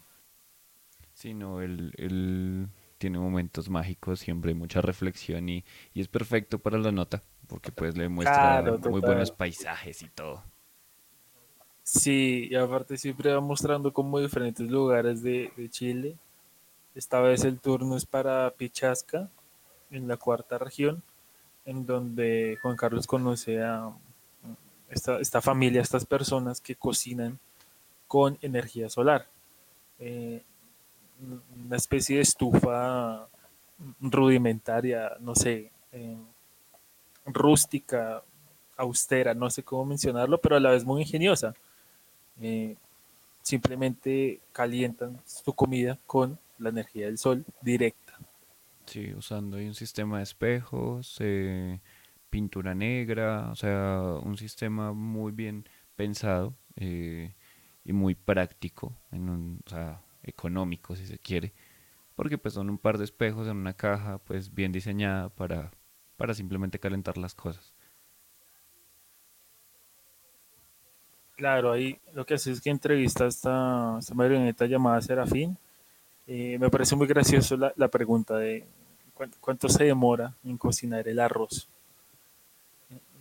Sí, 1.14 1.34
no, 1.34 1.62
el, 1.62 2.70
tiene 2.98 3.20
momentos 3.20 3.70
mágicos, 3.70 4.20
siempre 4.20 4.52
hay 4.52 4.56
mucha 4.56 4.82
reflexión 4.82 5.50
y, 5.50 5.66
es 5.94 6.08
perfecto 6.08 6.60
para 6.60 6.78
la 6.78 6.92
nota, 6.92 7.24
porque 7.48 7.72
pues 7.72 7.98
le 7.98 8.08
muestra 8.08 8.64
muy 8.90 9.02
buenos 9.02 9.32
paisajes 9.32 10.02
y 10.02 10.10
todo. 10.10 10.44
Sí, 11.84 12.48
y 12.52 12.56
aparte 12.56 12.98
siempre 12.98 13.34
va 13.34 13.42
mostrando 13.42 13.92
como 13.92 14.20
diferentes 14.20 14.70
lugares 14.70 15.24
de, 15.24 15.52
Chile. 15.70 16.18
Esta 16.96 17.22
vez 17.22 17.44
el 17.44 17.60
turno 17.60 17.96
es 17.96 18.06
para 18.06 18.50
Pichasca, 18.52 19.30
en 19.92 20.08
la 20.08 20.18
cuarta 20.18 20.58
región, 20.58 21.04
en 21.66 21.86
donde 21.86 22.58
Juan 22.62 22.76
Carlos 22.76 23.08
conoce 23.08 23.62
a 23.62 23.92
esta, 24.90 25.20
esta 25.20 25.42
familia, 25.42 25.82
estas 25.82 26.06
personas 26.06 26.62
que 26.62 26.76
cocinan 26.76 27.40
con 28.08 28.38
energía 28.42 28.90
solar. 28.90 29.28
Eh, 30.00 30.44
una 31.66 31.76
especie 31.76 32.18
de 32.18 32.22
estufa 32.24 33.28
rudimentaria, 34.00 35.12
no 35.20 35.36
sé, 35.36 35.72
eh, 35.92 36.18
rústica, 37.26 38.24
austera, 38.78 39.34
no 39.34 39.50
sé 39.50 39.64
cómo 39.64 39.86
mencionarlo, 39.86 40.40
pero 40.40 40.56
a 40.56 40.60
la 40.60 40.72
vez 40.72 40.86
muy 40.86 41.02
ingeniosa. 41.02 41.54
Eh, 42.42 42.76
simplemente 43.42 44.40
calientan 44.52 45.20
su 45.26 45.54
comida 45.54 45.98
con 46.06 46.40
la 46.60 46.70
energía 46.70 47.06
del 47.06 47.18
sol 47.18 47.46
directa. 47.62 48.18
Sí, 48.86 49.14
usando 49.14 49.58
un 49.58 49.76
sistema 49.76 50.18
de 50.18 50.24
espejos, 50.24 51.18
eh, 51.20 51.80
pintura 52.30 52.74
negra, 52.76 53.50
o 53.52 53.56
sea, 53.56 54.02
un 54.24 54.38
sistema 54.38 54.94
muy 54.94 55.32
bien 55.32 55.68
pensado 55.96 56.56
y 56.76 57.92
muy 57.92 58.16
práctico, 58.16 58.96
en 59.12 59.30
un, 59.30 59.62
o 59.66 59.70
sea, 59.70 60.02
económico 60.24 60.96
si 60.96 61.06
se 61.06 61.20
quiere, 61.20 61.54
porque 62.16 62.38
pues 62.38 62.54
son 62.54 62.70
un 62.70 62.78
par 62.78 62.98
de 62.98 63.04
espejos 63.04 63.48
en 63.48 63.58
una 63.58 63.74
caja 63.74 64.18
pues 64.20 64.54
bien 64.54 64.72
diseñada 64.72 65.30
para, 65.30 65.72
para 66.18 66.34
simplemente 66.34 66.80
calentar 66.80 67.18
las 67.18 67.36
cosas. 67.36 67.74
Claro, 71.36 71.72
ahí 71.72 72.00
lo 72.14 72.26
que 72.26 72.34
hace 72.34 72.52
es 72.52 72.60
que 72.60 72.70
entrevista 72.70 73.24
a 73.24 73.28
esta, 73.28 73.98
esta 74.00 74.14
marioneta 74.14 74.66
llamada 74.66 75.02
Serafín. 75.02 75.58
Eh, 76.32 76.58
me 76.60 76.70
parece 76.70 76.96
muy 76.96 77.08
gracioso 77.08 77.58
la, 77.58 77.74
la 77.76 77.88
pregunta 77.88 78.38
de 78.38 78.64
¿cuánto, 79.42 79.68
se 79.68 79.84
demora 79.84 80.36
en 80.44 80.58
cocinar 80.58 81.08
el 81.08 81.20
arroz. 81.20 81.68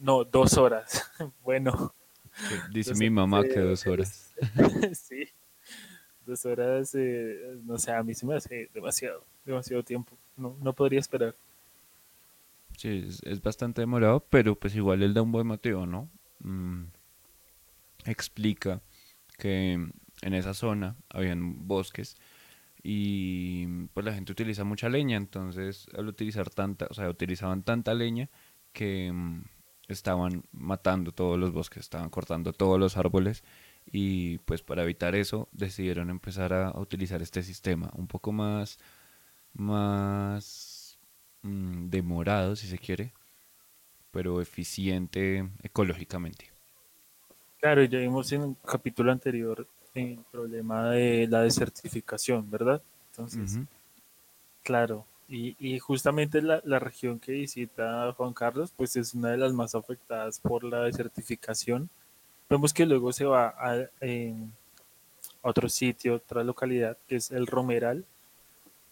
No, 0.01 0.25
dos 0.25 0.59
horas. 0.59 1.11
bueno. 1.43 1.95
Dice 2.71 2.95
mi 2.95 3.11
mamá 3.11 3.43
que 3.43 3.59
dos 3.61 3.87
horas. 3.87 4.35
sí 4.93 5.29
dos 6.29 6.45
horas, 6.45 6.95
eh, 6.95 7.59
no 7.65 7.79
sé, 7.79 7.91
a 7.91 8.03
mí 8.03 8.15
se 8.15 8.27
me 8.27 8.37
hace 8.37 8.71
demasiado, 8.73 9.25
demasiado 9.45 9.83
tiempo. 9.83 10.17
No, 10.37 10.57
no 10.61 10.73
podría 10.75 11.01
esperar. 11.01 11.35
Sí, 12.77 13.09
es, 13.25 13.43
bastante 13.43 13.81
demorado, 13.81 14.25
pero 14.31 14.55
pues 14.55 14.77
igual 14.77 15.03
él 15.03 15.15
da 15.15 15.23
un 15.23 15.33
buen 15.33 15.47
motivo, 15.47 15.87
¿no? 15.87 16.09
Mm, 16.41 16.85
explica 18.05 18.81
que 19.39 19.73
en 19.73 20.35
esa 20.35 20.55
zona 20.55 20.97
habían 21.09 21.67
bosques 21.67 22.17
y 22.91 23.67
pues 23.93 24.07
la 24.07 24.15
gente 24.15 24.33
utiliza 24.33 24.65
mucha 24.65 24.89
leña, 24.89 25.19
entonces 25.19 25.87
al 25.95 26.09
utilizar 26.09 26.49
tanta, 26.49 26.87
o 26.89 26.95
sea, 26.95 27.11
utilizaban 27.11 27.63
tanta 27.63 27.93
leña 27.93 28.31
que 28.73 29.13
mm, 29.13 29.43
estaban 29.89 30.45
matando 30.53 31.13
todos 31.13 31.39
los 31.39 31.53
bosques, 31.53 31.83
estaban 31.83 32.09
cortando 32.09 32.55
todos 32.55 32.81
los 32.81 32.97
árboles 32.97 33.45
y 33.85 34.39
pues 34.39 34.63
para 34.63 34.85
evitar 34.85 35.15
eso 35.17 35.51
decidieron 35.53 36.09
empezar 36.09 36.55
a, 36.55 36.81
utilizar 36.81 37.21
este 37.21 37.43
sistema 37.43 37.91
un 37.95 38.07
poco 38.07 38.33
más 38.33 38.79
más 39.53 40.99
mm, 41.43 41.91
demorado 41.91 42.57
si 42.57 42.69
se 42.69 42.79
quiere 42.79 43.13
pero 44.11 44.41
eficiente 44.41 45.47
ecológicamente. 45.63 46.51
Claro 47.61 47.85
ya 47.85 47.99
vimos 47.99 48.33
en 48.33 48.41
un 48.41 48.55
capítulo 48.55 49.13
anterior 49.13 49.69
el 49.99 50.25
problema 50.31 50.91
de 50.91 51.27
la 51.29 51.43
desertificación 51.43 52.51
verdad 52.51 52.83
entonces 53.11 53.59
claro 54.63 55.07
Y, 55.29 55.79
justamente 55.79 56.41
la, 56.41 56.79
región 56.79 57.19
que 57.19 57.33
visita 57.33 58.13
Juan 58.17 58.33
Carlos, 58.33 58.73
pues 58.75 58.97
es 58.97 59.13
una 59.13 59.31
de 59.31 59.37
las 59.37 59.53
más 59.53 59.75
afectadas 59.75 60.41
por 60.41 60.65
la 60.65 60.85
desertificación. 60.85 61.91
Vemos 62.49 62.73
que 62.73 62.87
luego 62.87 63.13
se 63.13 63.27
va 63.27 63.55
a, 63.59 63.77
otro 65.43 65.69
sitio, 65.69 66.15
otra 66.15 66.43
localidad, 66.45 66.97
que 67.07 67.17
es 67.17 67.31
el 67.31 67.47
Romeral, 67.47 68.07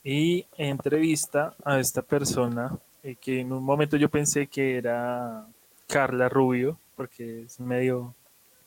y 0.05 0.47
entrevista 0.57 1.55
a 1.65 1.81
esta 1.81 2.03
persona 2.03 2.79
eh, 3.03 3.17
que 3.17 3.41
en 3.41 3.53
un 3.53 3.65
momento 3.65 3.97
yo 3.97 4.09
pensé 4.09 4.47
que 4.47 4.77
era 4.77 5.47
Carla 5.87 6.29
Rubio, 6.29 6.79
porque 6.97 7.43
es 7.43 7.61
medio... 7.61 8.15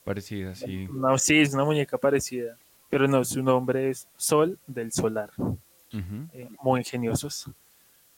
Parecida, 0.04 0.54
sí. 0.54 0.88
No, 0.90 1.16
sí, 1.18 1.38
es 1.40 1.54
una 1.54 1.64
muñeca 1.64 1.98
parecida, 1.98 2.56
pero 2.88 3.06
no, 3.06 3.24
su 3.24 3.42
nombre 3.42 3.90
es 3.90 4.08
Sol 4.16 4.58
del 4.66 4.92
Solar. 4.92 5.30
Eh, 5.92 6.48
muy 6.62 6.80
ingeniosos. 6.80 7.50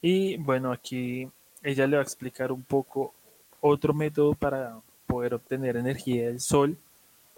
Y 0.01 0.37
bueno, 0.37 0.71
aquí 0.71 1.27
ella 1.63 1.87
le 1.87 1.95
va 1.95 2.01
a 2.01 2.03
explicar 2.03 2.51
un 2.51 2.63
poco 2.63 3.13
otro 3.61 3.93
método 3.93 4.33
para 4.33 4.77
poder 5.07 5.33
obtener 5.33 5.77
energía 5.77 6.25
del 6.27 6.39
sol, 6.39 6.77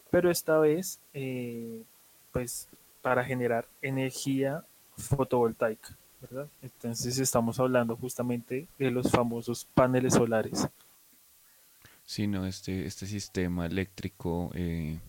pero 0.10 0.32
esta 0.32 0.58
vez, 0.58 1.00
eh, 1.14 1.84
pues, 2.32 2.68
para 3.02 3.24
generar 3.24 3.66
energía 3.82 4.64
fotovoltaica, 4.98 5.96
¿verdad? 6.22 6.48
Entonces 6.62 7.20
estamos 7.20 7.60
hablando 7.60 7.96
justamente 7.96 8.68
de 8.80 8.92
los 8.92 9.12
famosos 9.12 9.68
paneles 9.74 10.16
solares. 10.16 10.68
Sí, 12.06 12.28
no, 12.28 12.46
este, 12.46 12.86
este 12.86 13.08
sistema 13.08 13.66
eléctrico, 13.66 14.52
eh, 14.54 15.00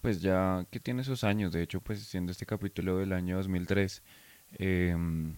pues 0.00 0.20
ya 0.22 0.66
que 0.70 0.80
tiene 0.80 1.04
sus 1.04 1.24
años, 1.24 1.52
de 1.52 1.62
hecho, 1.62 1.80
pues 1.80 2.02
siendo 2.02 2.32
este 2.32 2.46
capítulo 2.46 2.98
del 2.98 3.12
año 3.12 3.36
2003, 3.36 4.02
Em, 4.58 5.34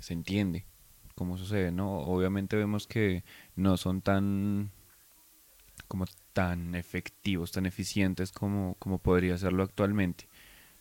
se 0.00 0.12
entiende 0.12 0.66
cómo 1.14 1.36
sucede, 1.36 1.70
¿no? 1.70 1.98
Obviamente 1.98 2.56
vemos 2.56 2.86
que 2.86 3.24
no 3.54 3.76
son 3.76 4.02
tan 4.02 4.70
como 5.88 6.04
tan 6.32 6.74
efectivos, 6.74 7.52
tan 7.52 7.64
eficientes 7.66 8.32
como, 8.32 8.74
como 8.78 8.98
podría 8.98 9.38
serlo 9.38 9.62
actualmente, 9.62 10.28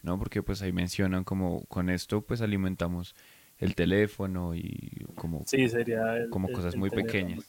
¿no? 0.02 0.18
Porque 0.18 0.42
pues 0.42 0.62
ahí 0.62 0.72
mencionan 0.72 1.24
como 1.24 1.64
con 1.66 1.90
esto 1.90 2.22
pues 2.22 2.42
alimentamos 2.42 3.16
el 3.58 3.76
teléfono 3.76 4.56
y 4.56 5.06
como, 5.16 5.44
sí, 5.46 5.70
sería 5.70 6.28
como 6.30 6.52
cosas 6.52 6.76
muy 6.76 6.90
pequeñas. 6.90 7.40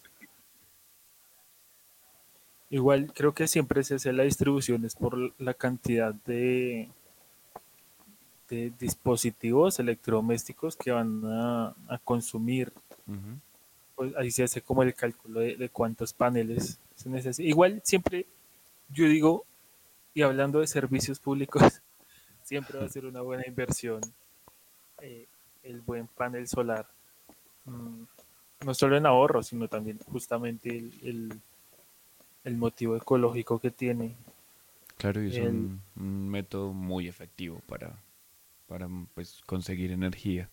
Igual 2.71 3.13
creo 3.15 3.33
que 3.33 3.47
siempre 3.47 3.85
se 3.85 3.95
hace 3.95 4.13
la 4.13 4.25
distribución 4.25 4.85
es 4.85 4.97
por 4.97 5.17
la 5.41 5.55
cantidad 5.55 6.13
de, 6.13 6.89
de 8.49 8.73
dispositivos 8.79 9.79
electrodomésticos 9.79 10.77
que 10.77 10.91
van 10.91 11.23
a, 11.25 11.75
consumir. 12.05 12.73
pues 13.95 14.15
ahí 14.17 14.31
se 14.31 14.43
hace 14.43 14.63
como 14.63 14.83
el 14.83 14.95
cálculo 14.95 15.41
de, 15.41 15.69
cuántos 15.69 16.13
paneles 16.13 16.81
se 16.97 17.09
necesitan. 17.09 17.49
Igual 17.49 17.81
siempre 17.85 18.27
yo 18.89 19.07
digo, 19.09 19.45
y 20.15 20.23
hablando 20.23 20.61
de 20.61 20.67
servicios 20.67 21.19
públicos, 21.19 21.63
siempre 22.43 22.79
va 22.79 22.87
a 22.87 22.89
ser 22.89 23.07
una 23.07 23.21
buena 23.21 23.45
inversión 23.47 24.01
eh, 25.01 25.27
el 25.63 25.81
buen 25.81 26.07
panel 26.07 26.47
solar. 26.49 26.87
Mm, 27.65 28.05
no 28.65 28.75
solo 28.75 28.97
en 28.97 29.07
ahorro, 29.07 29.43
sino 29.43 29.69
también 29.69 29.99
justamente 30.11 30.71
el, 30.71 30.93
el, 31.03 31.41
motivo 32.55 32.97
ecológico 32.97 33.59
que 33.59 33.73
tiene. 33.73 34.15
Claro, 34.97 35.23
y 35.23 35.37
es 35.37 35.39
un 35.39 35.81
método 36.31 36.73
muy 36.73 37.09
efectivo 37.09 37.61
para, 37.67 37.99
para 38.69 38.89
pues, 39.15 39.43
conseguir 39.45 39.91
energía. 39.91 40.49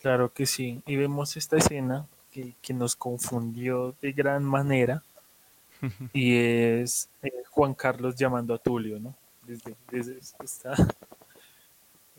Claro 0.00 0.32
que 0.32 0.46
sí. 0.46 0.82
Y 0.86 0.96
vemos 0.96 1.36
esta 1.36 1.56
escena 1.56 2.06
que, 2.30 2.54
nos 2.72 2.96
confundió 2.96 3.94
de 4.00 4.12
gran 4.12 4.44
manera. 4.44 5.02
y 6.12 6.36
es 6.36 7.08
eh, 7.22 7.30
Juan 7.50 7.74
Carlos 7.74 8.14
llamando 8.16 8.54
a 8.54 8.58
Tulio, 8.58 8.98
¿no? 8.98 9.14
Desde, 9.46 9.76
desde 9.90 10.18
esta. 10.42 10.74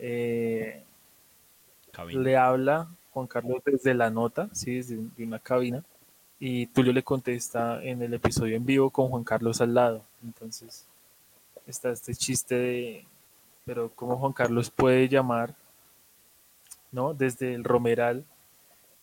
Eh, 0.01 0.85
le 2.13 2.37
habla 2.37 2.87
Juan 3.11 3.27
Carlos 3.27 3.61
desde 3.65 3.93
la 3.93 4.09
nota, 4.09 4.49
sí, 4.53 4.75
desde 4.75 4.97
una 5.17 5.39
cabina. 5.39 5.83
Y 6.39 6.67
Tulio 6.67 6.93
le 6.93 7.03
contesta 7.03 7.83
en 7.83 8.01
el 8.01 8.13
episodio 8.13 8.55
en 8.55 8.65
vivo 8.65 8.89
con 8.89 9.09
Juan 9.09 9.23
Carlos 9.23 9.59
al 9.59 9.73
lado. 9.73 10.05
Entonces, 10.23 10.85
está 11.67 11.91
este 11.91 12.15
chiste 12.15 12.55
de, 12.55 13.05
pero 13.65 13.91
¿cómo 13.93 14.17
Juan 14.17 14.33
Carlos 14.33 14.69
puede 14.69 15.09
llamar, 15.09 15.53
¿no? 16.91 17.13
Desde 17.13 17.53
el 17.53 17.63
Romeral 17.63 18.25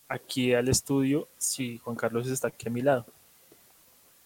aquí 0.07 0.53
al 0.53 0.69
estudio 0.69 1.27
si 1.37 1.77
Juan 1.79 1.95
Carlos 1.95 2.27
está 2.27 2.47
aquí 2.47 2.67
a 2.67 2.71
mi 2.71 2.81
lado. 2.81 3.05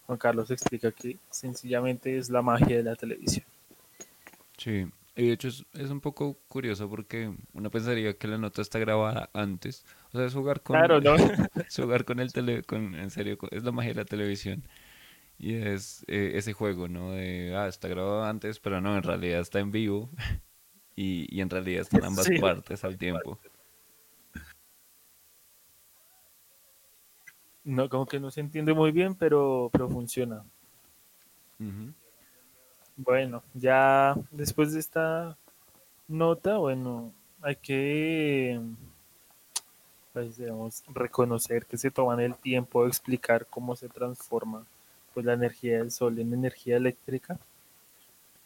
Juan 0.05 0.17
Carlos 0.17 0.51
explica 0.51 0.91
que 0.91 1.17
sencillamente 1.29 2.17
es 2.17 2.29
la 2.29 2.41
magia 2.41 2.77
de 2.77 2.83
la 2.83 2.95
televisión. 2.95 3.45
Sí, 4.57 4.87
y 5.21 5.27
de 5.27 5.33
hecho 5.33 5.49
es, 5.49 5.89
un 5.91 6.01
poco 6.01 6.39
curioso 6.47 6.89
porque 6.89 7.31
uno 7.53 7.69
pensaría 7.69 8.17
que 8.17 8.27
la 8.27 8.39
nota 8.39 8.63
está 8.63 8.79
grabada 8.79 9.29
antes. 9.33 9.85
O 10.11 10.17
sea, 10.17 10.25
es 10.25 10.33
jugar 10.33 10.61
con, 10.61 10.75
claro, 10.75 10.99
¿no? 10.99 11.15
es 11.67 11.75
jugar 11.75 12.05
con 12.05 12.19
el 12.19 12.33
tele, 12.33 12.63
con, 12.63 12.95
en 12.95 13.11
serio, 13.11 13.37
es 13.51 13.63
la 13.63 13.71
magia 13.71 13.91
de 13.91 13.97
la 13.97 14.05
televisión. 14.05 14.63
Y 15.37 15.53
es 15.53 16.03
eh, 16.07 16.31
ese 16.35 16.53
juego, 16.53 16.87
¿no? 16.87 17.11
De, 17.11 17.55
ah, 17.55 17.67
está 17.67 17.87
grabado 17.87 18.23
antes, 18.23 18.59
pero 18.59 18.81
no, 18.81 18.97
en 18.97 19.03
realidad 19.03 19.41
está 19.41 19.59
en 19.59 19.69
vivo. 19.69 20.09
y, 20.95 21.39
en 21.39 21.51
realidad 21.51 21.81
están 21.81 22.03
ambas 22.03 22.27
partes 22.39 22.83
al 22.83 22.97
tiempo. 22.97 23.39
No, 27.63 27.89
como 27.89 28.07
que 28.07 28.19
no 28.19 28.31
se 28.31 28.41
entiende 28.41 28.73
muy 28.73 28.91
bien, 28.91 29.13
pero, 29.13 29.69
pero 29.71 29.87
funciona. 29.87 30.43
Bueno, 33.03 33.41
ya 33.55 34.15
después 34.29 34.73
de 34.73 34.79
esta 34.79 35.35
nota, 36.07 36.57
bueno, 36.57 37.11
hay 37.41 37.55
que 37.55 38.61
pues, 40.13 40.37
digamos, 40.37 40.83
reconocer 40.93 41.65
que 41.65 41.77
se 41.77 41.89
toman 41.89 42.19
el 42.19 42.35
tiempo 42.35 42.83
de 42.83 42.89
explicar 42.89 43.47
cómo 43.47 43.75
se 43.75 43.89
transforma 43.89 44.65
pues 45.15 45.25
la 45.25 45.33
energía 45.33 45.79
del 45.79 45.89
sol 45.89 46.19
en 46.19 46.31
energía 46.31 46.77
eléctrica. 46.77 47.39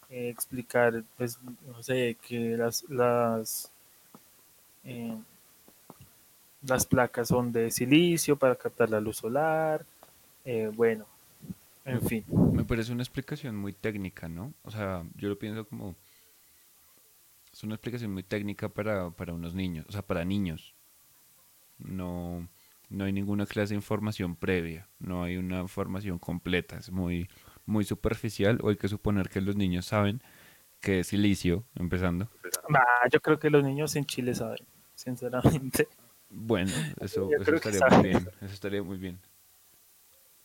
Eh, 0.09 0.29
explicar, 0.29 1.03
pues, 1.17 1.37
no 1.67 1.83
sé, 1.83 2.15
que 2.25 2.55
las, 2.55 2.83
las, 2.89 3.71
eh, 4.85 5.17
las 6.65 6.85
placas 6.85 7.27
son 7.27 7.51
de 7.51 7.71
silicio 7.71 8.37
para 8.37 8.55
captar 8.55 8.89
la 8.89 9.01
luz 9.01 9.17
solar. 9.17 9.85
Eh, 10.45 10.71
bueno, 10.73 11.05
en 11.85 12.01
fin. 12.01 12.25
Me 12.53 12.65
parece 12.65 12.91
una 12.91 13.03
explicación 13.03 13.55
muy 13.55 13.73
técnica, 13.73 14.27
¿no? 14.27 14.53
O 14.63 14.71
sea, 14.71 15.03
yo 15.15 15.29
lo 15.29 15.37
pienso 15.37 15.67
como... 15.67 15.95
Es 17.53 17.63
una 17.63 17.75
explicación 17.75 18.11
muy 18.11 18.23
técnica 18.23 18.67
para, 18.67 19.11
para 19.11 19.33
unos 19.33 19.53
niños, 19.53 19.85
o 19.87 19.91
sea, 19.91 20.01
para 20.01 20.25
niños. 20.25 20.75
No, 21.77 22.49
no 22.89 23.05
hay 23.05 23.13
ninguna 23.13 23.45
clase 23.45 23.69
de 23.69 23.75
información 23.75 24.35
previa, 24.35 24.89
no 24.99 25.23
hay 25.23 25.37
una 25.37 25.67
formación 25.67 26.19
completa, 26.19 26.77
es 26.77 26.91
muy, 26.91 27.29
muy 27.65 27.85
superficial. 27.85 28.59
O 28.61 28.69
hay 28.69 28.75
que 28.75 28.89
suponer 28.89 29.29
que 29.29 29.39
los 29.39 29.55
niños 29.55 29.85
saben 29.85 30.21
que 30.81 30.99
es 30.99 31.07
silicio, 31.07 31.65
empezando. 31.75 32.29
yo 33.11 33.21
creo 33.21 33.39
que 33.39 33.49
los 33.49 33.63
niños 33.63 33.95
en 33.95 34.05
Chile 34.05 34.35
saben, 34.35 34.65
sinceramente. 34.93 35.87
Bueno, 36.29 36.71
eso, 36.99 37.29
estaría 37.31 37.87
muy 37.89 38.09
bien, 38.09 38.29
eso 38.41 38.53
estaría 38.53 38.83
muy 38.83 38.97
bien. 38.97 39.19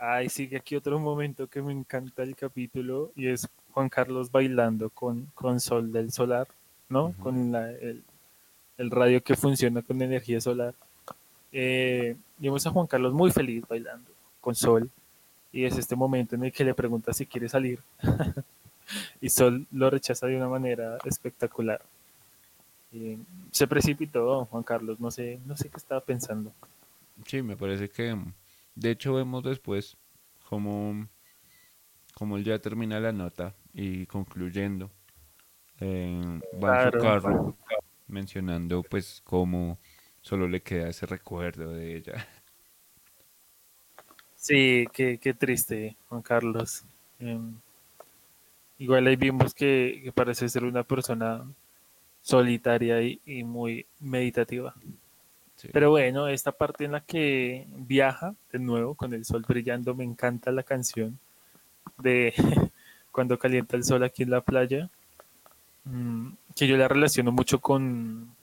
Ay, 0.03 0.31
sigue 0.31 0.57
aquí 0.57 0.77
otro 0.77 0.99
momento 0.99 1.47
que 1.47 1.61
me 1.61 1.73
encanta 1.73 2.23
el 2.23 2.35
capítulo 2.35 3.13
y 3.15 3.27
es 3.29 3.47
Juan 3.73 3.91
Carlos 3.91 4.33
bailando 4.33 4.89
con, 4.89 5.27
con 5.35 5.61
Sol 5.61 5.93
del 5.93 6.11
Solar, 6.11 6.49
¿no? 6.89 7.13
Con 7.19 7.55
el, 7.55 8.03
el 8.79 8.91
radio 8.91 9.23
que 9.23 9.37
funciona 9.37 9.83
con 9.83 10.01
energía 10.01 10.41
solar. 10.41 10.75
Eh, 11.53 12.17
vimos 12.39 12.67
a 12.67 12.71
Juan 12.71 12.87
Carlos 12.87 13.13
muy 13.13 13.31
feliz 13.31 13.63
bailando 13.69 14.11
con 14.41 14.55
Sol 14.55 14.89
y 15.53 15.65
es 15.65 15.77
este 15.77 15.97
momento 15.97 16.35
en 16.35 16.45
el 16.45 16.53
que 16.53 16.65
le 16.65 16.73
pregunta 16.73 17.13
si 17.13 17.27
quiere 17.27 17.51
salir 17.51 17.81
y 19.21 19.29
Sol 19.29 19.67
lo 19.71 19.91
rechaza 19.91 20.27
de 20.27 20.37
una 20.39 20.49
manera 20.49 20.97
espectacular. 21.05 21.83
se 23.51 23.67
precipitó 23.67 24.47
Juan 24.47 24.63
Carlos, 24.63 24.99
no 24.99 25.11
sé, 25.11 25.41
no 25.45 25.59
sé 25.59 25.69
qué 25.69 25.77
estaba 25.77 26.01
pensando. 26.01 26.55
Sí, 27.27 27.43
me 27.43 27.55
parece 27.55 27.91
que 27.91 28.17
de 28.81 28.91
hecho 28.91 29.15
vemos 29.15 29.45
después 29.45 29.97
como, 30.49 31.07
como 32.15 32.37
él 32.37 32.45
ya 32.45 32.59
termina 32.59 32.99
la 32.99 33.13
nota 33.13 33.55
y 33.73 34.07
concluyendo 34.07 34.91
eh, 35.81 36.41
va 36.63 36.91
su 36.91 36.99
carro 36.99 37.57
mencionando 38.09 38.83
pues 38.83 39.21
cómo 39.25 39.79
solo 40.21 40.49
le 40.49 40.63
queda 40.63 40.89
ese 40.89 41.07
recuerdo 41.07 41.73
de 41.73 41.97
ella. 41.97 42.27
Sí, 44.35 44.87
qué, 44.93 45.19
qué 45.19 45.35
triste, 45.35 45.97
Juan 46.09 46.23
Carlos. 46.23 46.85
Em, 47.19 47.55
igual 48.79 49.07
ahí 49.07 49.17
vimos 49.17 49.53
que, 49.53 50.11
parece 50.15 50.49
ser 50.49 50.65
una 50.65 50.83
persona 50.83 51.45
solitaria 52.23 53.03
y, 53.03 53.45
muy 53.45 53.87
meditativa. 53.99 54.75
Pero 55.73 55.91
bueno, 55.91 56.29
esta 56.29 56.53
parte 56.53 56.85
en 56.85 56.93
la 56.93 57.01
que 57.01 57.67
viaja 57.77 58.35
de 58.53 58.59
nuevo 58.59 58.95
con 58.95 59.13
el 59.13 59.25
sol 59.25 59.45
brillando, 59.47 59.95
me 59.95 60.05
encanta 60.05 60.51
la 60.53 60.63
canción 60.63 61.19
de 61.99 62.35
cuando 63.13 63.39
calienta 63.39 63.77
el 63.77 63.85
sol 63.85 64.03
aquí 64.03 64.23
en 64.23 64.31
la 64.31 64.41
playa, 64.41 64.89
mm, 65.85 66.29
que 66.57 66.67
yo 66.67 66.77
la 66.77 66.89
relaciono 66.89 67.33
mucho 67.33 67.61
con... 67.61 68.35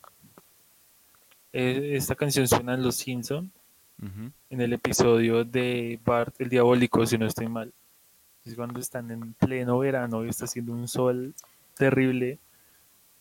Eh, 1.54 1.94
esta 1.96 2.16
canción 2.16 2.48
suena 2.48 2.74
en 2.74 2.84
Los 2.84 2.96
Simpson 2.96 3.52
en 4.00 4.62
el 4.62 4.74
episodio 4.74 5.44
de 5.44 6.00
Bart 6.06 6.36
el 6.40 6.50
Diabólico, 6.50 7.06
si 7.06 7.18
no 7.18 7.26
estoy 7.26 7.48
mal. 7.48 7.74
Es 8.46 8.56
cuando 8.56 8.80
están 8.80 9.12
en 9.12 9.34
pleno 9.34 9.80
verano 9.80 10.24
y 10.24 10.30
está 10.30 10.46
haciendo 10.46 10.72
un 10.74 10.88
sol 10.88 11.34
terrible 11.76 12.38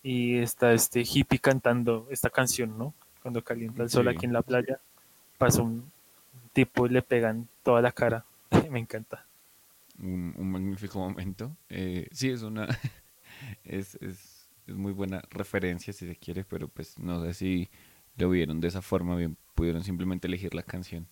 y 0.03 0.37
está 0.37 0.73
este 0.73 1.01
hippie 1.01 1.39
cantando 1.39 2.07
esta 2.11 2.31
canción, 2.31 2.77
¿no? 2.79 2.95
Cuando 3.27 3.43
calienta 3.43 3.83
el 3.83 3.91
sol 3.91 4.07
aquí 4.07 4.25
en 4.25 4.33
la 4.33 4.43
playa, 4.43 4.79
pasa 5.37 5.61
un 5.61 5.91
tipo 6.53 6.87
y 6.87 6.91
le 6.91 7.03
pegan 7.03 7.49
toda 7.65 7.83
la 7.83 7.91
cara. 7.91 8.25
Me 8.71 8.79
encanta. 8.79 9.27
Un, 9.99 10.49
magnífico 10.49 11.01
momento. 11.01 11.57
Eh, 11.69 12.07
sí, 12.13 12.31
es 12.31 12.43
una. 12.43 12.69
es, 13.65 13.97
es, 13.97 14.49
es, 14.69 14.77
muy 14.77 14.93
buena 14.93 15.23
referencia, 15.29 15.93
si 15.93 16.07
se 16.07 16.15
quiere, 16.15 16.45
pero 16.45 16.69
pues 16.69 17.01
no 17.01 17.21
sé 17.25 17.35
si 17.35 17.69
lo 18.17 18.31
vieron 18.31 18.61
de 18.61 18.69
esa 18.69 18.81
forma, 18.81 19.17
bien, 19.17 19.37
pudieron 19.57 19.83
simplemente 19.83 20.29
elegir 20.29 20.55
la 20.55 20.63
canción. 20.63 21.09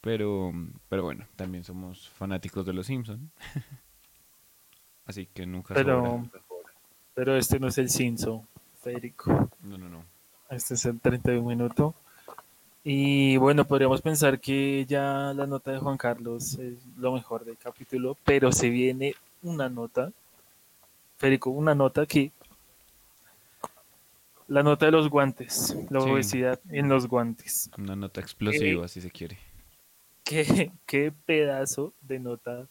Pero, 0.00 0.52
pero 0.88 1.04
bueno, 1.04 1.24
también 1.36 1.62
somos 1.62 2.08
fanáticos 2.08 2.66
de 2.66 2.72
los 2.72 2.88
Simpsons. 2.88 3.30
Así 5.06 5.26
que 5.26 5.46
nunca 5.46 5.72
pero, 5.72 6.28
pero 7.14 7.36
este 7.36 7.60
no 7.60 7.68
es 7.68 7.78
el 7.78 7.90
Simpson, 7.90 8.42
Federico. 8.82 9.52
No, 9.62 9.78
no, 9.78 9.88
no. 9.88 10.17
Este 10.50 10.74
es 10.74 10.84
el 10.86 11.00
31 11.00 11.46
minuto. 11.46 11.94
Y 12.84 13.36
bueno, 13.36 13.66
podríamos 13.66 14.00
pensar 14.00 14.40
que 14.40 14.86
ya 14.86 15.32
la 15.34 15.46
nota 15.46 15.72
de 15.72 15.78
Juan 15.78 15.98
Carlos 15.98 16.54
es 16.54 16.74
lo 16.96 17.12
mejor 17.12 17.44
del 17.44 17.58
capítulo, 17.58 18.16
pero 18.24 18.50
se 18.50 18.70
viene 18.70 19.14
una 19.42 19.68
nota, 19.68 20.10
Federico, 21.18 21.50
una 21.50 21.74
nota 21.74 22.06
que 22.06 22.32
la 24.46 24.62
nota 24.62 24.86
de 24.86 24.92
los 24.92 25.10
guantes, 25.10 25.76
la 25.90 26.00
obesidad 26.00 26.58
en 26.70 26.88
los 26.88 27.06
guantes. 27.06 27.70
Una 27.76 27.94
nota 27.94 28.20
explosiva, 28.20 28.88
si 28.88 29.02
se 29.02 29.10
quiere. 29.10 29.38
Qué, 30.24 30.72
qué 30.86 31.12
pedazo 31.26 31.92
de 32.00 32.18
nota 32.18 32.66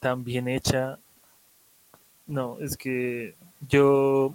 tan 0.00 0.24
bien 0.24 0.48
hecha. 0.48 0.98
No, 2.26 2.58
es 2.60 2.76
que 2.76 3.36
yo 3.68 4.34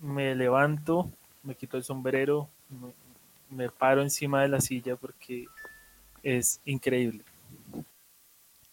me 0.00 0.34
levanto, 0.34 1.08
me 1.44 1.54
quito 1.54 1.76
el 1.76 1.84
sombrero, 1.84 2.48
me, 3.50 3.68
paro 3.68 4.02
encima 4.02 4.42
de 4.42 4.48
la 4.48 4.60
silla 4.60 4.96
porque 4.96 5.46
es 6.22 6.60
increíble. 6.64 7.22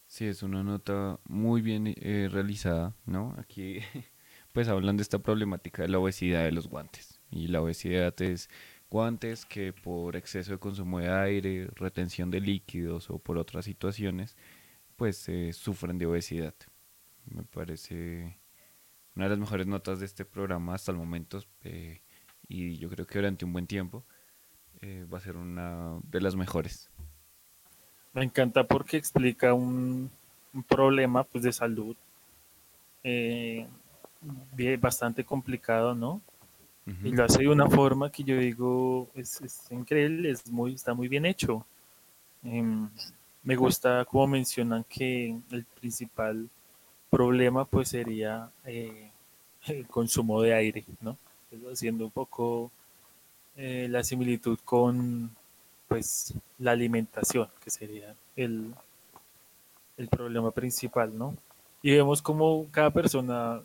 Sí, 0.08 0.26
es 0.26 0.44
una 0.44 0.64
nota 0.64 1.20
muy 1.28 1.62
bien 1.62 1.94
eh, 1.96 2.30
realizada, 2.32 2.94
¿no? 3.06 3.36
Aquí 3.38 3.80
pues 4.52 4.68
hablan 4.68 4.98
de 4.98 5.04
esta 5.04 5.20
problemática 5.20 5.84
de 5.84 5.90
la 5.90 6.00
obesidad 6.00 6.44
de 6.44 6.52
los 6.52 6.68
guantes. 6.68 7.20
Y 7.30 7.48
la 7.48 7.62
obesidad 7.62 8.20
es 8.22 8.50
guantes 8.90 9.46
que 9.46 9.72
por 9.72 10.16
exceso 10.16 10.52
de 10.52 10.60
consumo 10.60 11.00
de 11.00 11.10
aire, 11.10 11.68
retención 11.76 12.30
de 12.30 12.42
líquidos 12.42 13.10
o 13.10 13.20
por 13.20 13.38
otras 13.38 13.66
situaciones, 13.66 14.36
pues 14.98 15.28
eh, 15.30 15.54
sufren 15.54 15.98
de 15.98 16.06
obesidad. 16.06 16.56
Me 17.26 17.44
parece 17.44 18.38
una 19.16 19.26
de 19.26 19.30
las 19.30 19.40
mejores 19.40 19.68
notas 19.68 20.00
de 20.00 20.06
este 20.06 20.26
programa 20.26 20.74
hasta 20.74 20.92
el 20.92 20.98
momento 20.98 21.42
eh, 21.64 22.02
y 22.52 22.78
yo 22.78 22.90
creo 22.90 23.08
que 23.08 23.18
durante 23.18 23.46
un 23.46 23.54
buen 23.54 23.66
tiempo 23.66 24.04
eh, 24.82 25.06
va 25.12 25.20
a 25.20 25.22
ser 25.22 25.38
una 25.38 26.00
de 26.04 26.22
las 26.22 26.36
mejores. 26.36 26.90
Me 28.14 28.24
encanta 28.24 28.66
porque 28.66 28.98
explica 28.98 29.54
un, 29.54 30.12
un 30.54 30.64
problema 30.64 31.24
pues 31.24 31.44
de 31.46 31.54
salud 31.54 31.96
eh, 33.04 33.68
bastante 34.80 35.24
complicado, 35.24 35.96
¿no? 35.96 36.22
Y 37.04 37.12
lo 37.12 37.24
hace 37.24 37.44
de 37.44 37.48
una 37.48 37.70
forma 37.70 38.12
que 38.12 38.24
yo 38.24 38.38
digo, 38.38 39.08
es, 39.14 39.40
increíble, 39.70 40.32
es 40.32 40.52
muy, 40.52 40.74
está 40.74 40.94
muy 40.94 41.08
bien 41.08 41.26
hecho. 41.26 41.66
Em, 42.44 42.90
me 43.44 43.56
gusta 43.56 44.04
como 44.04 44.28
mencionan 44.28 44.84
que 44.90 45.40
el 45.52 45.64
principal 45.80 46.50
problema 47.10 47.64
pues 47.64 47.90
sería 47.90 48.50
eh, 48.66 49.10
el 49.68 49.88
consumo 49.88 50.42
de 50.42 50.54
aire, 50.54 50.84
¿no? 51.00 51.18
Haciendo 51.72 52.06
un 52.06 52.12
poco 52.12 52.72
eh, 53.58 53.88
la 53.90 54.04
similitud 54.04 54.58
con 54.64 55.36
pues 55.88 56.34
la 56.58 56.72
alimentación, 56.72 57.50
que 57.62 57.70
sería 57.70 58.16
el, 58.38 58.74
el 59.98 60.08
problema 60.08 60.52
principal, 60.52 61.18
¿no? 61.18 61.36
Y 61.82 61.92
vemos 61.92 62.22
como 62.22 62.68
cada 62.72 62.92
persona 62.92 63.62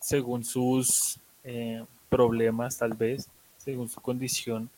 según 0.00 0.44
sus 0.44 1.20
eh, 1.44 1.84
problemas, 2.08 2.78
tal 2.78 2.94
vez, 2.94 3.28
según 3.58 3.88
su 3.88 4.00
condición, 4.00 4.70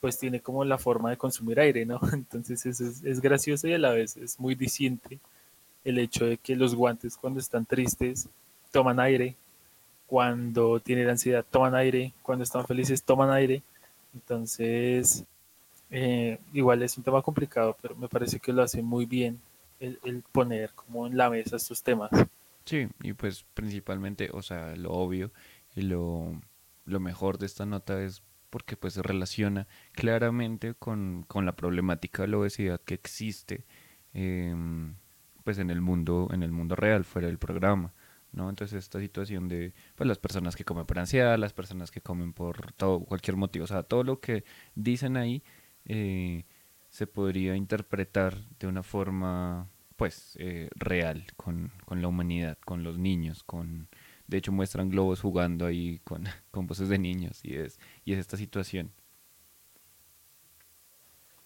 pues 0.00 0.18
tiene 0.18 0.40
como 0.40 0.64
la 0.64 0.76
forma 0.76 1.10
de 1.10 1.16
consumir 1.16 1.60
aire, 1.60 1.86
¿no? 1.86 1.98
Entonces 2.12 2.66
es, 2.66 3.20
gracioso 3.20 3.66
y 3.68 3.72
a 3.72 3.78
la 3.78 3.90
vez 3.90 4.16
es 4.16 4.38
muy 4.38 4.54
diciente 4.54 5.18
el 5.84 5.98
hecho 5.98 6.26
de 6.26 6.36
que 6.36 6.56
los 6.56 6.74
guantes 6.74 7.16
cuando 7.16 7.40
están 7.40 7.64
tristes 7.64 8.28
toman 8.70 9.00
aire, 9.00 9.36
cuando 10.06 10.80
tienen 10.80 11.08
ansiedad 11.08 11.44
toman 11.48 11.74
aire, 11.74 12.12
cuando 12.22 12.44
están 12.44 12.66
felices 12.66 13.02
toman 13.02 13.30
aire. 13.30 13.62
Entonces, 14.14 15.24
eh, 15.90 16.38
igual 16.52 16.82
es 16.82 16.96
un 16.96 17.04
tema 17.04 17.22
complicado, 17.22 17.76
pero 17.80 17.96
me 17.96 18.08
parece 18.08 18.38
que 18.38 18.52
lo 18.52 18.62
hace 18.62 18.82
muy 18.82 19.06
bien 19.06 19.40
el, 19.80 19.98
el 20.04 20.22
poner 20.22 20.70
como 20.74 21.06
en 21.06 21.16
la 21.16 21.30
mesa 21.30 21.56
estos 21.56 21.82
temas. 21.82 22.10
Sí, 22.64 22.88
y 23.02 23.12
pues 23.12 23.44
principalmente, 23.54 24.30
o 24.32 24.42
sea, 24.42 24.74
lo 24.76 24.92
obvio 24.92 25.30
y 25.74 25.82
lo, 25.82 26.40
lo 26.84 27.00
mejor 27.00 27.38
de 27.38 27.46
esta 27.46 27.66
nota 27.66 28.02
es 28.02 28.22
porque 28.50 28.76
pues 28.76 28.94
se 28.94 29.02
relaciona 29.02 29.66
claramente 29.92 30.74
con, 30.74 31.24
con 31.26 31.44
la 31.44 31.56
problemática 31.56 32.22
de 32.22 32.28
la 32.28 32.38
obesidad 32.38 32.80
que 32.80 32.94
existe 32.94 33.64
em, 34.12 34.94
pues 35.42 35.58
en 35.58 35.70
el 35.70 35.80
mundo, 35.80 36.28
en 36.32 36.42
el 36.42 36.52
mundo 36.52 36.76
real, 36.76 37.04
fuera 37.04 37.26
del 37.26 37.38
programa. 37.38 37.92
¿No? 38.34 38.50
Entonces 38.50 38.78
esta 38.84 39.00
situación 39.00 39.48
de 39.48 39.74
pues 39.94 40.06
las 40.08 40.18
personas 40.18 40.56
que 40.56 40.64
comen 40.64 40.86
por 40.86 40.98
ansiedad, 40.98 41.38
las 41.38 41.52
personas 41.52 41.90
que 41.90 42.00
comen 42.00 42.32
por 42.32 42.72
todo, 42.72 43.00
cualquier 43.00 43.36
motivo, 43.36 43.64
o 43.64 43.68
sea, 43.68 43.82
todo 43.82 44.04
lo 44.04 44.20
que 44.20 44.44
dicen 44.74 45.16
ahí 45.16 45.42
eh, 45.86 46.44
se 46.88 47.06
podría 47.06 47.56
interpretar 47.56 48.36
de 48.58 48.66
una 48.66 48.82
forma 48.82 49.68
pues 49.96 50.36
eh, 50.40 50.68
real 50.74 51.24
con, 51.36 51.72
la 51.90 52.08
humanidad, 52.08 52.58
con 52.64 52.82
los 52.82 52.98
niños, 52.98 53.44
con 53.44 53.88
de 54.26 54.38
hecho 54.38 54.52
muestran 54.52 54.90
globos 54.90 55.20
jugando 55.20 55.66
ahí 55.66 56.00
con, 56.04 56.24
con 56.50 56.66
voces 56.66 56.88
de 56.88 56.98
niños 56.98 57.44
y 57.44 57.56
es, 57.56 57.78
y 58.04 58.12
es 58.12 58.18
esta 58.18 58.36
situación. 58.36 58.92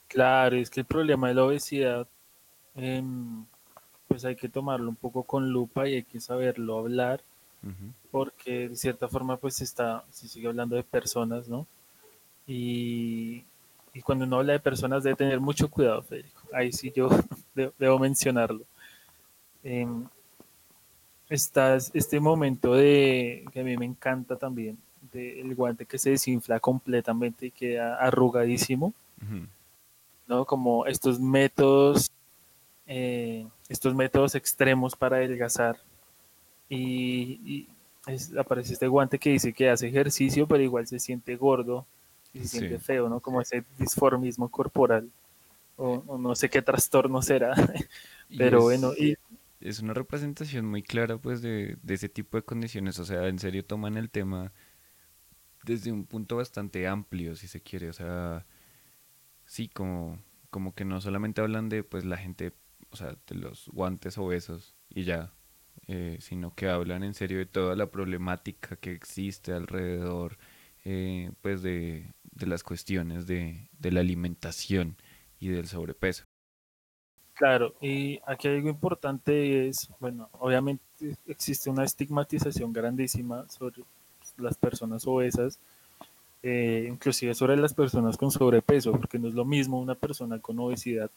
Claro, 0.08 0.56
es 0.56 0.70
que 0.70 0.80
el 0.80 0.86
problema 0.86 1.28
de 1.28 1.34
la 1.34 1.44
obesidad, 1.44 2.08
em, 2.74 3.46
pues 4.08 4.24
hay 4.24 4.34
que 4.34 4.48
tomarlo 4.48 4.88
un 4.88 4.96
poco 4.96 5.22
con 5.22 5.50
lupa 5.50 5.88
y 5.88 5.94
hay 5.94 6.02
que 6.02 6.20
saberlo 6.20 6.78
hablar, 6.78 7.22
porque 8.10 8.70
de 8.70 8.76
cierta 8.76 9.08
forma 9.08 9.36
pues 9.36 9.60
está, 9.60 10.04
se 10.10 10.26
sigue 10.26 10.48
hablando 10.48 10.74
de 10.74 10.82
personas, 10.82 11.48
¿no? 11.48 11.66
Y, 12.46 13.44
y 13.92 14.00
cuando 14.00 14.24
uno 14.24 14.38
habla 14.38 14.54
de 14.54 14.60
personas 14.60 15.02
debe 15.02 15.16
tener 15.16 15.40
mucho 15.40 15.68
cuidado, 15.68 16.02
Federico. 16.02 16.40
Ahí 16.52 16.72
sí 16.72 16.92
yo 16.94 17.08
debo 17.78 17.98
mencionarlo. 17.98 18.64
Eh, 19.62 19.86
está 21.28 21.76
este 21.76 22.20
momento 22.20 22.74
de 22.74 23.44
que 23.52 23.60
a 23.60 23.64
mí 23.64 23.76
me 23.76 23.84
encanta 23.84 24.36
también, 24.36 24.78
del 25.12 25.54
guante 25.54 25.86
que 25.86 25.98
se 25.98 26.10
desinfla 26.10 26.60
completamente 26.60 27.46
y 27.46 27.50
queda 27.50 27.96
arrugadísimo, 27.96 28.94
¿no? 30.26 30.44
Como 30.44 30.86
estos 30.86 31.20
métodos, 31.20 32.10
eh, 32.88 33.46
estos 33.68 33.94
métodos 33.94 34.34
extremos 34.34 34.96
para 34.96 35.18
adelgazar 35.18 35.76
y, 36.68 37.68
aparece 38.38 38.72
este 38.72 38.88
guante 38.88 39.18
que 39.18 39.30
dice 39.30 39.52
que 39.52 39.68
hace 39.68 39.88
ejercicio, 39.88 40.48
pero 40.48 40.62
igual 40.62 40.86
se 40.86 40.98
siente 40.98 41.36
gordo 41.36 41.86
y 42.32 42.40
se 42.40 42.48
siente 42.58 42.78
feo, 42.78 43.10
¿no? 43.10 43.20
Como 43.20 43.42
ese 43.42 43.64
disformismo 43.78 44.48
corporal 44.48 45.10
o, 45.76 46.18
no 46.18 46.34
sé 46.34 46.48
qué 46.48 46.60
trastorno 46.62 47.22
será, 47.22 47.54
pero 48.36 48.62
bueno. 48.62 48.92
Y... 48.98 49.16
Es 49.60 49.80
una 49.80 49.92
representación 49.92 50.66
muy 50.66 50.82
clara 50.82 51.18
pues 51.18 51.42
de, 51.42 51.76
ese 51.86 52.08
tipo 52.08 52.36
de 52.36 52.42
condiciones, 52.42 52.98
o 52.98 53.04
sea, 53.04 53.28
en 53.28 53.38
serio 53.38 53.64
toman 53.64 53.96
el 53.96 54.08
tema 54.08 54.52
desde 55.64 55.92
un 55.92 56.04
punto 56.04 56.36
bastante 56.36 56.86
amplio, 56.86 57.36
si 57.36 57.48
se 57.48 57.60
quiere, 57.60 57.88
o 57.88 57.92
sea, 57.92 58.46
sí, 59.44 59.68
como, 59.68 60.18
como 60.50 60.74
que 60.74 60.84
no 60.84 61.00
solamente 61.00 61.40
hablan 61.40 61.68
de 61.68 61.82
pues 61.82 62.04
la 62.04 62.16
gente, 62.16 62.52
o 62.90 62.96
sea, 62.96 63.16
de 63.26 63.34
los 63.34 63.68
guantes 63.68 64.18
obesos 64.18 64.74
y 64.88 65.04
ya, 65.04 65.32
eh, 65.86 66.18
sino 66.20 66.54
que 66.54 66.68
hablan 66.68 67.02
en 67.02 67.14
serio 67.14 67.38
de 67.38 67.46
toda 67.46 67.76
la 67.76 67.90
problemática 67.90 68.76
que 68.76 68.92
existe 68.92 69.52
alrededor 69.52 70.38
eh, 70.84 71.30
pues 71.40 71.62
de, 71.62 72.12
de, 72.32 72.46
las 72.46 72.62
cuestiones 72.62 73.26
de, 73.26 73.68
de 73.78 73.92
la 73.92 74.00
alimentación 74.00 74.96
y 75.38 75.48
del 75.48 75.66
sobrepeso. 75.66 76.24
Claro, 77.34 77.74
y 77.80 78.20
aquí 78.26 78.48
algo 78.48 78.68
importante 78.68 79.68
es, 79.68 79.88
bueno, 80.00 80.28
obviamente 80.32 80.82
existe 81.26 81.70
una 81.70 81.84
estigmatización 81.84 82.72
grandísima 82.72 83.48
sobre 83.48 83.84
las 84.38 84.56
personas 84.56 85.06
obesas, 85.06 85.60
eh, 86.42 86.88
inclusive 86.90 87.34
sobre 87.34 87.56
las 87.56 87.74
personas 87.74 88.16
con 88.16 88.30
sobrepeso, 88.30 88.92
porque 88.92 89.18
no 89.18 89.28
es 89.28 89.34
lo 89.34 89.44
mismo 89.44 89.80
una 89.80 89.94
persona 89.94 90.40
con 90.40 90.58
obesidad 90.58 91.10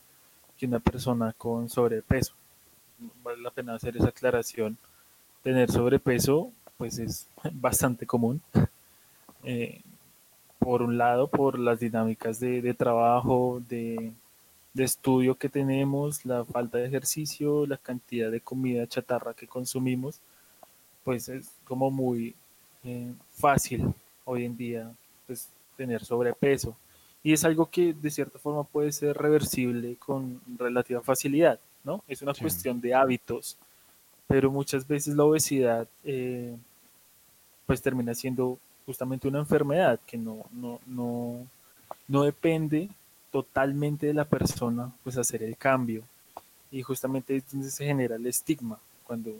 que 0.62 0.68
una 0.68 0.80
persona 0.80 1.34
con 1.36 1.68
sobrepeso. 1.70 2.34
Vale 3.24 3.41
la 3.41 3.49
pena 3.49 3.74
hacer 3.74 3.97
esa 3.97 4.09
aclaración. 4.09 4.78
Tener 5.41 5.72
sobrepeso, 5.72 6.51
pues 6.78 6.99
es 6.99 7.28
bastante 7.51 8.05
común. 8.05 8.41
Eh, 9.43 9.82
por 10.59 10.84
un 10.84 10.99
lado, 10.99 11.28
por 11.28 11.57
las 11.57 11.80
dinámicas 11.80 12.39
de, 12.39 12.76
trabajo, 12.76 13.59
de 13.68 14.14
de 14.74 14.84
estudio 14.84 15.36
que 15.36 15.49
tenemos, 15.49 16.26
la 16.26 16.45
falta 16.45 16.78
de 16.78 16.86
ejercicio, 16.86 17.66
la 17.66 17.78
cantidad 17.78 18.32
de 18.32 18.39
comida 18.39 18.88
chatarra 18.88 19.34
que 19.34 19.47
consumimos, 19.47 20.20
pues 21.03 21.28
es 21.28 21.49
como 21.66 21.89
muy 21.89 22.36
eh, 22.84 23.12
fácil 23.34 23.93
hoy 24.24 24.45
en 24.45 24.55
día 24.55 24.91
pues, 25.28 25.49
tener 25.76 26.05
sobrepeso. 26.05 26.76
Y 27.24 27.34
es 27.34 27.43
algo 27.43 27.69
que 27.69 27.93
de 27.93 28.09
cierta 28.09 28.39
forma 28.39 28.63
puede 28.63 28.91
ser 28.91 29.17
reversible 29.17 29.95
con 29.97 30.41
relativa 30.57 31.01
facilidad, 31.01 31.59
¿no? 31.84 32.03
Es 32.07 32.22
una 32.22 32.34
cuestión 32.34 32.82
de 32.82 32.95
hábitos, 32.95 33.57
pero 34.28 34.49
muchas 34.49 34.88
veces 34.88 35.15
la 35.15 35.26
obesidad 35.26 35.88
eh, 36.03 36.55
pues 37.65 37.82
termina 37.82 38.15
siendo 38.15 38.57
justamente 38.86 39.28
una 39.28 39.39
enfermedad 39.39 39.99
que 40.05 40.17
no, 40.17 40.45
no, 40.51 40.80
no, 40.88 41.47
no 42.07 42.24
depende 42.24 42.89
totalmente 43.32 44.07
de 44.07 44.13
la 44.13 44.26
persona, 44.26 44.91
pues 45.03 45.17
hacer 45.17 45.43
el 45.43 45.57
cambio. 45.57 46.03
Y 46.72 46.82
justamente 46.82 47.36
es 47.36 47.51
donde 47.51 47.69
se 47.69 47.86
genera 47.86 48.15
el 48.15 48.26
estigma, 48.26 48.80
cuando 49.03 49.32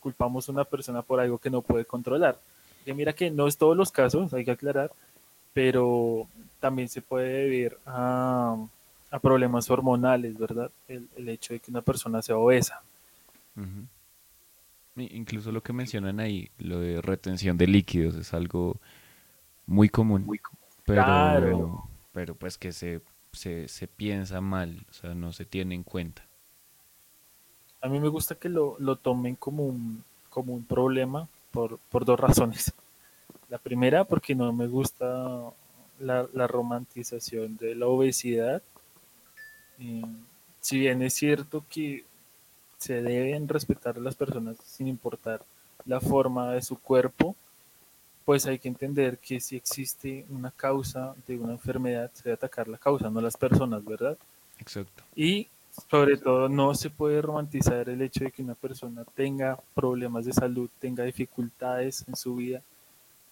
culpamos 0.00 0.48
a 0.48 0.52
una 0.52 0.64
persona 0.64 1.02
por 1.02 1.20
algo 1.20 1.38
que 1.38 1.50
no 1.50 1.62
puede 1.62 1.84
controlar. 1.84 2.38
Que 2.84 2.94
mira 2.94 3.12
que 3.12 3.30
no 3.30 3.46
es 3.46 3.56
todos 3.56 3.76
los 3.76 3.90
casos, 3.90 4.32
hay 4.32 4.44
que 4.44 4.52
aclarar, 4.52 4.90
pero 5.52 6.28
también 6.60 6.88
se 6.88 7.02
puede 7.02 7.28
deber 7.44 7.78
a, 7.86 8.56
problemas 9.22 9.70
hormonales, 9.70 10.36
¿verdad? 10.38 10.70
El, 10.86 11.28
hecho 11.28 11.54
de 11.54 11.60
que 11.60 11.70
una 11.70 11.82
persona 11.82 12.22
sea 12.22 12.36
obesa. 12.36 12.82
Incluso 14.96 15.52
lo 15.52 15.62
que 15.62 15.72
mencionan 15.72 16.20
ahí, 16.20 16.50
lo 16.58 16.80
de 16.80 17.00
retención 17.00 17.56
de 17.56 17.66
líquidos, 17.66 18.14
es 18.16 18.34
algo 18.34 18.76
muy 19.66 19.88
común. 19.88 20.26
pero, 20.84 21.88
pero 22.12 22.34
pues 22.34 22.58
que 22.58 22.72
se 22.72 23.00
se, 23.32 23.68
se 23.68 23.86
piensa 23.86 24.40
mal, 24.40 24.84
o 24.90 24.92
sea, 24.92 25.14
no 25.14 25.32
se 25.32 25.44
tiene 25.44 25.74
en 25.74 25.82
cuenta. 25.82 26.22
A 27.80 27.88
mí 27.88 28.00
me 28.00 28.08
gusta 28.08 28.34
que 28.34 28.48
lo, 28.48 28.76
lo 28.78 28.96
tomen 28.96 29.36
como 29.36 29.64
un, 29.64 30.04
como 30.30 30.54
un 30.54 30.64
problema 30.64 31.28
por, 31.50 31.78
por, 31.90 32.04
dos 32.04 32.18
razones. 32.18 32.74
La 33.48 33.58
primera, 33.58 34.04
porque 34.04 34.34
no 34.34 34.52
me 34.52 34.66
gusta 34.66 35.52
la, 36.00 36.26
la 36.32 36.46
romantización 36.46 37.56
de 37.56 37.74
la 37.74 37.86
obesidad. 37.86 38.62
Eh, 39.78 40.02
si 40.60 40.78
bien 40.78 41.02
es 41.02 41.14
cierto 41.14 41.64
que 41.70 42.04
se 42.78 43.02
deben 43.02 43.48
respetar 43.48 43.96
a 43.96 44.00
las 44.00 44.14
personas 44.14 44.56
sin 44.64 44.86
importar 44.86 45.42
la 45.84 46.00
forma 46.00 46.52
de 46.52 46.62
su 46.62 46.78
cuerpo, 46.78 47.34
pues 48.24 48.44
hay 48.46 48.58
que 48.58 48.68
entender 48.68 49.18
que 49.18 49.40
si 49.40 49.56
existe 49.56 50.26
una 50.28 50.50
causa 50.50 51.14
de 51.26 51.38
una 51.38 51.52
enfermedad, 51.52 52.10
se 52.12 52.24
debe 52.24 52.34
atacar 52.34 52.68
la 52.68 52.76
causa, 52.76 53.08
no 53.08 53.20
las 53.22 53.36
personas, 53.36 53.82
¿verdad? 53.84 54.18
Exacto. 54.58 55.02
Y 55.16 55.48
sobre 55.90 56.18
todo 56.18 56.48
no 56.48 56.74
se 56.74 56.90
puede 56.90 57.22
romantizar 57.22 57.88
el 57.88 58.02
hecho 58.02 58.24
de 58.24 58.30
que 58.30 58.42
una 58.42 58.54
persona 58.54 59.04
tenga 59.14 59.58
problemas 59.74 60.26
de 60.26 60.32
salud, 60.34 60.68
tenga 60.78 61.04
dificultades 61.04 62.04
en 62.06 62.16
su 62.16 62.36
vida, 62.36 62.60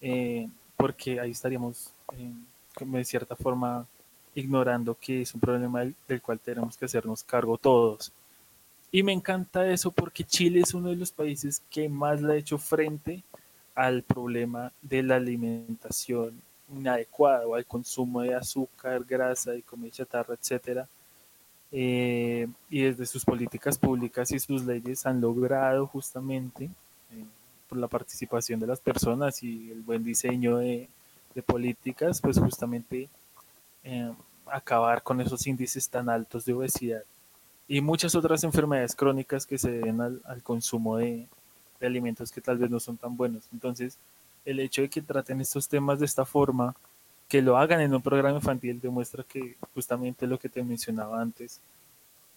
eh, 0.01 0.49
porque 0.77 1.21
ahí 1.21 1.31
estaríamos 1.31 1.93
eh, 2.13 2.33
de 2.81 3.05
cierta 3.05 3.35
forma 3.37 3.87
ignorando 4.35 4.97
que 5.01 5.23
es 5.23 5.35
un 5.35 5.41
problema 5.41 5.81
del, 5.81 5.95
del, 6.07 6.21
cual 6.21 6.39
tenemos 6.39 6.77
que 6.77 6.85
hacernos 6.85 7.25
cargo 7.25 7.57
todos. 7.57 8.13
Y 8.93 9.03
me 9.03 9.13
encanta 9.13 9.69
eso 9.69 9.91
porque 9.91 10.25
Chile 10.25 10.61
es 10.61 10.75
uno 10.75 10.89
de 10.91 10.97
los 10.97 11.11
países 11.11 11.63
que 11.71 11.89
más 11.89 12.21
le 12.21 12.35
ha 12.35 12.37
hecho 12.37 12.59
frente 12.59 13.23
al 13.75 14.03
problema 14.03 14.73
de 14.81 15.03
la 15.03 15.17
alimentación 15.17 16.41
inadecuada 16.75 17.47
o 17.47 17.55
al 17.55 17.67
consumo 17.67 18.23
de 18.23 18.35
azúcar, 18.35 19.05
grasa 19.05 19.55
y 19.55 19.63
comida 19.63 19.93
chatarra, 19.93 20.35
etcétera. 20.35 20.89
Eh, 21.73 22.49
y 22.71 22.83
desde 22.83 23.07
sus 23.07 23.25
políticas 23.25 23.77
públicas 23.77 24.31
y 24.33 24.39
sus 24.39 24.65
leyes 24.65 25.05
han 25.05 25.21
logrado 25.21 25.87
justamente 25.87 26.71
por 27.69 27.79
la 27.79 27.89
participación 27.89 28.61
de 28.61 28.67
las 28.67 28.81
personas 28.81 29.43
y 29.43 29.71
el 29.71 29.83
buen 29.83 30.05
diseño 30.05 30.59
de, 30.59 30.89
políticas, 31.45 32.23
pues 32.23 32.39
justamente 32.39 33.11
eh, 33.85 34.11
acabar 34.47 35.03
con 35.03 35.21
esos 35.21 35.47
índices 35.47 35.87
tan 35.91 36.09
altos 36.09 36.47
de 36.47 36.55
obesidad 36.55 37.03
y 37.69 37.83
muchas 37.83 38.15
otras 38.15 38.43
enfermedades 38.43 38.97
crónicas 38.97 39.45
que 39.45 39.59
se 39.59 39.71
deben 39.71 40.01
al 40.01 40.43
consumo 40.43 40.97
de, 40.97 41.29
de 41.81 41.87
alimentos 41.87 42.31
que 42.31 42.41
tal 42.41 42.59
vez 42.59 42.71
no 42.71 42.81
son 42.81 42.97
tan 42.97 43.17
buenos. 43.17 43.45
Entonces, 43.53 43.99
el 44.45 44.61
hecho 44.61 44.83
de 44.83 44.89
que 44.89 45.03
traten 45.03 45.41
estos 45.41 45.69
temas 45.69 45.99
de 45.99 46.07
esta 46.07 46.25
forma, 46.25 46.75
que 47.29 47.43
lo 47.43 47.57
hagan 47.57 47.81
en 47.81 47.95
un 47.95 48.03
programa 48.03 48.37
infantil, 48.37 48.81
demuestra 48.81 49.25
que 49.25 49.57
justamente 49.75 50.27
lo 50.27 50.39
que 50.39 50.49
te 50.49 50.63
mencionaba 50.63 51.21
antes, 51.21 51.61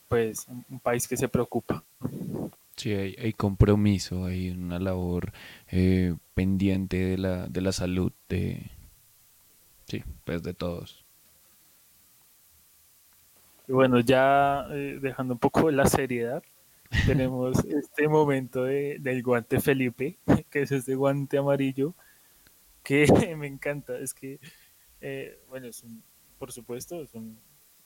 pues 0.08 0.48
un 0.70 0.80
país 0.80 1.08
que 1.08 1.18
se 1.18 1.28
preocupa. 1.28 1.84
Sí, 2.80 2.94
hay, 2.94 3.34
compromiso, 3.34 4.24
hay 4.24 4.52
una 4.52 4.80
labor 4.80 5.34
eh, 5.68 6.16
pendiente 6.34 6.96
de 6.96 7.18
la, 7.18 7.48
de 7.48 7.60
la 7.60 7.74
salud 7.74 8.14
de, 8.30 8.72
sí, 9.84 10.02
pues 10.24 10.44
de 10.44 10.54
todos. 10.54 11.04
Y 13.68 13.74
bueno, 13.74 14.00
ya 14.00 14.66
eh, 14.72 14.98
dejando 15.02 15.34
un 15.34 15.42
poco 15.42 15.70
la 15.72 15.88
seriedad, 15.88 16.42
tenemos 17.06 17.66
este 17.66 18.08
momento 18.08 18.64
de, 18.64 18.96
del 19.02 19.24
guante 19.24 19.60
Felipe, 19.60 20.18
que 20.50 20.62
es 20.62 20.72
este 20.72 20.96
guante 20.96 21.38
amarillo, 21.38 21.96
que 22.82 23.08
me 23.38 23.48
encanta. 23.48 23.98
Es 23.98 24.14
que, 24.14 24.40
eh, 25.02 25.38
bueno, 25.50 25.68
es 25.68 25.84
un, 25.84 26.02
por 26.38 26.54
supuesto, 26.54 27.02
es 27.02 27.14
un 27.14 27.38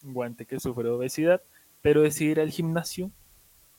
guante 0.03 0.45
que 0.45 0.59
sufre 0.59 0.87
obesidad, 0.87 1.41
pero 1.81 2.03
decide 2.03 2.29
ir 2.29 2.39
al 2.41 2.51
gimnasio 2.51 3.09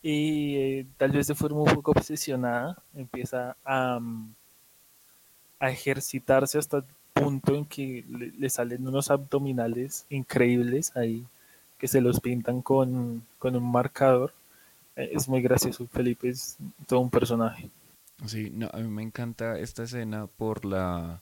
y 0.05 0.57
eh, 0.57 0.86
tal 0.98 1.12
vez 1.12 1.26
de 1.26 1.34
forma 1.34 1.62
un 1.62 1.74
poco 1.74 1.92
obsesionada 1.92 2.76
empieza 2.94 3.57
a, 3.64 3.98
a 5.59 5.70
ejercitarse 5.70 6.59
hasta 6.59 6.76
el 6.76 6.84
punto 7.12 7.55
en 7.55 7.64
que 7.64 8.05
le, 8.09 8.30
le, 8.32 8.50
salen 8.50 8.86
unos 8.86 9.11
abdominales 9.11 10.05
increíbles 10.11 10.94
ahí 10.94 11.24
que 11.78 11.88
se 11.88 12.02
los 12.02 12.20
pintan 12.20 12.61
con, 12.61 13.26
con 13.38 13.57
un 13.57 13.72
marcador 13.72 14.32
es 14.96 15.28
muy 15.28 15.42
gracioso. 15.42 15.86
Felipe 15.86 16.28
es 16.28 16.57
todo 16.86 17.00
un 17.00 17.11
personaje. 17.11 17.70
Sí, 18.26 18.50
no, 18.50 18.68
a 18.72 18.78
mí 18.78 18.88
me 18.88 19.02
encanta 19.02 19.59
esta 19.59 19.82
escena 19.84 20.26
por 20.26 20.64
la, 20.64 21.20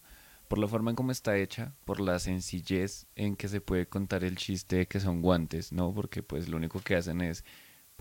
por 0.49 0.59
la 0.59 0.69
forma 0.69 0.91
en 0.91 0.97
cómo 0.97 1.11
está 1.11 1.37
hecha, 1.37 1.73
por 1.85 2.01
la 2.01 2.19
sencillez 2.19 3.07
en 3.17 3.35
que 3.35 3.49
se 3.49 3.61
puede 3.61 3.87
contar 3.87 4.25
el 4.25 4.37
chiste 4.37 4.77
de 4.77 4.87
que 4.87 5.01
son 5.01 5.23
guantes, 5.23 5.73
¿no? 5.73 5.93
Porque 5.95 6.23
pues 6.23 6.49
lo 6.49 6.57
único 6.57 6.81
que 6.81 6.97
hacen 6.97 7.23
es 7.23 7.45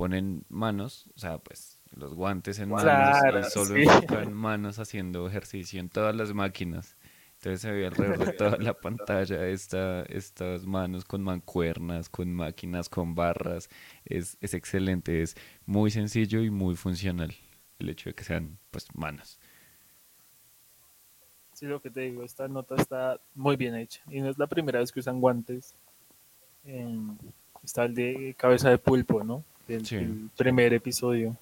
ponen 0.02 0.44
manos, 0.50 1.06
o 1.16 1.20
sea, 1.20 1.38
pues 1.38 1.80
los 1.92 2.16
guantes 2.16 2.58
en 2.58 2.70
manos, 2.70 3.46
y 3.48 3.52
solo 3.52 3.76
enfocan 3.76 4.34
manos 4.34 4.80
haciendo 4.80 5.28
ejercicio 5.28 5.80
en 5.80 5.90
todas 5.90 6.16
las 6.16 6.34
máquinas. 6.34 6.98
Entonces 7.36 7.62
se 7.62 7.72
ve 7.72 7.86
alrededor 7.86 8.26
de 8.26 8.34
toda 8.34 8.58
la 8.58 8.74
pantalla 8.74 9.46
esta, 9.46 10.02
estas 10.06 10.66
manos 10.66 11.06
con 11.06 11.22
mancuernas, 11.22 12.10
con 12.10 12.34
máquinas, 12.34 12.90
con 12.90 13.14
barras. 13.14 13.70
Es, 14.04 14.40
es 14.42 14.56
excelente, 14.56 15.22
es 15.22 15.36
muy 15.68 15.92
sencillo 15.92 16.42
y 16.42 16.50
muy 16.50 16.74
funcional 16.74 17.36
el 17.78 17.90
hecho 17.90 18.10
de 18.10 18.16
que 18.16 18.24
sean 18.24 18.58
pues 18.72 18.88
manos. 18.96 19.40
Sí, 21.54 21.68
lo 21.68 21.80
que 21.80 21.92
te 21.92 22.00
digo, 22.00 22.24
esta 22.24 22.48
nota 22.48 22.74
está 22.74 23.22
muy 23.36 23.56
bien 23.56 23.76
hecha. 23.76 24.02
Y 24.10 24.20
no 24.20 24.32
es 24.32 24.40
la 24.40 24.48
primera 24.48 24.80
vez 24.80 24.92
que 24.92 25.02
usan 25.02 25.22
guantes. 25.22 25.76
está 27.64 27.84
el 27.84 27.94
de 27.94 28.34
cabeza 28.36 28.72
de 28.72 28.80
pulpo, 28.80 29.24
¿no? 29.24 29.46
El, 29.72 30.30
primer 30.36 30.74
episodio. 30.74 31.36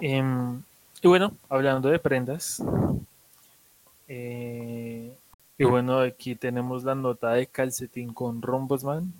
Em, 0.00 0.60
y 1.00 1.06
bueno, 1.06 1.36
hablando 1.48 1.88
de 1.88 2.00
prendas, 2.00 2.60
eh, 4.08 5.16
y 5.56 5.64
bueno, 5.64 6.00
aquí 6.00 6.34
tenemos 6.34 6.82
la 6.82 6.96
nota 6.96 7.32
de 7.34 7.46
calcetín 7.46 8.12
con 8.12 8.42
Rombosman, 8.42 9.12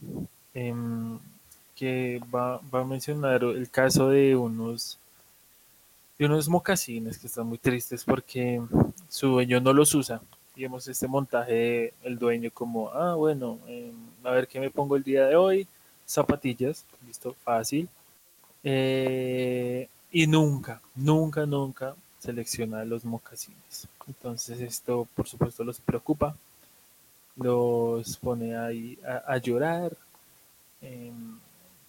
em, 0.53 1.19
que 1.77 2.21
va, 2.35 2.61
a 2.73 2.85
mencionar 2.85 3.45
el 3.45 3.71
caso 3.71 4.09
de 4.09 4.35
unos, 4.35 4.99
de 6.19 6.27
unos 6.27 6.49
mocasines 6.49 7.19
que 7.19 7.29
están 7.29 7.47
muy 7.47 7.59
tristes 7.59 8.05
porque 8.05 8.61
su 9.09 9.29
dueño 9.29 9.61
no 9.61 9.73
los 9.73 9.95
usa. 9.95 10.21
y 10.57 10.63
vemos 10.63 10.87
este 10.87 11.09
montaje 11.09 11.95
el 12.05 12.17
dueño 12.17 12.49
como, 12.53 12.89
ah, 12.91 13.15
bueno, 13.17 13.59
em, 13.67 13.93
a 14.23 14.31
ver 14.31 14.47
qué 14.47 14.61
me 14.61 14.71
pongo 14.71 14.95
el 14.97 15.03
día 15.03 15.27
de 15.27 15.35
hoy, 15.35 15.67
zapatillas, 16.07 16.85
listo, 17.07 17.35
fácil. 17.45 17.89
Eh, 18.63 19.89
y 20.11 20.27
nunca, 20.27 20.81
nunca, 20.95 21.45
nunca 21.45 21.95
selecciona 22.21 22.85
los 22.85 23.05
mocasines. 23.05 23.89
Entonces 24.07 24.61
esto, 24.61 25.07
por 25.15 25.29
supuesto, 25.29 25.65
los 25.65 25.81
preocupa, 25.81 26.37
los 27.37 28.17
pone 28.19 28.57
ahí 28.57 28.99
a, 29.27 29.37
llorar, 29.39 29.93
em, 30.81 31.39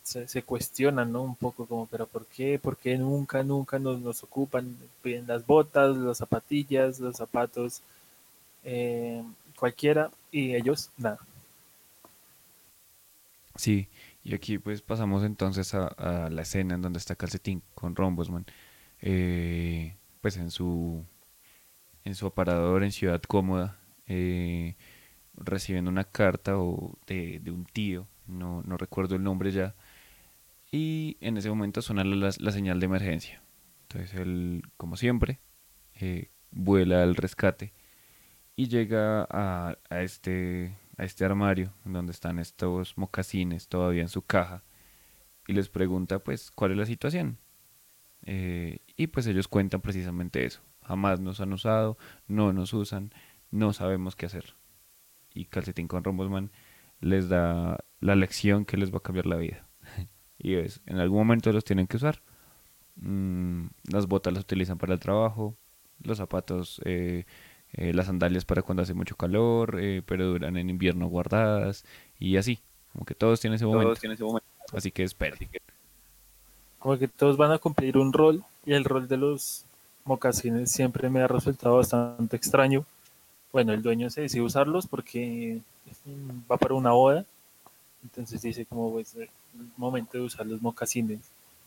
se, 0.03 0.43
cuestionan, 0.43 1.11
¿no? 1.11 1.23
Un 1.23 1.35
poco 1.35 1.65
como, 1.65 1.85
pero 1.87 2.07
¿por 2.07 2.25
qué? 2.25 2.59
¿Por 2.59 2.77
qué 2.77 2.97
nunca, 2.97 3.43
nunca 3.43 3.79
nos, 3.79 4.23
ocupan? 4.23 4.75
Piden 5.01 5.27
las 5.27 5.45
botas, 5.45 5.95
las 5.97 6.17
zapatillas, 6.17 6.99
los 6.99 7.15
zapatos, 7.17 7.81
eh, 8.63 9.23
cualquiera, 9.57 10.11
y 10.31 10.55
ellos 10.55 10.89
nada. 10.97 11.19
Sí, 13.55 13.89
y 14.23 14.35
aquí 14.35 14.57
pues 14.59 14.81
pasamos 14.81 15.23
entonces 15.23 15.73
a, 15.73 16.29
la 16.29 16.41
escena 16.41 16.75
en 16.75 16.81
donde 16.81 16.99
está 16.99 17.15
Calcetín 17.15 17.63
con 17.73 17.95
Rombosman, 17.95 18.45
eh, 19.01 19.95
pues 20.21 20.37
en 20.37 20.51
su, 20.51 21.05
en 22.03 22.15
su 22.15 22.27
aparador 22.27 22.83
en 22.83 22.91
Ciudad 22.91 23.21
Cómoda, 23.21 23.79
eh, 24.07 24.75
recibiendo 25.35 25.89
una 25.91 26.03
carta 26.03 26.57
o 26.57 26.97
de, 27.07 27.41
un 27.47 27.65
tío, 27.65 28.07
no, 28.27 28.61
no, 28.63 28.77
recuerdo 28.77 29.15
el 29.15 29.23
nombre 29.23 29.51
ya, 29.51 29.75
y 30.71 31.17
en 31.21 31.37
ese 31.37 31.49
momento 31.49 31.81
suena 31.81 32.03
la, 32.03 32.31
la 32.37 32.51
señal 32.51 32.79
de 32.79 32.85
emergencia. 32.85 33.41
Entonces 33.83 34.13
él, 34.19 34.63
como 34.77 34.97
siempre, 34.97 35.39
vuela 36.51 37.03
al 37.03 37.15
rescate 37.15 37.73
y 38.55 38.67
llega 38.67 39.27
a, 39.29 39.77
este, 39.91 40.77
a 40.97 41.03
este 41.03 41.25
armario 41.25 41.73
donde 41.83 42.11
están 42.11 42.39
estos 42.39 42.97
mocasines 42.97 43.67
todavía 43.67 44.01
en 44.01 44.09
su 44.09 44.21
caja 44.21 44.63
y 45.47 45.53
les 45.53 45.69
pregunta 45.69 46.19
pues 46.19 46.51
cuál 46.51 46.71
es 46.71 46.77
la 46.77 46.85
situación. 46.85 47.37
Eh, 48.23 48.79
y 48.95 49.07
pues 49.07 49.27
ellos 49.27 49.47
cuentan 49.47 49.81
precisamente 49.81 50.45
eso. 50.45 50.61
Jamás 50.83 51.19
nos 51.19 51.39
han 51.41 51.53
usado, 51.53 51.97
no 52.27 52.53
nos 52.53 52.73
usan, 52.73 53.11
no 53.51 53.73
sabemos 53.73 54.15
qué 54.15 54.25
hacer. 54.25 54.55
Y 55.33 55.45
Calcetín 55.45 55.87
con 55.87 56.03
Rombosman 56.03 56.51
les 57.01 57.29
da 57.29 57.77
la 57.99 58.15
lección 58.15 58.65
que 58.65 58.77
les 58.77 58.93
va 58.93 58.97
a 58.97 59.03
cambiar 59.03 59.25
la 59.25 59.37
vida. 59.37 59.67
y 60.37 60.55
es, 60.55 60.81
en 60.85 60.97
algún 60.97 61.19
momento 61.19 61.51
los 61.51 61.63
tienen 61.63 61.87
que 61.87 61.97
usar. 61.97 62.21
Mm, 62.95 63.67
las 63.91 64.07
botas 64.07 64.33
las 64.33 64.43
utilizan 64.43 64.77
para 64.77 64.93
el 64.93 64.99
trabajo, 64.99 65.57
los 66.01 66.17
zapatos 66.17 66.81
eh, 66.85 67.25
eh, 67.77 67.93
las 67.93 68.05
sandalias 68.05 68.45
para 68.45 68.61
cuando 68.61 68.83
hace 68.83 68.93
mucho 68.93 69.17
calor, 69.17 69.77
eh, 69.81 70.01
pero 70.05 70.27
duran 70.27 70.55
en 70.55 70.69
invierno 70.69 71.07
guardadas 71.07 71.83
y 72.19 72.37
así. 72.37 72.59
Como 72.93 73.05
que 73.05 73.15
todos 73.15 73.41
tienen 73.41 73.55
ese 73.55 73.65
momento. 73.65 73.93
ese 73.93 74.23
momento. 74.23 74.47
Así 74.71 74.91
que 74.91 75.03
espera. 75.03 75.35
Como 76.79 76.97
que 76.97 77.09
todos 77.09 77.35
van 77.35 77.51
a 77.51 77.57
cumplir 77.57 77.97
un 77.97 78.13
rol 78.13 78.43
y 78.65 78.73
el 78.73 78.85
rol 78.85 79.09
de 79.09 79.17
los 79.17 79.65
mocasines 80.05 80.71
siempre 80.71 81.09
me 81.09 81.21
ha 81.21 81.27
resultado 81.27 81.75
bastante 81.75 82.37
extraño. 82.37 82.85
Bueno, 83.51 83.73
el 83.73 83.81
dueño 83.81 84.09
se 84.09 84.21
decide 84.21 84.43
usarlos 84.43 84.87
porque 84.87 85.59
va 86.49 86.55
para 86.57 86.75
una 86.75 86.91
boda. 86.91 87.25
Entonces 88.03 88.41
dice 88.41 88.65
como 88.65 88.91
pues 88.93 89.15
el 89.15 89.29
momento 89.75 90.17
de 90.17 90.23
usar 90.23 90.45
los 90.45 90.61
mocasines. 90.61 91.19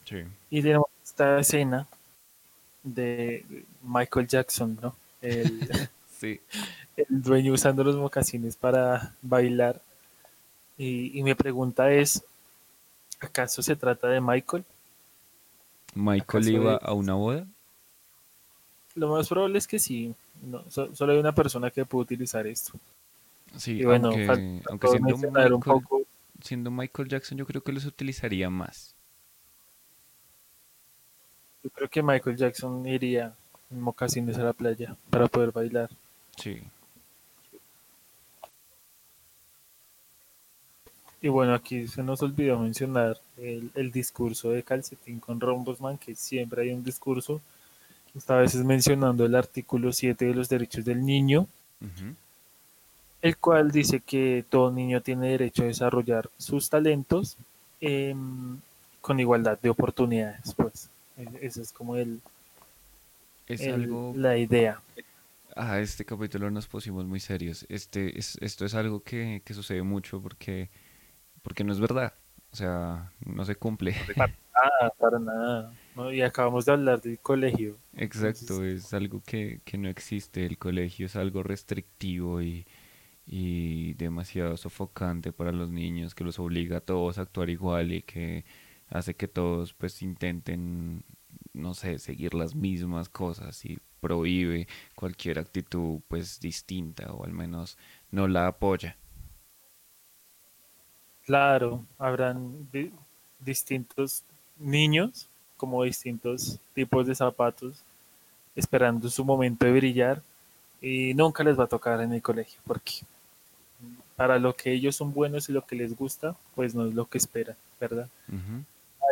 Sí. 0.05 0.23
Y 0.49 0.63
tenemos 0.63 0.87
esta 1.05 1.39
escena 1.41 1.87
de 2.83 3.45
Michael 3.83 4.27
Jackson, 4.27 4.79
¿no? 4.81 4.95
El, 5.21 5.69
Sí. 6.19 6.41
El 6.97 7.23
dueño 7.23 7.53
usando 7.53 7.85
los 7.85 7.97
mocasines 7.97 8.57
para 8.57 9.15
bailar. 9.23 9.81
Y, 10.77 11.23
mi 11.23 11.35
pregunta 11.35 11.91
es, 11.93 12.25
¿acaso 13.21 13.63
se 13.63 13.77
trata 13.77 14.09
de 14.09 14.21
Michael? 14.21 14.65
¿Michael 15.95 16.49
iba 16.49 16.77
a 16.77 16.93
una 16.93 17.15
boda? 17.15 17.47
Lo 18.95 19.09
más 19.09 19.29
probable 19.29 19.59
es 19.59 19.67
que 19.67 19.79
sí. 19.79 20.15
No, 20.43 20.65
solo 20.71 21.13
hay 21.13 21.19
una 21.19 21.35
persona 21.35 21.71
que 21.71 21.85
puede 21.85 22.03
utilizar 22.03 22.47
esto. 22.47 22.73
Sí, 23.57 23.83
aunque, 23.83 24.27
siendo, 24.89 25.17
Michael, 25.17 26.07
siendo 26.43 26.71
Michael 26.71 27.09
Jackson 27.09 27.39
yo 27.39 27.47
creo 27.47 27.63
que 27.63 27.73
los 27.73 27.87
utilizaría 27.87 28.51
más. 28.51 28.95
Yo 31.65 31.71
creo 31.71 31.89
que 31.89 32.03
Michael 32.03 32.37
Jackson 32.37 32.87
iría 32.87 33.35
en 33.71 33.81
mocasines 33.81 34.39
a 34.39 34.45
la 34.45 34.53
playa 34.53 34.97
para 35.11 35.27
poder 35.27 35.51
bailar. 35.51 35.91
Sí. 36.39 36.63
Y 41.21 41.29
bueno, 41.29 41.55
aquí 41.55 41.89
se 41.89 42.03
nos 42.03 42.23
olvidó 42.23 42.59
mencionar 42.59 43.19
el, 43.37 43.91
discurso 43.91 44.51
de 44.51 44.63
Calcetín 44.63 45.19
con 45.19 45.41
Rombosman, 45.41 45.99
que 45.99 46.15
siempre 46.15 46.63
hay 46.63 46.73
un 46.73 46.85
discurso, 46.85 47.41
esta 48.17 48.37
vez 48.37 48.55
es 48.55 48.65
mencionando 48.65 49.27
el 49.27 49.35
artículo 49.35 49.93
7 49.93 50.27
de 50.27 50.35
los 50.35 50.49
derechos 50.49 50.85
del 50.85 51.05
niño, 51.05 51.49
el 53.21 53.37
cual 53.37 53.73
dice 53.73 53.99
que 54.01 54.45
todo 54.49 54.71
niño 54.71 55.01
tiene 55.01 55.31
derecho 55.31 55.65
a 55.65 55.67
desarrollar 55.67 56.31
sus 56.39 56.71
talentos 56.71 57.37
em, 57.81 58.59
con 59.01 59.19
igualdad 59.19 59.59
de 59.61 59.71
oportunidades, 59.71 60.55
pues. 60.55 60.89
E, 61.17 61.47
esa 61.47 61.63
es 61.63 61.73
como 61.73 61.97
el, 61.97 62.21
es 63.49 63.67
algo... 63.67 64.13
la 64.17 64.37
idea 64.37 64.81
a 65.59 65.81
este 65.81 66.05
capítulo 66.05 66.51
nos 66.51 66.69
pusimos 66.69 67.05
muy 67.05 67.21
serios. 67.21 67.67
Este, 67.69 68.19
es, 68.19 68.39
esto 68.41 68.65
es 68.65 68.75
algo 68.75 69.03
que, 69.03 69.43
sucede 69.51 69.83
mucho 69.83 70.23
porque, 70.23 70.71
porque 71.43 71.65
no 71.65 71.73
es 71.73 71.81
verdad. 71.81 72.15
O 72.53 72.57
sea, 72.57 73.13
no 73.27 73.45
se 73.45 73.57
cumple. 73.57 73.95
Para 74.17 74.33
nada, 74.55 74.95
para 74.99 75.19
nada. 75.19 76.13
y 76.13 76.23
acabamos 76.23 76.65
de 76.65 76.73
hablar 76.73 77.03
del 77.03 77.19
colegio. 77.19 77.77
Exacto, 77.95 78.65
es 78.65 78.95
algo 78.95 79.21
que, 79.23 79.61
no 79.77 79.89
existe. 79.89 80.47
El 80.47 80.59
colegio 80.59 81.07
es 81.07 81.17
algo 81.17 81.43
restrictivo 81.43 82.41
y, 82.41 82.67
y 83.27 83.95
demasiado 83.95 84.57
sofocante 84.57 85.33
para 85.33 85.53
los 85.53 85.71
niños, 85.71 86.15
que 86.15 86.25
los 86.25 86.39
obliga 86.39 86.79
a 86.79 86.81
todos 86.81 87.19
a 87.19 87.23
actuar 87.23 87.51
igual 87.51 87.93
y 87.93 88.03
que 88.03 88.45
hace 88.89 89.15
que 89.15 89.29
todos 89.29 89.75
pues 89.75 90.01
intenten, 90.03 91.05
no 91.53 91.75
sé, 91.75 91.99
seguir 91.99 92.35
las 92.35 92.55
mismas 92.55 93.09
cosas 93.09 93.65
y 93.65 93.79
prohíbe 94.01 94.67
cualquier 94.95 95.39
actitud 95.39 96.01
pues 96.09 96.41
distinta 96.41 97.13
o 97.13 97.25
al 97.25 97.33
menos 97.33 97.77
no 98.11 98.29
la 98.29 98.47
apoya. 98.47 98.97
Claro, 101.25 101.85
habrán 101.99 102.69
distintos 103.39 104.25
niños 104.59 105.29
como 105.57 105.83
distintos 105.83 106.59
tipos 106.75 107.07
de 107.07 107.15
zapatos 107.15 107.83
esperando 108.57 109.09
su 109.11 109.25
momento 109.25 109.67
de 109.67 109.73
brillar 109.73 110.23
y 110.81 111.13
nunca 111.15 111.45
les 111.45 111.59
va 111.59 111.65
a 111.65 111.69
tocar 111.69 112.01
en 112.01 112.13
el 112.13 112.23
colegio 112.23 112.61
porque 112.67 113.01
para 114.17 114.39
lo 114.39 114.57
que 114.57 114.73
ellos 114.73 114.97
son 114.97 115.13
buenos 115.13 115.49
y 115.49 115.53
lo 115.53 115.67
que 115.67 115.77
les 115.77 115.97
gusta 115.97 116.35
pues 116.55 116.75
no 116.75 116.87
es 116.87 116.95
lo 116.95 117.07
que 117.07 117.19
esperan, 117.19 117.57
¿verdad? 117.81 118.09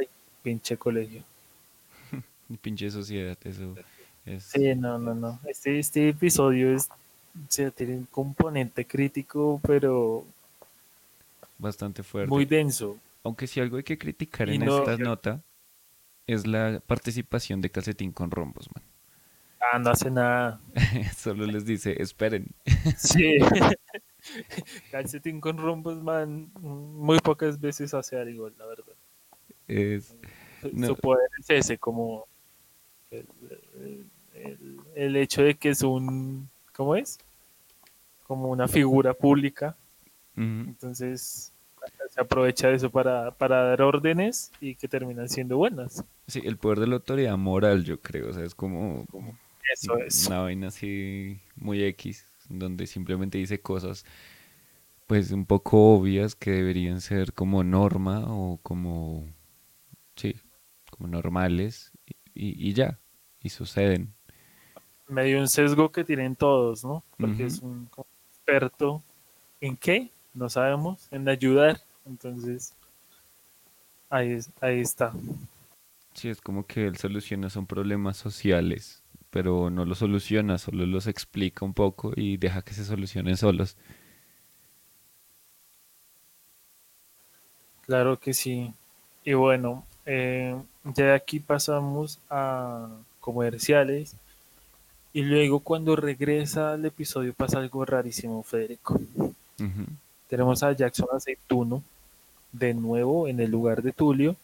Ay, 0.00 0.08
pinche 0.42 0.76
colegio. 0.76 1.22
pinche 2.62 2.90
sociedad, 2.90 3.36
eso 3.44 3.74
Sí, 4.40 4.74
no, 4.74 4.98
no, 4.98 5.14
no. 5.14 5.40
Este, 5.46 5.78
este 5.78 6.08
episodio 6.08 6.74
es, 6.74 6.88
tiene 7.74 7.96
un 7.96 8.06
componente 8.06 8.84
crítico, 8.84 9.60
pero 9.62 10.24
bastante 11.58 12.02
fuerte. 12.02 12.28
Muy 12.28 12.44
denso. 12.44 12.98
Aunque 13.22 13.46
si 13.46 13.60
algo 13.60 13.76
hay 13.76 13.84
que 13.84 13.98
criticar 13.98 14.48
en 14.50 14.62
esta 14.62 14.96
nota 14.96 15.42
es 16.26 16.46
la 16.46 16.80
participación 16.84 17.60
de 17.60 17.70
Calcetín 17.70 18.12
con 18.12 18.30
Rombos, 18.30 18.68
man. 18.74 18.84
Ah, 19.60 19.78
no 19.78 19.90
hace 19.90 20.10
nada. 20.10 20.60
Solo 21.16 21.46
les 21.46 21.64
dice, 21.64 22.00
esperen. 22.00 22.48
sí. 22.96 23.38
Calcetín 24.90 25.40
con 25.40 25.56
Rombos, 25.56 26.02
man, 26.02 26.50
muy 26.60 27.18
pocas 27.20 27.60
veces 27.60 27.94
hace 27.94 28.18
algo, 28.18 28.50
la 28.50 28.66
verdad. 28.66 28.94
Es... 29.68 30.16
Su, 30.62 30.96
poder 30.96 31.28
es 31.38 31.50
ese, 31.50 31.78
como 31.78 32.26
el, 33.10 33.26
hecho 34.94 35.42
de 35.42 35.54
que 35.54 35.70
es 35.70 35.82
un, 35.82 36.48
¿cómo 36.74 36.96
es? 36.96 37.18
Como 38.26 38.48
una 38.48 38.68
figura 38.68 39.14
pública. 39.14 39.76
Entonces 40.36 41.52
se 42.10 42.20
aprovecha 42.20 42.68
de 42.68 42.76
eso 42.76 42.90
para, 42.90 43.34
dar 43.38 43.82
órdenes 43.82 44.52
y 44.60 44.74
que 44.74 44.88
terminan 44.88 45.28
siendo 45.28 45.56
buenas. 45.56 46.04
Sí, 46.26 46.42
el 46.44 46.56
poder 46.56 46.80
de 46.80 46.86
la 46.88 46.96
autoridad 46.96 47.36
moral, 47.38 47.84
yo 47.84 48.00
creo. 48.00 48.30
O 48.30 48.32
sea, 48.32 48.44
es 48.44 48.54
como, 48.54 49.06
como 49.06 49.36
eso 49.72 49.98
es. 49.98 50.26
una 50.26 50.40
vaina 50.40 50.68
así 50.68 51.40
muy 51.54 51.82
X, 51.84 52.26
donde 52.48 52.86
simplemente 52.86 53.38
dice 53.38 53.60
cosas 53.60 54.04
pues 55.06 55.30
un 55.30 55.46
poco 55.46 55.94
obvias 55.94 56.34
que 56.34 56.50
deberían 56.50 57.00
ser 57.00 57.32
como 57.32 57.62
norma 57.62 58.24
o 58.26 58.58
como, 58.62 59.24
sí, 60.16 60.34
como 60.90 61.08
normales 61.08 61.92
y, 62.34 62.68
y 62.68 62.72
ya, 62.74 62.98
y 63.40 63.50
suceden. 63.50 64.15
Medio 65.08 65.38
un 65.40 65.48
sesgo 65.48 65.90
que 65.90 66.04
tienen 66.04 66.36
todos, 66.36 66.84
¿no? 66.84 67.02
Porque 67.18 67.46
es 67.46 67.60
un 67.60 67.88
experto 68.30 69.02
en 69.60 69.76
qué, 69.76 70.10
no 70.34 70.48
sabemos, 70.48 71.08
en 71.10 71.28
ayudar. 71.28 71.80
Entonces, 72.04 72.74
ahí, 74.10 74.38
ahí 74.60 74.80
está. 74.80 75.12
Sí, 76.14 76.28
es 76.28 76.40
como 76.40 76.66
que 76.66 76.86
él 76.86 76.96
soluciona 76.96 77.50
son 77.50 77.66
problemas 77.66 78.16
sociales, 78.16 79.02
pero 79.30 79.70
no 79.70 79.84
los 79.84 79.98
soluciona, 79.98 80.58
solo 80.58 80.86
los 80.86 81.06
explica 81.06 81.64
un 81.64 81.74
poco 81.74 82.12
y 82.16 82.36
deja 82.36 82.62
que 82.62 82.72
se 82.72 82.84
solucionen 82.84 83.36
solos. 83.36 83.76
Claro 87.82 88.18
que 88.18 88.34
sí. 88.34 88.72
Y 89.24 89.34
bueno, 89.34 89.84
eh, 90.06 90.56
ya 90.84 91.04
de 91.06 91.14
aquí 91.14 91.40
pasamos 91.40 92.20
a 92.30 92.88
comerciales. 93.20 94.16
Y 95.16 95.22
luego 95.22 95.60
cuando 95.60 95.96
regresa 95.96 96.74
al 96.74 96.84
episodio 96.84 97.32
pasa 97.32 97.56
algo 97.56 97.86
rarísimo, 97.86 98.42
Federico. 98.42 99.00
Tenemos 100.28 100.62
a 100.62 100.72
Jackson 100.72 101.08
Aceituno 101.10 101.82
de 102.52 102.74
nuevo 102.74 103.26
en 103.26 103.40
el 103.40 103.50
lugar 103.50 103.80
de 103.80 103.92
Tulio. 103.92 104.36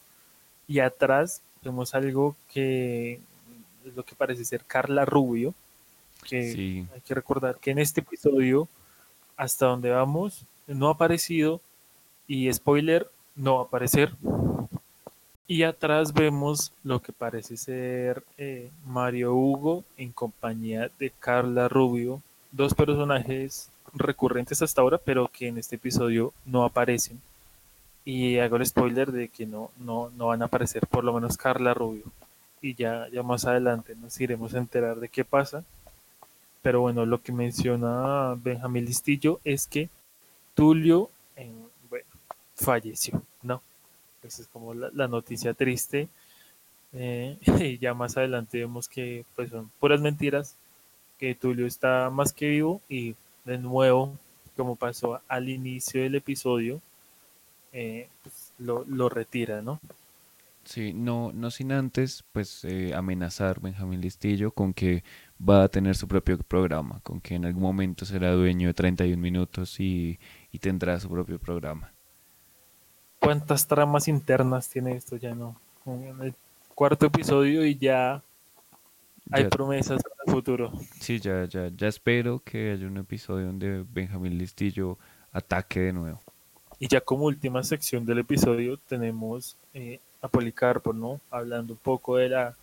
Y 0.67 0.79
atrás 0.79 1.43
vemos 1.63 1.93
algo 1.93 2.35
que 2.51 3.19
es 3.85 3.95
lo 3.95 4.01
que 4.01 4.15
parece 4.15 4.45
ser 4.45 4.65
Carla 4.65 5.05
Rubio. 5.05 5.53
Que 6.27 6.87
hay 6.91 7.01
que 7.01 7.13
recordar 7.13 7.57
que 7.57 7.69
en 7.69 7.77
este 7.77 8.01
episodio, 8.01 8.67
hasta 9.37 9.67
donde 9.67 9.91
vamos, 9.91 10.43
no 10.65 10.87
ha 10.87 10.93
aparecido. 10.93 11.61
Y 12.27 12.51
spoiler, 12.51 13.07
no 13.35 13.57
va 13.57 13.61
a 13.61 13.65
aparecer. 13.65 14.11
Y 15.45 15.63
atrás 15.63 16.13
vemos 16.13 16.71
lo 16.83 17.01
que 17.01 17.11
parece 17.11 17.57
ser 17.57 18.23
eh, 18.37 18.69
Mario 18.85 19.33
Hugo 19.33 19.83
en 19.97 20.11
compañía 20.11 20.89
de 20.99 21.11
Carla 21.11 21.67
Rubio, 21.67 22.21
dos 22.51 22.73
personajes 22.73 23.69
recurrentes 23.93 24.61
hasta 24.61 24.81
ahora, 24.81 24.97
pero 24.97 25.27
que 25.27 25.47
en 25.47 25.57
este 25.57 25.75
episodio 25.75 26.33
no 26.45 26.63
aparecen. 26.63 27.21
Y 28.05 28.37
hago 28.39 28.55
el 28.55 28.65
spoiler 28.65 29.11
de 29.11 29.27
que 29.27 29.45
no, 29.45 29.71
no, 29.77 30.09
no 30.17 30.27
van 30.27 30.41
a 30.41 30.45
aparecer, 30.45 30.87
por 30.87 31.03
lo 31.03 31.13
menos 31.13 31.37
Carla 31.37 31.73
Rubio. 31.73 32.05
Y 32.61 32.75
ya, 32.75 33.07
ya 33.09 33.23
más 33.23 33.45
adelante 33.45 33.95
nos 33.95 34.19
iremos 34.21 34.53
a 34.53 34.59
enterar 34.59 34.99
de 34.99 35.09
qué 35.09 35.25
pasa. 35.25 35.65
Pero 36.61 36.79
bueno, 36.79 37.05
lo 37.05 37.21
que 37.21 37.33
menciona 37.33 38.35
Benjamín 38.41 38.85
Listillo 38.85 39.41
es 39.43 39.67
que 39.67 39.89
Tulio 40.53 41.09
falleció. 42.55 43.21
Esa 44.23 44.41
es 44.41 44.47
como 44.47 44.73
la, 44.73 45.07
noticia 45.07 45.53
triste. 45.53 46.07
Eh, 46.93 47.37
y 47.59 47.77
ya 47.77 47.93
más 47.93 48.17
adelante 48.17 48.59
vemos 48.59 48.87
que 48.87 49.25
pues 49.35 49.49
son 49.49 49.69
puras 49.79 50.01
mentiras, 50.01 50.55
que 51.17 51.35
Tulio 51.35 51.65
está 51.65 52.09
más 52.09 52.33
que 52.33 52.49
vivo 52.49 52.81
y 52.89 53.15
de 53.45 53.57
nuevo, 53.57 54.17
como 54.55 54.75
pasó 54.75 55.21
al 55.27 55.49
inicio 55.49 56.01
del 56.01 56.15
episodio, 56.15 56.81
eh, 57.71 58.07
pues, 58.21 58.53
lo, 58.59 58.85
lo, 58.85 59.09
retira, 59.09 59.61
¿no? 59.61 59.79
Sí, 60.63 60.93
no, 60.93 61.31
no 61.33 61.51
sin 61.51 61.71
antes 61.71 62.23
pues 62.31 62.63
eh, 62.63 62.93
amenazar 62.95 63.59
Benjamín 63.59 63.99
Listillo 63.99 64.51
con 64.51 64.73
que 64.73 65.03
va 65.37 65.63
a 65.63 65.67
tener 65.67 65.95
su 65.95 66.07
propio 66.07 66.37
programa, 66.37 67.01
con 67.03 67.19
que 67.19 67.35
en 67.35 67.45
algún 67.45 67.63
momento 67.63 68.05
será 68.05 68.31
dueño 68.31 68.67
de 68.69 68.73
31 68.73 69.21
minutos 69.21 69.79
y, 69.79 70.19
y 70.51 70.59
tendrá 70.59 70.99
su 70.99 71.09
propio 71.09 71.39
programa 71.39 71.92
cuántas 73.23 73.67
tramas 73.67 74.07
internas 74.07 74.69
tiene 74.69 74.95
esto 74.97 75.15
ya 75.15 75.33
no. 75.33 75.55
En 75.85 76.21
el 76.21 76.35
cuarto 76.75 77.05
episodio 77.05 77.65
y 77.65 77.77
ya 77.77 78.21
hay 79.31 79.45
promesas 79.45 80.01
para 80.03 80.15
el 80.25 80.31
futuro. 80.33 80.71
Sí, 80.99 81.19
ya, 81.19 81.45
ya, 81.45 81.69
ya 81.75 81.87
espero 81.87 82.41
que 82.43 82.71
haya 82.71 82.85
un 82.85 82.97
episodio 82.97 83.47
donde 83.47 83.85
Benjamín 83.91 84.37
Listillo 84.37 84.97
ataque 85.31 85.79
de 85.79 85.93
nuevo. 85.93 86.21
Y 86.79 86.87
ya 86.87 86.99
como 87.01 87.25
última 87.25 87.63
sección 87.63 88.05
del 88.05 88.19
episodio 88.19 88.77
tenemos 88.77 89.55
eh, 89.73 89.99
a 90.21 90.27
Policarpo, 90.27 90.91
¿no? 90.91 91.21
Hablando 91.31 91.73
un 91.73 91.79
poco 91.79 92.17
de 92.17 92.29
la 92.29 92.55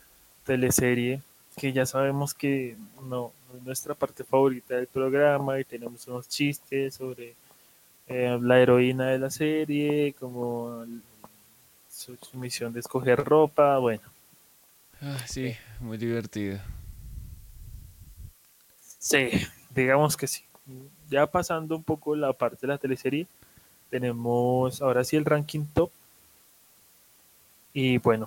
teleserie, 0.45 1.23
que 1.57 1.73
ya 1.73 1.87
sabemos 1.87 2.35
que 2.35 2.77
no 3.09 3.33
es 3.57 3.63
nuestra 3.63 3.95
parte 3.95 4.25
favorita 4.25 4.75
del 4.75 4.87
programa 4.87 5.59
y 5.59 5.65
tenemos 5.65 6.07
unos 6.07 6.29
chistes 6.29 6.95
sobre 6.95 7.35
eh, 8.13 8.37
la 8.43 8.59
heroína 8.59 9.07
de 9.07 9.21
la 9.21 9.31
serie, 9.31 10.15
como 10.19 10.85
su, 11.89 12.19
misión 12.33 12.73
de 12.73 12.81
escoger 12.81 13.25
ropa, 13.25 13.79
bueno. 13.79 14.03
Ah, 15.01 15.17
sí, 15.29 15.55
muy 15.79 15.97
divertido. 15.97 16.59
Sí, 18.99 19.31
digamos 19.73 20.17
que 20.17 20.27
sí. 20.27 20.43
Ya 21.09 21.25
pasando 21.29 21.77
un 21.77 21.85
poco 21.85 22.17
la 22.17 22.33
parte 22.33 22.67
de 22.67 22.73
la 22.73 22.79
teleserie, 22.79 23.29
tenemos 23.91 24.83
ahora 24.83 25.05
sí 25.05 25.17
el 25.17 25.25
ranking 25.25 25.65
top. 25.73 25.91
Y 27.73 27.99
bueno, 27.99 28.27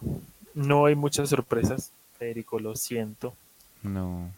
no 0.54 0.86
hay 0.86 0.96
muchas 0.96 1.28
sorpresas, 1.28 1.92
Federico, 2.18 2.58
lo 2.58 2.78
siento. 2.78 3.34
No. 3.82 4.32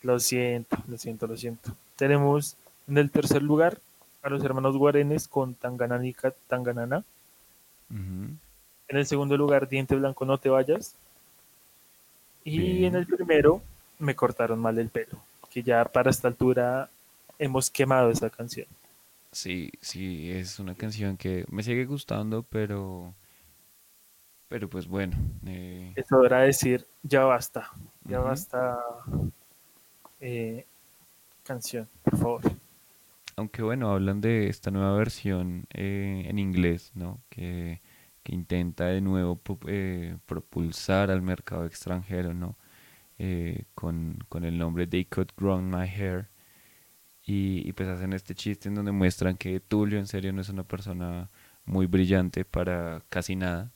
Lo 0.00 0.18
siento, 0.18 0.78
lo 0.88 0.96
siento, 0.96 1.26
lo 1.26 1.36
siento. 1.36 1.76
Tenemos 1.96 2.56
en 2.88 2.96
el 2.96 3.10
tercer 3.10 3.42
lugar 3.42 3.78
a 4.22 4.28
los 4.28 4.44
hermanos 4.44 4.76
Guarenes 4.76 5.28
con 5.28 5.54
Tangananica 5.54 6.32
Tanganana. 6.46 7.04
En 7.90 8.38
el 8.88 9.06
segundo 9.06 9.36
lugar, 9.36 9.68
Diente 9.68 9.96
Blanco, 9.96 10.24
No 10.24 10.38
Te 10.38 10.48
Vayas. 10.48 10.94
Y 12.44 12.84
en 12.84 12.94
el 12.94 13.06
primero, 13.06 13.62
Me 13.98 14.14
Cortaron 14.14 14.58
Mal 14.58 14.78
el 14.78 14.88
Pelo, 14.88 15.18
que 15.50 15.62
ya 15.62 15.84
para 15.84 16.10
esta 16.10 16.28
altura 16.28 16.88
hemos 17.38 17.70
quemado 17.70 18.10
esa 18.10 18.30
canción. 18.30 18.66
Sí, 19.32 19.70
sí, 19.80 20.30
es 20.30 20.58
una 20.58 20.74
canción 20.74 21.16
que 21.16 21.44
me 21.50 21.62
sigue 21.62 21.84
gustando, 21.84 22.42
pero... 22.42 23.14
Pero 24.48 24.68
pues 24.68 24.88
bueno. 24.88 25.16
Eh... 25.46 25.92
Es 25.94 26.10
hora 26.10 26.40
de 26.40 26.46
decir, 26.46 26.84
ya 27.04 27.22
basta, 27.22 27.70
ya 28.04 28.18
basta 28.18 28.80
eh, 30.20 30.66
canción, 31.44 31.88
por 32.02 32.18
favor 32.18 32.42
aunque 33.40 33.62
bueno, 33.62 33.90
hablan 33.90 34.20
de 34.20 34.48
esta 34.48 34.70
nueva 34.70 34.94
versión 34.96 35.66
eh, 35.72 36.24
en 36.26 36.38
inglés, 36.38 36.92
¿no? 36.94 37.22
Que, 37.30 37.80
intenta 38.26 38.86
de 38.86 39.00
nuevo 39.00 39.40
eh, 39.66 40.16
propulsar 40.24 41.10
al 41.10 41.20
mercado 41.22 41.66
extranjero, 41.66 42.32
¿no? 42.32 42.56
Eh, 43.18 43.64
con, 43.74 44.18
el 44.44 44.58
nombre 44.58 44.86
They 44.86 45.06
Could 45.06 45.30
Grow 45.36 45.60
My 45.60 45.88
Hair. 45.88 46.28
Y, 47.26 47.72
pues 47.72 47.88
hacen 47.88 48.12
este 48.12 48.34
chiste 48.34 48.68
en 48.68 48.74
donde 48.76 48.92
muestran 48.92 49.36
que 49.36 49.60
Tulio 49.60 49.98
en 49.98 50.06
serio 50.06 50.32
no 50.32 50.42
es 50.42 50.48
una 50.48 50.64
persona 50.64 51.30
muy 51.64 51.86
brillante 51.86 52.44
para 52.44 53.02
casi 53.08 53.36
nada, 53.36 53.72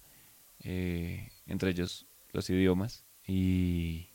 entre 0.61 1.71
ellos 1.71 2.07
los 2.33 2.49
idiomas. 2.51 3.05
Y, 3.27 4.14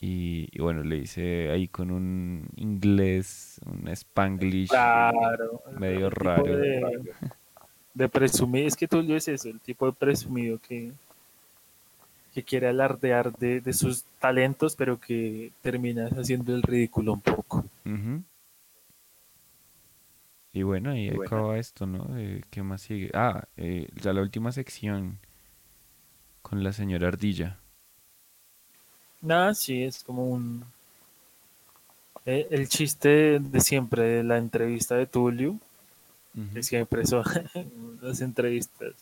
y, 0.00 0.58
bueno, 0.60 0.84
le 0.84 0.98
hice 0.98 1.50
ahí 1.50 1.66
con 1.66 1.90
un 1.90 2.48
inglés, 2.56 3.60
un 3.66 3.88
spanglish 3.88 4.70
medio 5.76 6.08
raro. 6.10 6.44
De, 7.94 8.08
presumir, 8.08 8.66
es 8.66 8.76
que 8.76 8.86
tú 8.86 9.00
es 9.12 9.26
eso, 9.26 9.48
el 9.48 9.58
tipo 9.58 9.86
de 9.86 9.92
presumido 9.92 10.58
que, 10.60 10.92
que 12.32 12.44
quiere 12.44 12.68
alardear 12.68 13.36
de, 13.36 13.72
sus 13.72 14.04
talentos, 14.20 14.76
pero 14.76 15.00
que 15.00 15.50
termina 15.62 16.06
haciendo 16.06 16.54
el 16.54 16.62
ridículo 16.62 17.14
un 17.14 17.20
poco. 17.20 17.64
Y 20.52 20.62
bueno, 20.62 20.90
ahí 20.90 21.08
acaba 21.08 21.58
esto, 21.58 21.86
¿no? 21.86 22.16
Eh, 22.16 22.42
¿Qué 22.50 22.62
más 22.62 22.82
sigue? 22.82 23.10
Ah, 23.14 23.44
eh, 23.56 23.88
ya 23.96 24.12
la 24.12 24.22
última 24.22 24.52
sección 24.52 25.18
con 26.42 26.62
la 26.62 26.72
señora 26.72 27.08
Ardilla. 27.08 27.58
Nada, 29.20 29.54
sí, 29.54 29.82
es 29.82 30.04
como 30.04 30.24
un... 30.28 30.64
Eh, 32.26 32.46
el 32.50 32.68
chiste 32.68 33.38
de 33.40 33.60
siempre 33.60 34.02
de 34.02 34.22
la 34.22 34.36
entrevista 34.38 34.94
de 34.96 35.06
Tulio, 35.06 35.58
que 36.52 36.62
siempre 36.62 37.04
son 37.06 37.24
las 38.02 38.20
entrevistas 38.20 38.94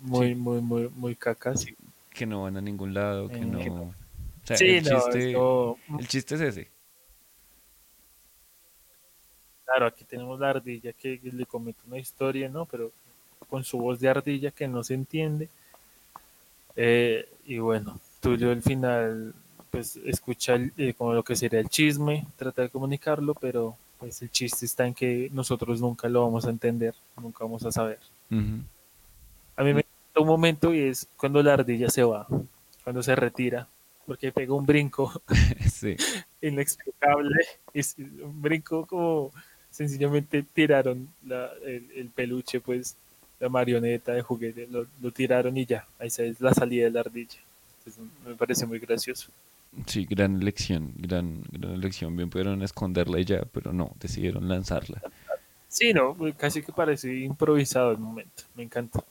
muy, 0.00 0.34
muy, 0.34 0.60
muy, 0.60 0.88
muy 0.88 1.14
cacas. 1.14 1.66
que 2.10 2.26
no 2.26 2.42
van 2.42 2.56
a 2.56 2.60
ningún 2.60 2.94
lado, 2.94 3.28
que 3.28 3.40
no... 3.40 3.58
O 3.60 3.94
sea, 4.44 4.56
el, 4.56 4.82
chiste, 4.82 5.32
el 5.32 6.08
chiste 6.08 6.34
es 6.34 6.40
ese. 6.40 6.68
Claro, 9.64 9.86
aquí 9.86 10.04
tenemos 10.04 10.40
la 10.40 10.50
ardilla 10.50 10.92
que 10.92 11.20
le 11.22 11.46
comete 11.46 11.80
una 11.86 11.98
historia, 11.98 12.48
¿no? 12.48 12.64
Pero 12.64 12.90
con 13.48 13.62
su 13.62 13.78
voz 13.78 14.00
de 14.00 14.08
ardilla 14.08 14.50
que 14.50 14.66
no 14.66 14.82
se 14.82 14.94
entiende. 14.94 15.48
Eh, 16.74 17.28
y 17.44 17.58
bueno, 17.58 18.00
Tulio 18.20 18.50
al 18.50 18.62
final 18.62 19.34
pues 19.70 19.96
escucha 20.04 20.56
eh, 20.76 20.94
como 20.96 21.14
lo 21.14 21.22
que 21.22 21.36
sería 21.36 21.60
el 21.60 21.68
chisme, 21.68 22.26
trata 22.36 22.62
de 22.62 22.68
comunicarlo, 22.68 23.34
pero 23.34 23.76
pues 23.98 24.20
el 24.22 24.30
chiste 24.30 24.66
está 24.66 24.86
en 24.86 24.94
que 24.94 25.30
nosotros 25.32 25.80
nunca 25.80 26.08
lo 26.08 26.24
vamos 26.24 26.44
a 26.44 26.50
entender, 26.50 26.94
nunca 27.20 27.44
vamos 27.44 27.64
a 27.64 27.72
saber. 27.72 27.98
A 28.30 29.62
mí 29.62 29.74
me 29.74 29.84
un 30.16 30.26
momento 30.26 30.74
y 30.74 30.80
es 30.80 31.08
cuando 31.16 31.42
la 31.42 31.54
ardilla 31.54 31.88
se 31.88 32.02
va, 32.02 32.26
cuando 32.84 33.02
se 33.02 33.14
retira 33.16 33.66
porque 34.10 34.32
pegó 34.32 34.56
un 34.56 34.66
brinco 34.66 35.22
sí. 35.72 35.96
inexplicable, 36.42 37.38
y 37.72 37.80
un 38.22 38.42
brinco 38.42 38.84
como 38.84 39.30
sencillamente 39.70 40.42
tiraron 40.42 41.08
el, 41.64 42.10
peluche, 42.12 42.60
pues 42.60 42.96
la 43.38 43.48
marioneta 43.48 44.12
de 44.12 44.22
juguete, 44.22 44.66
lo, 44.66 44.86
tiraron 45.12 45.56
y 45.56 45.64
ya, 45.64 45.86
ahí 46.00 46.10
se 46.10 46.26
es 46.26 46.40
la 46.40 46.52
salida 46.52 46.86
de 46.86 46.90
la 46.90 47.00
ardilla. 47.00 47.38
Me 48.26 48.34
parece 48.34 48.66
muy 48.66 48.78
gracioso. 48.78 49.30
Sí, 49.86 50.06
gran 50.08 50.40
elección, 50.40 50.92
gran, 50.96 51.42
gran 51.50 51.72
elección. 51.74 52.16
Bien 52.16 52.28
pudieron 52.28 52.62
esconderla 52.62 53.20
ya, 53.20 53.42
pero 53.52 53.72
no, 53.72 53.94
decidieron 54.00 54.48
lanzarla. 54.48 55.00
Sí, 55.68 55.92
no, 55.92 56.16
casi 56.36 56.62
que 56.62 56.72
parece 56.72 57.14
improvisado 57.14 57.92
el 57.92 57.98
momento. 57.98 58.42
Me 58.54 58.64
encanta. 58.64 59.04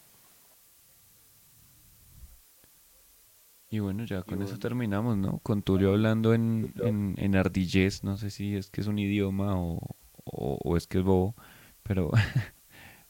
Y 3.71 3.79
bueno, 3.79 4.03
ya 4.03 4.23
con 4.23 4.41
eso 4.41 4.57
terminamos, 4.57 5.15
¿no? 5.15 5.39
Con 5.43 5.61
Tulio 5.61 5.91
hablando 5.91 6.33
en, 6.33 6.73
en, 6.83 7.15
en 7.17 7.35
ardillés, 7.35 8.03
no 8.03 8.17
sé 8.17 8.31
si 8.31 8.55
es 8.55 8.71
que 8.71 8.81
es 8.81 8.87
un 8.87 8.97
idioma 8.97 9.61
o, 9.61 9.79
o, 10.25 10.75
es 10.75 10.87
que 10.87 10.97
es 10.97 11.03
bobo, 11.03 11.35
pero, 11.83 12.09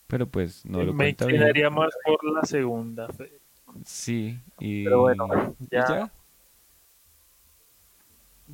pero 0.08 0.28
pues 0.30 0.66
no 0.66 0.84
lo 0.84 0.94
Me 0.94 1.10
inclinaría 1.10 1.70
más 1.70 1.94
por 2.06 2.24
la 2.34 2.44
segunda. 2.44 3.08
Sí, 3.86 4.40
y... 4.60 4.84
Pero 4.84 5.02
bueno, 5.02 5.56
ya, 5.72 6.12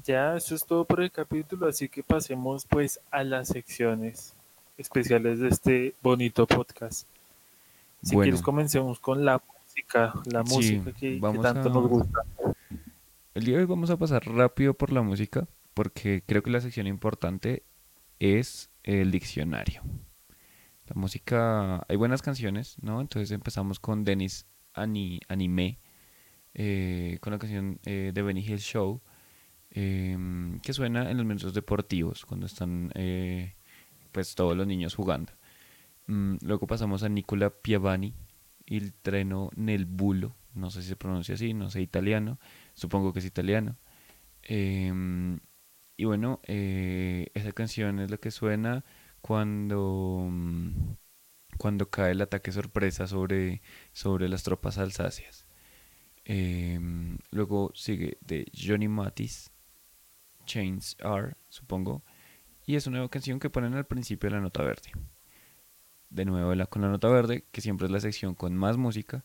ya 0.03 0.36
eso 0.36 0.55
es 0.55 0.66
todo 0.66 0.86
por 0.86 1.01
el 1.01 1.11
capítulo, 1.11 1.68
así 1.68 1.88
que 1.89 2.03
pasemos 2.03 2.66
pues 2.66 2.99
a 3.11 3.24
las 3.24 3.47
secciones 3.47 4.34
especiales 4.78 5.39
de 5.39 5.47
este 5.49 5.95
bonito 6.01 6.45
podcast. 6.45 7.07
Si 8.01 8.16
quieres 8.16 8.41
comencemos 8.41 8.99
con 8.99 9.26
la 9.26 9.41
música, 9.63 10.13
la 10.26 10.43
música 10.43 10.91
que, 10.91 11.20
tanto 11.41 11.70
nos 11.70 11.89
gusta. 11.89 12.20
El 13.34 13.45
día 13.45 13.55
de 13.55 13.61
hoy 13.61 13.68
vamos 13.68 13.89
a 13.89 13.97
pasar 13.97 14.26
rápido 14.28 14.74
por 14.74 14.91
la 14.91 15.01
música 15.01 15.47
porque 15.74 16.24
creo 16.26 16.43
que 16.43 16.51
la 16.51 16.61
sección 16.61 16.88
importante 16.88 17.63
es 18.20 18.70
el 18.84 19.11
diccionario. 19.11 19.82
La 20.88 20.93
música, 20.95 21.84
hay 21.88 21.95
buenas 21.95 22.22
canciones, 22.22 22.78
¿no? 22.82 23.01
Entonces 23.01 23.32
empezamos 23.32 23.80
con 23.80 24.03
Dennis 24.03 24.45
Anime, 24.76 25.80
eh, 26.53 27.17
con 27.21 27.34
la 27.34 27.39
canción 27.39 27.80
eh, 27.86 28.11
de 28.13 28.21
Benny 28.21 28.41
Hill 28.41 28.59
Show 28.59 29.01
Em, 29.78 30.59
que 30.61 30.71
suena 30.71 31.11
en 31.11 31.17
los 31.17 31.26
medios 31.26 31.53
deportivos 31.53 32.26
cuando 32.26 32.45
están 32.45 32.91
eh, 32.95 33.55
pues 34.13 34.34
todos 34.34 34.55
los 34.55 34.65
niños 34.65 34.95
jugando. 34.95 35.34
Mm, 36.07 36.38
luego 36.43 36.67
pasamos 36.67 37.03
a 37.03 37.09
Nicola 37.09 37.49
Piavani, 37.49 38.13
el 38.67 38.93
treno 38.93 39.51
nel 39.57 39.86
bulo, 39.86 40.36
no 40.53 40.69
sé 40.71 40.82
si 40.82 40.89
se 40.89 40.95
pronuncia 40.95 41.36
así, 41.36 41.53
no 41.53 41.69
sé 41.69 41.82
italiano, 41.82 42.39
supongo 42.73 43.11
que 43.13 43.19
es 43.19 43.26
italiano. 43.26 43.78
Em, 44.43 45.39
y 45.97 46.05
bueno, 46.05 46.39
eh, 46.47 47.28
esa 47.34 47.51
canción 47.51 47.99
es 47.99 48.11
la 48.11 48.17
que 48.17 48.32
suena 48.32 48.86
cuando, 49.21 50.28
mm, 50.32 50.71
cuando 51.58 51.89
cae 51.89 52.12
el 52.12 52.22
ataque 52.22 52.51
sorpresa 52.51 53.08
sobre, 53.08 53.62
sobre 53.93 54.30
las 54.30 54.43
tropas 54.43 54.78
alsacias. 54.78 55.45
Em, 56.26 57.18
luego 57.32 57.72
sigue 57.76 58.18
de 58.22 58.51
Johnny 58.53 58.88
Matis, 58.88 59.51
Chains 60.45 60.97
Are, 61.01 61.36
supongo. 61.49 62.03
Y 62.66 62.76
es 62.76 62.88
una 62.88 62.97
nueva 62.97 63.10
canción 63.10 63.39
que 63.39 63.49
ponen 63.49 63.76
al 63.76 63.86
principio 63.86 64.30
de 64.30 64.36
la 64.36 64.41
nota 64.41 64.64
verde. 64.64 64.91
De 66.10 66.26
nuevo 66.26 66.51
con 66.68 66.82
la 66.82 66.89
nota 66.89 67.10
verde, 67.10 67.45
que 67.51 67.62
siempre 67.62 67.86
es 67.86 67.91
la 67.91 67.99
sección 67.99 68.34
con 68.34 68.56
más 68.56 68.78
música. 68.78 69.24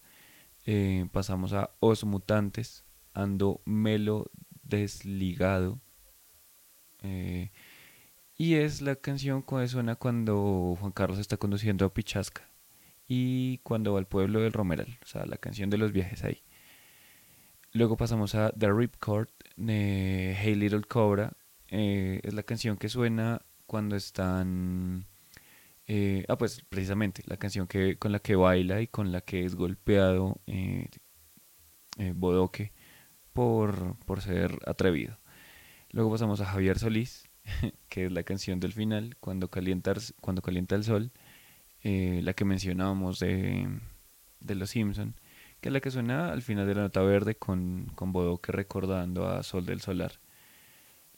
Eh, 0.66 1.08
pasamos 1.12 1.52
a 1.52 1.70
Os 1.80 2.04
Mutantes, 2.04 2.84
Ando 3.14 3.62
Melo 3.64 4.30
Desligado. 4.62 5.80
Eh, 7.02 7.50
y 8.40 8.54
es 8.54 8.80
la 8.80 8.96
canción 8.96 9.42
que 9.42 9.68
suena 9.68 9.96
cuando 9.96 10.74
Juan 10.80 10.92
Carlos 10.92 11.18
está 11.18 11.36
conduciendo 11.36 11.84
a 11.84 11.92
Pichasca 11.92 12.48
y 13.06 13.58
cuando 13.58 13.92
va 13.92 13.98
al 13.98 14.06
pueblo 14.06 14.40
del 14.40 14.54
Romeral, 14.54 14.98
o 15.02 15.06
sea, 15.06 15.26
la 15.26 15.36
canción 15.36 15.68
de 15.68 15.76
los 15.76 15.92
viajes 15.92 16.24
ahí. 16.24 16.42
Luego 17.72 17.98
pasamos 17.98 18.34
a 18.34 18.50
The 18.52 18.72
Ripcord 18.72 19.28
de 19.56 20.34
Hey 20.40 20.54
Little 20.54 20.84
Cobra. 20.84 21.34
Eh, 21.68 22.20
es 22.22 22.32
la 22.32 22.42
canción 22.42 22.78
que 22.78 22.88
suena 22.88 23.42
cuando 23.66 23.94
están... 23.94 25.04
Eh, 25.86 26.24
ah, 26.28 26.38
pues 26.38 26.64
precisamente 26.66 27.22
la 27.26 27.36
canción 27.36 27.66
que, 27.66 27.98
con 27.98 28.10
la 28.10 28.20
que 28.20 28.36
baila 28.36 28.80
y 28.80 28.86
con 28.86 29.12
la 29.12 29.20
que 29.20 29.44
es 29.44 29.54
golpeado 29.54 30.40
eh, 30.46 30.88
Bodoque 32.14 32.72
por, 33.34 33.98
por 34.06 34.22
ser 34.22 34.58
atrevido. 34.64 35.18
Luego 35.90 36.10
pasamos 36.10 36.40
a 36.40 36.46
Javier 36.46 36.78
Solís, 36.78 37.29
que 37.88 38.06
es 38.06 38.12
la 38.12 38.22
canción 38.22 38.60
del 38.60 38.72
final, 38.72 39.16
cuando 39.20 39.48
calienta, 39.48 39.94
cuando 40.20 40.42
calienta 40.42 40.74
el 40.76 40.84
sol, 40.84 41.12
la 41.82 42.34
que 42.34 42.44
mencionábamos 42.44 43.18
de, 43.20 43.80
de 44.40 44.54
Los 44.54 44.70
Simpson 44.70 45.14
que 45.60 45.68
es 45.68 45.72
la 45.72 45.80
que 45.80 45.90
suena 45.90 46.32
al 46.32 46.42
final 46.42 46.66
de 46.66 46.74
la 46.74 46.82
nota 46.82 47.02
verde 47.02 47.36
con, 47.36 47.90
con 47.94 48.12
Bodoque 48.12 48.52
recordando 48.52 49.28
a 49.28 49.42
Sol 49.42 49.66
del 49.66 49.80
Solar. 49.80 50.12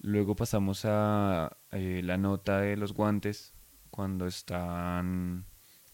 Luego 0.01 0.35
pasamos 0.35 0.85
a 0.85 1.57
eh, 1.71 2.01
la 2.03 2.19
nota 2.19 2.61
de 2.61 2.77
los 2.77 2.93
guantes 2.93 3.55
cuando 3.91 4.27
están 4.27 5.45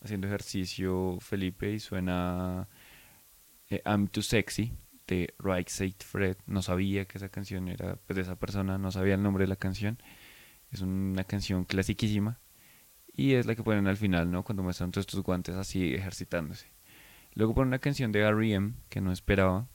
haciendo 0.03 0.29
ejercicio 0.29 1.19
Felipe 1.21 1.73
y 1.73 1.79
suena 1.79 2.69
eh, 3.69 3.83
I'm 3.85 4.09
Too 4.09 4.23
Sexy 4.23 4.73
de 5.07 5.35
Right 5.39 5.69
Said 5.69 5.97
Fred. 5.99 6.37
No 6.47 6.63
sabía 6.63 7.05
que 7.05 7.19
esa 7.19 7.29
canción 7.29 7.69
era 7.69 7.97
pues, 7.97 8.17
de 8.17 8.23
esa 8.23 8.37
persona, 8.37 8.79
no 8.79 8.91
sabía 8.91 9.15
el 9.15 9.23
nombre 9.23 9.45
de 9.45 9.49
la 9.49 9.57
canción. 9.57 9.99
Es 10.71 10.81
una 10.83 11.25
canción 11.25 11.65
clasiquísima 11.65 12.41
y 13.15 13.35
es 13.35 13.47
la 13.47 13.55
que 13.55 13.63
ponen 13.63 13.87
al 13.87 13.97
final, 13.97 14.31
¿no? 14.31 14.45
Cuando 14.45 14.63
muestran 14.63 14.91
todos 14.91 15.03
estos 15.03 15.23
guantes 15.23 15.57
así 15.57 15.95
ejercitándose. 15.95 16.67
Luego 17.35 17.55
por 17.55 17.67
una 17.67 17.79
canción 17.79 18.13
de 18.13 18.21
R.E.M. 18.21 18.75
que 18.89 19.01
no 19.01 19.13
esperaba, 19.13 19.69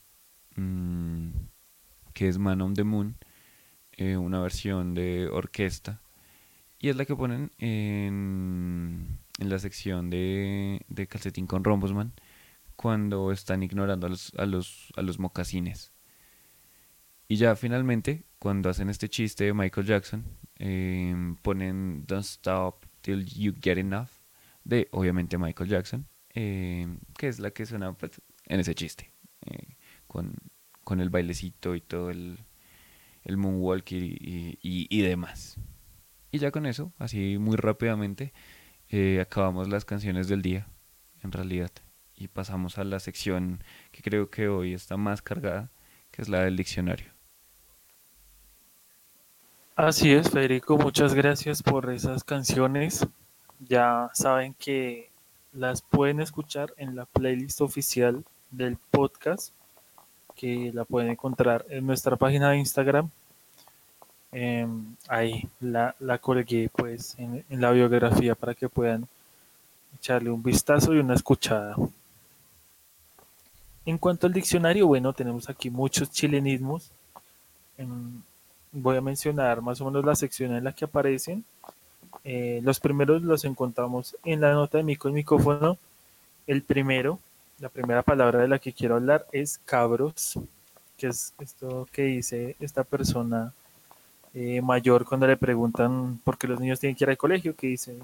mm, 0.55 1.29
que 2.13 2.27
es 2.27 2.37
Man 2.37 2.61
on 2.61 2.73
the 2.73 2.83
Moon, 2.83 3.17
eh, 3.93 4.17
una 4.17 4.41
versión 4.41 4.93
de 4.93 5.27
orquesta. 5.31 6.01
Y 6.79 6.89
es 6.89 6.95
la 6.95 7.05
que 7.05 7.15
ponen 7.15 7.51
en, 7.57 9.19
en 9.39 9.49
la 9.49 9.59
sección 9.59 10.09
de, 10.09 10.81
de 10.89 11.07
Calcetín 11.07 11.47
con 11.47 11.63
Rombosman 11.63 12.13
cuando 12.75 13.31
están 13.31 13.63
ignorando 13.63 14.07
a 14.07 14.09
los, 14.09 14.33
a 14.35 14.45
los, 14.45 14.91
a 14.95 15.01
los 15.01 15.19
mocasines. 15.19 15.93
Y 17.27 17.37
ya 17.37 17.55
finalmente, 17.55 18.25
cuando 18.39 18.69
hacen 18.69 18.89
este 18.89 19.09
chiste 19.09 19.45
de 19.45 19.53
Michael 19.53 19.87
Jackson, 19.87 20.25
em, 20.63 21.35
ponen 21.35 22.05
Don't 22.07 22.23
Stop 22.23 22.85
Till 23.01 23.25
You 23.25 23.53
Get 23.61 23.77
Enough 23.77 24.09
de 24.63 24.87
obviamente 24.91 25.37
Michael 25.37 25.69
Jackson. 25.69 26.07
Eh, 26.35 26.87
que 27.17 27.27
es 27.27 27.39
la 27.39 27.51
que 27.51 27.65
suena 27.65 27.93
pues, 27.93 28.19
en 28.45 28.59
ese 28.59 28.73
chiste, 28.73 29.13
eh, 29.45 29.75
con, 30.07 30.35
con, 30.83 30.99
el 30.99 31.11
bailecito 31.11 31.75
y 31.75 31.81
todo 31.81 32.09
el, 32.09 32.39
el 33.23 33.37
moonwalk 33.37 33.91
y, 33.91 34.57
y, 34.61 35.01
demás. 35.01 35.57
Y 36.31 36.39
ya 36.39 36.49
con 36.49 36.65
eso, 36.65 36.91
así 36.97 37.37
muy 37.37 37.55
rápidamente, 37.55 38.33
eh, 38.89 39.19
acabamos 39.21 39.69
las 39.69 39.85
canciones 39.85 40.27
del 40.27 40.41
día, 40.41 40.67
en 41.21 41.31
realidad, 41.31 41.71
y 42.15 42.29
pasamos 42.29 42.79
a 42.79 42.83
la 42.83 42.99
sección 42.99 43.63
que 43.91 44.01
creo 44.01 44.31
que 44.31 44.47
hoy 44.47 44.73
está 44.73 44.97
más 44.97 45.21
cargada, 45.21 45.71
que 46.09 46.23
es 46.23 46.29
la 46.29 46.39
del 46.39 46.57
diccionario. 46.57 47.12
Así 49.75 50.13
es, 50.13 50.29
Federico, 50.29 50.77
muchas 50.77 51.15
gracias 51.15 51.63
por 51.63 51.91
esas 51.91 52.23
canciones. 52.23 53.07
Ya 53.59 54.11
saben 54.13 54.53
que 54.53 55.09
las 55.51 55.81
pueden 55.81 56.19
escuchar 56.19 56.71
en 56.77 56.95
la 56.95 57.05
playlist 57.05 57.59
oficial 57.59 58.23
del 58.51 58.77
podcast, 58.91 59.51
que 60.35 60.71
la 60.75 60.85
pueden 60.85 61.09
encontrar 61.09 61.65
en 61.69 61.87
nuestra 61.87 62.15
página 62.17 62.51
de 62.51 62.57
Instagram. 62.57 63.09
Em, 64.31 64.95
ahí 65.07 65.49
la, 65.59 65.95
la 65.99 66.19
colgué 66.19 66.69
pues 66.69 67.15
en, 67.17 67.43
la 67.49 67.71
biografía 67.71 68.35
para 68.35 68.53
que 68.53 68.69
puedan 68.69 69.07
echarle 69.95 70.29
un 70.29 70.43
vistazo 70.43 70.93
y 70.93 70.99
una 70.99 71.15
escuchada. 71.15 71.75
En 73.87 73.97
cuanto 73.97 74.27
al 74.27 74.33
diccionario, 74.33 74.85
bueno, 74.85 75.13
tenemos 75.13 75.49
aquí 75.49 75.71
muchos 75.71 76.11
chilenismos. 76.11 76.91
Em, 77.75 78.21
voy 78.73 78.97
a 78.97 79.01
mencionar 79.01 79.61
más 79.61 79.79
o 79.79 79.85
menos 79.85 80.03
la 80.03 80.15
sección 80.15 80.53
en 80.53 80.63
la 80.63 80.73
que 80.73 80.85
aparecen 80.85 81.45
eh, 82.23 82.61
los 82.63 82.79
primeros 82.79 83.21
los 83.21 83.43
encontramos 83.45 84.15
en 84.23 84.41
la 84.41 84.53
nota 84.53 84.77
de 84.77 84.83
mico 84.83 85.09
y 85.09 85.13
micófono. 85.13 85.77
El 86.47 86.63
primero, 86.63 87.19
la 87.59 87.69
primera 87.69 88.01
palabra 88.01 88.39
de 88.39 88.47
la 88.47 88.59
que 88.59 88.73
quiero 88.73 88.95
hablar 88.95 89.25
es 89.31 89.59
cabros, 89.65 90.39
que 90.97 91.07
es 91.07 91.33
esto 91.39 91.87
que 91.91 92.03
dice 92.03 92.55
esta 92.59 92.83
persona 92.83 93.53
eh, 94.33 94.61
mayor 94.61 95.05
cuando 95.05 95.27
le 95.27 95.37
preguntan 95.37 96.19
por 96.23 96.37
qué 96.37 96.47
los 96.47 96.59
niños 96.59 96.79
tienen 96.79 96.95
que 96.95 97.03
ir 97.03 97.09
al 97.09 97.17
colegio, 97.17 97.55
que 97.55 97.67
dice 97.67 97.97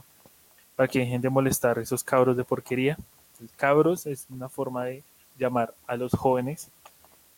para 0.75 0.87
que 0.87 0.99
dejen 0.99 1.21
de 1.21 1.29
molestar 1.29 1.77
esos 1.79 2.03
cabros 2.03 2.37
de 2.37 2.43
porquería. 2.43 2.97
cabros 3.57 4.05
es 4.05 4.27
una 4.29 4.47
forma 4.49 4.85
de 4.85 5.03
llamar 5.37 5.73
a 5.87 5.97
los 5.97 6.13
jóvenes, 6.13 6.69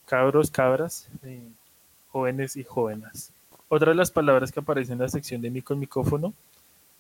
cabros, 0.06 0.52
cabras, 0.52 1.08
eh, 1.24 1.48
jóvenes 2.12 2.56
y 2.56 2.64
jóvenes. 2.64 3.32
Otra 3.70 3.90
de 3.90 3.96
las 3.96 4.12
palabras 4.12 4.52
que 4.52 4.60
aparece 4.60 4.94
en 4.94 5.00
la 5.00 5.08
sección 5.08 5.42
de 5.42 5.50
mi 5.50 5.62
con 5.62 5.80
micrófono 5.80 6.34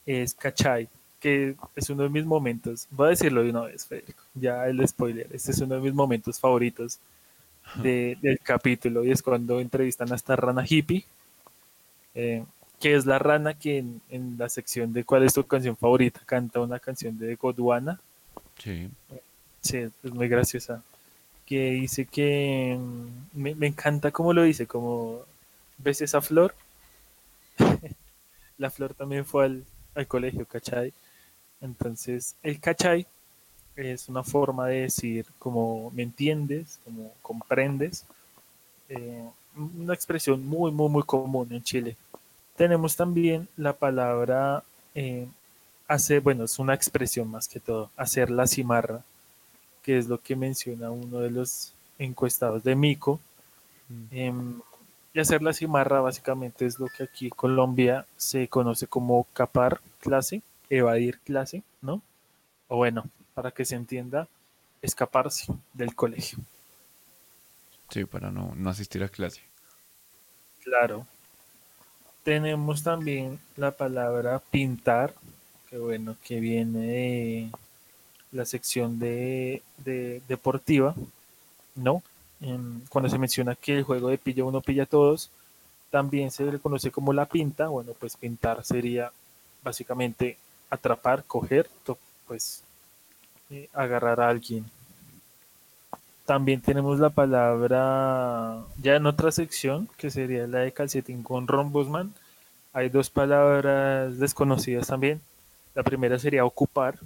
es 0.05 0.33
cachay, 0.33 0.87
que 1.19 1.55
es 1.75 1.89
uno 1.89 2.03
de 2.03 2.09
mis 2.09 2.25
momentos. 2.25 2.87
Voy 2.91 3.07
a 3.07 3.09
decirlo 3.09 3.43
de 3.43 3.49
una 3.49 3.61
vez, 3.61 3.85
Federico. 3.85 4.23
Ya 4.33 4.67
el 4.67 4.85
spoiler. 4.87 5.27
Este 5.31 5.51
es 5.51 5.59
uno 5.59 5.75
de 5.75 5.81
mis 5.81 5.93
momentos 5.93 6.39
favoritos 6.39 6.99
del 7.75 8.39
capítulo 8.43 9.03
y 9.03 9.11
es 9.11 9.21
cuando 9.21 9.59
entrevistan 9.59 10.11
a 10.11 10.15
esta 10.15 10.35
rana 10.35 10.65
hippie, 10.67 11.05
eh, 12.15 12.43
que 12.79 12.95
es 12.95 13.05
la 13.05 13.19
rana 13.19 13.53
que 13.53 13.77
en, 13.77 14.35
la 14.37 14.49
sección 14.49 14.91
de 14.93 15.03
cuál 15.03 15.23
es 15.23 15.33
tu 15.33 15.43
canción 15.45 15.77
favorita 15.77 16.21
canta 16.25 16.59
una 16.59 16.79
canción 16.79 17.17
de 17.17 17.35
Godwana. 17.35 17.99
Sí. 18.57 18.89
Sí, 19.61 19.77
es 19.77 20.13
muy 20.13 20.27
graciosa. 20.27 20.83
Que 21.51 21.71
dice 21.71 22.05
que 22.05 22.79
mm, 22.79 23.37
me, 23.57 23.67
encanta 23.67 24.09
cómo 24.11 24.31
lo 24.31 24.43
dice, 24.43 24.67
como 24.67 25.19
ves 25.79 25.99
esa 25.99 26.21
flor. 26.21 26.55
la 28.57 28.69
flor 28.69 28.93
también 28.93 29.25
fue 29.25 29.43
al, 29.43 29.65
al 29.93 30.07
colegio, 30.07 30.45
¿cachai? 30.45 30.93
Entonces, 31.59 32.37
el 32.41 32.61
cachai 32.61 33.05
es 33.75 34.07
una 34.07 34.23
forma 34.23 34.67
de 34.67 34.83
decir 34.83 35.25
como 35.39 35.91
me 35.91 36.03
entiendes, 36.03 36.79
como 36.85 37.11
comprendes. 37.21 38.05
Eh, 38.87 39.25
una 39.57 39.93
expresión 39.93 40.45
muy, 40.47 40.71
muy, 40.71 40.87
muy 40.87 41.03
común 41.03 41.49
en 41.51 41.61
Chile. 41.63 41.97
Tenemos 42.55 42.95
también 42.95 43.49
la 43.57 43.73
palabra 43.73 44.63
eh, 44.95 45.27
hacer, 45.89 46.21
bueno, 46.21 46.45
es 46.45 46.59
una 46.59 46.75
expresión 46.75 47.29
más 47.29 47.49
que 47.49 47.59
todo, 47.59 47.89
hacer 47.97 48.31
la 48.31 48.47
cimarra, 48.47 49.03
que 49.81 49.97
es 49.97 50.07
lo 50.07 50.19
que 50.21 50.35
menciona 50.35 50.91
uno 50.91 51.19
de 51.19 51.31
los 51.31 51.73
encuestados 51.99 52.63
de 52.63 52.75
Mico. 52.75 53.19
Mm. 53.89 54.05
Em, 54.11 54.61
y 55.13 55.19
hacer 55.19 55.41
la 55.41 55.53
cimarra 55.53 55.99
básicamente 55.99 56.65
es 56.65 56.79
lo 56.79 56.87
que 56.87 57.03
aquí 57.03 57.25
en 57.25 57.31
Colombia 57.31 58.05
se 58.15 58.47
conoce 58.47 58.87
como 58.87 59.25
capar 59.33 59.81
clase, 59.99 60.41
evadir 60.69 61.19
clase, 61.19 61.63
¿no? 61.81 62.01
O 62.69 62.77
bueno, 62.77 63.03
para 63.33 63.51
que 63.51 63.65
se 63.65 63.75
entienda, 63.75 64.27
escaparse 64.81 65.53
del 65.73 65.95
colegio. 65.95 66.39
Sí, 67.89 68.05
para 68.05 68.31
no, 68.31 68.53
asistir 68.69 69.03
a 69.03 69.09
clase. 69.09 69.41
Claro. 70.63 71.05
Tenemos 72.23 72.83
también 72.83 73.39
la 73.57 73.71
palabra 73.71 74.39
pintar, 74.39 75.13
que 75.69 75.77
bueno, 75.77 76.15
que 76.23 76.39
viene 76.39 76.79
de 76.79 77.51
la 78.31 78.45
sección 78.45 78.99
de, 78.99 79.61
deportiva, 80.27 80.95
¿no? 81.75 82.01
cuando 82.89 83.07
se 83.07 83.19
menciona 83.19 83.55
que 83.55 83.77
el 83.77 83.83
juego 83.83 84.09
de 84.09 84.17
pilla 84.17 84.43
uno 84.43 84.61
pilla 84.61 84.83
a 84.83 84.87
todos, 84.87 85.29
también 85.91 86.31
se 86.31 86.43
le 86.45 86.57
conoce 86.57 86.89
como 86.89 87.13
la 87.13 87.27
pinta. 87.27 87.67
Bueno, 87.67 87.91
pues 87.99 88.17
pintar 88.17 88.63
sería 88.65 89.11
básicamente 89.63 90.37
atrapar, 90.69 91.23
coger, 91.25 91.69
pues 92.25 92.63
eh, 93.51 93.69
agarrar 93.73 94.21
a 94.21 94.29
alguien. 94.29 94.65
También 96.25 96.61
tenemos 96.61 96.99
la 96.99 97.09
palabra, 97.09 98.63
ya 98.81 98.95
en 98.95 99.05
otra 99.05 99.31
sección, 99.31 99.89
que 99.97 100.09
sería 100.09 100.47
la 100.47 100.59
de 100.59 100.71
calcetín 100.71 101.23
con 101.23 101.47
rombosman. 101.47 102.13
Hay 102.73 102.87
dos 102.89 103.09
palabras 103.09 104.17
desconocidas 104.17 104.87
también. 104.87 105.19
La 105.75 105.83
primera 105.83 106.17
sería 106.19 106.45
ocupar, 106.45 106.97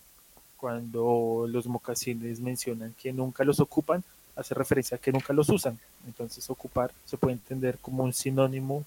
cuando 0.66 1.46
los 1.48 1.68
mocasines 1.68 2.40
mencionan 2.40 2.96
que 3.00 3.14
nunca 3.14 3.44
los 3.44 3.60
ocupan, 3.60 4.04
hace 4.36 4.56
referencia 4.56 4.98
a 4.98 5.00
que 5.00 5.12
nunca 5.12 5.32
los 5.32 5.48
usan. 5.50 5.78
Entonces 6.08 6.50
ocupar 6.50 6.92
se 7.06 7.18
puede 7.18 7.34
entender 7.34 7.78
como 7.78 8.04
un 8.04 8.12
sinónimo 8.14 8.84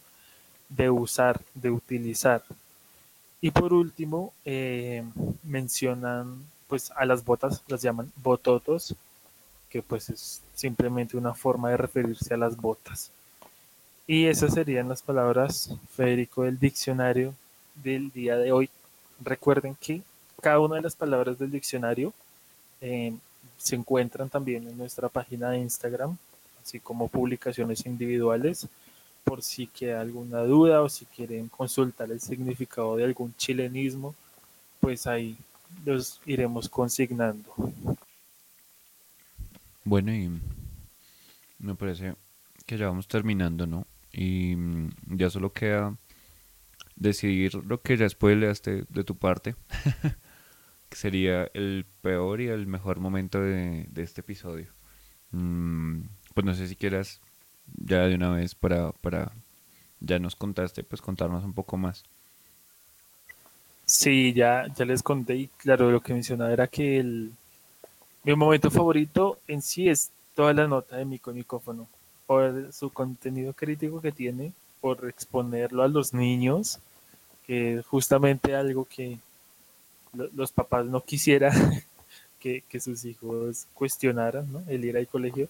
de 0.68 0.90
usar, 0.90 1.40
de 1.54 1.70
utilizar. 1.70 2.42
Y 3.40 3.52
por 3.52 3.72
último, 3.72 4.32
eh, 4.44 5.04
mencionan 5.44 6.42
pues 6.66 6.90
a 6.96 7.04
las 7.04 7.24
botas 7.24 7.62
las 7.68 7.80
llaman 7.80 8.10
bototos, 8.16 8.96
que 9.70 9.80
pues 9.80 10.10
es 10.10 10.42
simplemente 10.56 11.16
una 11.16 11.32
forma 11.32 11.70
de 11.70 11.76
referirse 11.76 12.34
a 12.34 12.38
las 12.38 12.56
botas. 12.56 13.12
Y 14.08 14.26
esas 14.26 14.54
serían 14.54 14.88
las 14.88 15.02
palabras, 15.02 15.72
Federico, 15.94 16.42
del 16.42 16.58
diccionario 16.58 17.34
del 17.76 18.10
día 18.10 18.36
de 18.36 18.50
hoy. 18.50 18.68
Recuerden 19.20 19.76
que 19.80 20.02
cada 20.40 20.60
una 20.60 20.76
de 20.76 20.82
las 20.82 20.96
palabras 20.96 21.38
del 21.38 21.50
diccionario 21.50 22.12
eh, 22.80 23.14
se 23.56 23.76
encuentran 23.76 24.28
también 24.28 24.66
en 24.68 24.76
nuestra 24.76 25.08
página 25.08 25.50
de 25.50 25.58
Instagram, 25.58 26.16
así 26.62 26.80
como 26.80 27.08
publicaciones 27.08 27.84
individuales, 27.86 28.68
por 29.24 29.42
si 29.42 29.66
queda 29.66 30.00
alguna 30.00 30.40
duda 30.40 30.82
o 30.82 30.88
si 30.88 31.04
quieren 31.04 31.48
consultar 31.48 32.10
el 32.10 32.20
significado 32.20 32.96
de 32.96 33.04
algún 33.04 33.34
chilenismo, 33.36 34.14
pues 34.80 35.06
ahí 35.06 35.36
los 35.84 36.20
iremos 36.24 36.68
consignando. 36.68 37.54
Bueno, 39.84 40.14
y 40.14 40.30
me 41.58 41.74
parece 41.74 42.14
que 42.64 42.78
ya 42.78 42.86
vamos 42.86 43.08
terminando, 43.08 43.66
¿no? 43.66 43.86
Y 44.12 44.54
mm, 44.56 44.90
ya 45.16 45.30
solo 45.30 45.52
queda 45.52 45.96
decidir 46.96 47.54
lo 47.54 47.80
que 47.80 47.96
ya 47.96 48.08
spoileaste 48.08 48.84
de 48.88 49.04
tu 49.04 49.16
parte, 49.16 49.56
sería 50.90 51.50
el 51.54 51.86
peor 52.02 52.40
y 52.40 52.48
el 52.48 52.66
mejor 52.66 53.00
momento 53.00 53.40
de, 53.40 53.88
este 53.96 54.20
episodio. 54.20 54.68
Mm, 55.32 56.02
pues 56.34 56.44
no 56.44 56.54
sé 56.54 56.68
si 56.68 56.76
quieras 56.76 57.20
ya 57.76 58.06
de 58.06 58.14
una 58.14 58.30
vez 58.30 58.54
para, 58.54 58.92
para, 58.92 59.32
ya 60.00 60.18
nos 60.18 60.36
contaste, 60.36 60.84
pues 60.84 61.02
contarnos 61.02 61.44
un 61.44 61.52
poco 61.52 61.76
más. 61.76 62.04
Sí, 63.84 64.32
ya, 64.34 64.66
ya 64.76 64.84
les 64.84 65.02
conté 65.02 65.36
y 65.36 65.46
claro, 65.48 65.90
lo 65.90 66.00
que 66.00 66.12
mencionaba 66.12 66.52
era 66.52 66.66
que 66.66 66.98
el, 66.98 67.32
mi 68.24 68.34
momento 68.34 68.70
favorito 68.70 69.38
en 69.48 69.62
sí 69.62 69.88
es 69.88 70.10
toda 70.34 70.52
la 70.52 70.68
nota 70.68 70.96
de 70.96 71.04
mi 71.04 71.20
micrófono, 71.32 71.88
por 72.26 72.72
su 72.72 72.90
contenido 72.90 73.54
crítico 73.54 74.02
que 74.02 74.12
tiene, 74.12 74.52
por 74.80 75.08
exponerlo 75.08 75.82
a 75.82 75.88
los 75.88 76.12
niños, 76.12 76.78
que 77.46 77.78
es 77.78 77.86
justamente 77.86 78.54
algo 78.54 78.84
que 78.84 79.18
los 80.12 80.52
papás 80.52 80.86
no 80.86 81.00
quisieran 81.00 81.52
que, 82.40 82.62
sus 82.80 83.04
hijos 83.04 83.66
cuestionaran. 83.74 84.46
El 84.68 84.84
ir 84.84 84.96
al 84.96 85.06
colegio. 85.06 85.48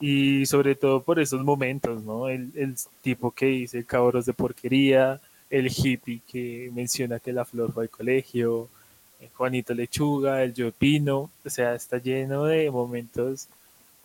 Y 0.00 0.46
sobre 0.46 0.74
todo 0.74 1.02
por 1.02 1.20
esos 1.20 1.44
momentos, 1.44 2.02
¿no? 2.02 2.28
El, 2.28 2.50
el 2.54 2.74
tipo 3.02 3.30
que 3.32 3.46
dice 3.46 3.84
cabros 3.84 4.26
de 4.26 4.32
porquería, 4.32 5.20
el 5.50 5.70
hippie 5.70 6.22
que 6.26 6.70
menciona 6.72 7.18
que 7.18 7.32
la 7.32 7.44
flor 7.44 7.72
fue 7.72 7.84
al 7.84 7.90
colegio, 7.90 8.68
eh, 9.20 9.28
Juanito 9.34 9.74
Lechuga, 9.74 10.42
el 10.42 10.54
Yo 10.54 10.72
Pino, 10.72 11.30
o 11.44 11.50
sea, 11.50 11.74
está 11.74 11.98
lleno 11.98 12.44
de 12.44 12.70
momentos 12.70 13.48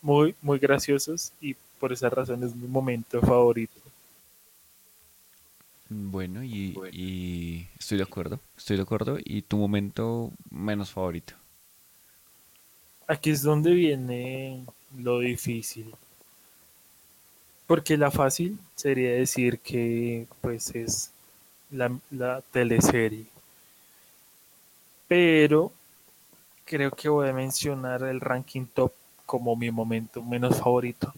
muy, 0.02 0.36
muy 0.42 0.60
graciosos 0.60 1.32
y 1.40 1.56
por 1.80 1.94
esa 1.94 2.10
razón 2.10 2.44
es 2.44 2.56
mi 2.56 2.68
momento 2.68 3.22
favorito. 3.22 3.85
Bueno, 5.90 6.44
y, 6.44 6.76
y 6.92 7.68
estoy 7.78 7.98
de 7.98 8.04
acuerdo, 8.04 8.40
estoy 8.58 8.78
de 8.78 8.84
acuerdo. 8.84 9.18
¿Y 9.24 9.44
tu 9.44 9.58
momento 9.58 10.32
menos 10.50 10.92
favorito? 10.92 11.36
Aquí 13.08 13.30
es 13.30 13.44
donde 13.44 13.72
viene 13.72 14.66
lo 14.98 15.20
difícil. 15.20 15.94
Porque 17.68 17.98
la 17.98 18.12
fácil 18.12 18.58
sería 18.76 19.12
decir 19.12 19.60
que 19.60 20.28
pues 20.42 20.74
es 20.76 21.12
la, 21.72 22.42
teleserie. 22.52 23.26
Pero 25.08 25.72
creo 26.66 26.92
que 26.92 27.10
voy 27.10 27.30
a 27.30 27.34
mencionar 27.34 28.04
el 28.04 28.22
ranking 28.22 28.66
top 28.66 28.92
como 29.26 29.56
mi 29.56 29.72
momento 29.72 30.22
menos 30.22 30.58
favorito. 30.60 31.14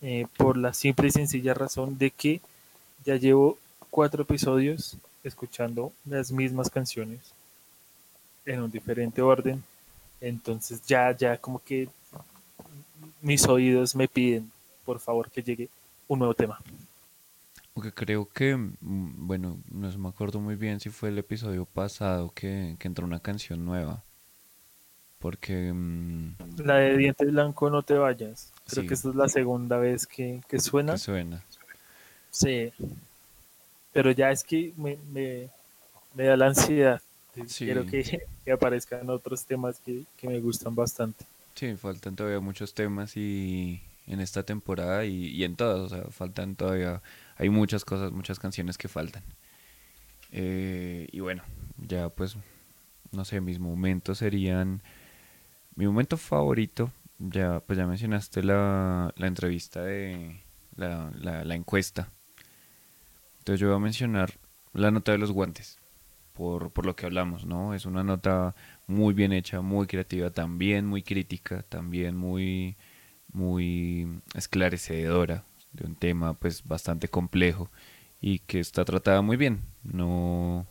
Eh, 0.00 0.26
por 0.36 0.56
la 0.56 0.72
simple 0.72 1.08
y 1.08 1.10
sencilla 1.10 1.54
razón 1.54 1.98
de 1.98 2.10
que 2.10 2.40
ya 3.08 3.16
llevo 3.16 3.56
cuatro 3.88 4.22
episodios 4.22 4.98
escuchando 5.24 5.94
las 6.04 6.30
mismas 6.30 6.68
canciones 6.68 7.20
en 8.44 8.60
un 8.60 8.70
diferente 8.70 9.22
orden. 9.22 9.64
Entonces 10.20 10.82
ya, 10.86 11.16
ya 11.16 11.38
como 11.38 11.58
que 11.58 11.88
mis 13.22 13.48
oídos 13.48 13.96
me 13.96 14.08
piden, 14.08 14.50
por 14.84 15.00
favor, 15.00 15.30
que 15.30 15.42
llegue 15.42 15.70
un 16.06 16.18
nuevo 16.18 16.34
tema. 16.34 16.58
Porque 17.72 17.92
creo 17.92 18.28
que, 18.28 18.54
mm, 18.56 19.26
bueno, 19.26 19.56
no 19.70 19.98
me 19.98 20.08
acuerdo 20.10 20.38
muy 20.38 20.56
bien 20.56 20.78
si 20.78 20.90
fue 20.90 21.08
el 21.08 21.16
episodio 21.16 21.64
pasado 21.64 22.30
que, 22.34 22.76
entró 22.78 23.06
una 23.06 23.20
canción 23.20 23.64
nueva. 23.64 24.02
Porque... 25.18 25.72
Mm, 25.72 26.34
la 26.58 26.74
de 26.74 26.96
Diente 26.98 27.24
Blanco, 27.24 27.70
no 27.70 27.82
te 27.82 27.94
vayas. 27.94 28.52
Creo 28.66 28.86
que 28.86 28.92
esta 28.92 29.08
es 29.08 29.14
la 29.14 29.30
segunda 29.30 29.78
vez 29.78 30.06
que, 30.06 30.42
suena. 30.58 30.92
Que 30.92 30.98
suena. 30.98 31.42
Sí. 32.30 32.72
Pero 33.92 34.10
ya 34.12 34.30
es 34.30 34.44
que 34.44 34.72
me, 34.76 35.48
da 36.14 36.36
la 36.36 36.46
ansiedad. 36.46 37.00
Quiero 37.56 37.86
que, 37.86 38.22
aparezcan 38.52 39.08
otros 39.10 39.44
temas 39.44 39.80
que, 39.80 40.04
me 40.22 40.40
gustan 40.40 40.74
bastante. 40.74 41.24
Sí, 41.54 41.74
faltan 41.76 42.14
todavía 42.14 42.40
muchos 42.40 42.74
temas 42.74 43.16
y, 43.16 43.80
en 44.06 44.20
esta 44.20 44.42
temporada 44.42 45.04
y, 45.04 45.42
en 45.42 45.56
todas. 45.56 45.80
O 45.80 45.88
sea, 45.88 46.04
faltan 46.10 46.54
todavía, 46.54 47.02
hay 47.36 47.50
muchas 47.50 47.84
cosas, 47.84 48.12
muchas 48.12 48.38
canciones 48.38 48.78
que 48.78 48.88
faltan. 48.88 49.22
Eh, 50.30 51.08
y 51.10 51.20
bueno, 51.20 51.42
ya 51.78 52.08
pues, 52.10 52.36
no 53.12 53.24
sé, 53.24 53.40
mis 53.40 53.58
momentos 53.58 54.18
serían, 54.18 54.82
mi 55.74 55.86
momento 55.86 56.16
favorito, 56.16 56.92
ya 57.18 57.60
pues 57.60 57.78
ya 57.78 57.86
mencionaste 57.86 58.42
la, 58.42 59.12
la 59.16 59.26
entrevista 59.26 59.82
de 59.82 60.40
la, 60.76 61.10
la, 61.18 61.44
la 61.44 61.54
encuesta. 61.54 62.10
Entonces 63.48 63.62
yo 63.62 63.68
voy 63.68 63.76
a 63.76 63.80
mencionar 63.80 64.34
la 64.74 64.90
nota 64.90 65.12
de 65.12 65.16
los 65.16 65.32
guantes 65.32 65.78
por, 66.34 66.70
por 66.70 66.84
lo 66.84 66.94
que 66.94 67.06
hablamos, 67.06 67.46
¿no? 67.46 67.72
Es 67.72 67.86
una 67.86 68.04
nota 68.04 68.54
muy 68.86 69.14
bien 69.14 69.32
hecha, 69.32 69.62
muy 69.62 69.86
creativa, 69.86 70.28
también 70.28 70.84
muy 70.84 71.02
crítica, 71.02 71.62
también 71.62 72.14
muy, 72.14 72.76
muy 73.32 74.20
esclarecedora 74.34 75.46
de 75.72 75.86
un 75.86 75.96
tema 75.96 76.34
pues 76.34 76.62
bastante 76.62 77.08
complejo 77.08 77.70
y 78.20 78.40
que 78.40 78.60
está 78.60 78.84
tratada 78.84 79.22
muy 79.22 79.38
bien. 79.38 79.62
No, 79.82 80.66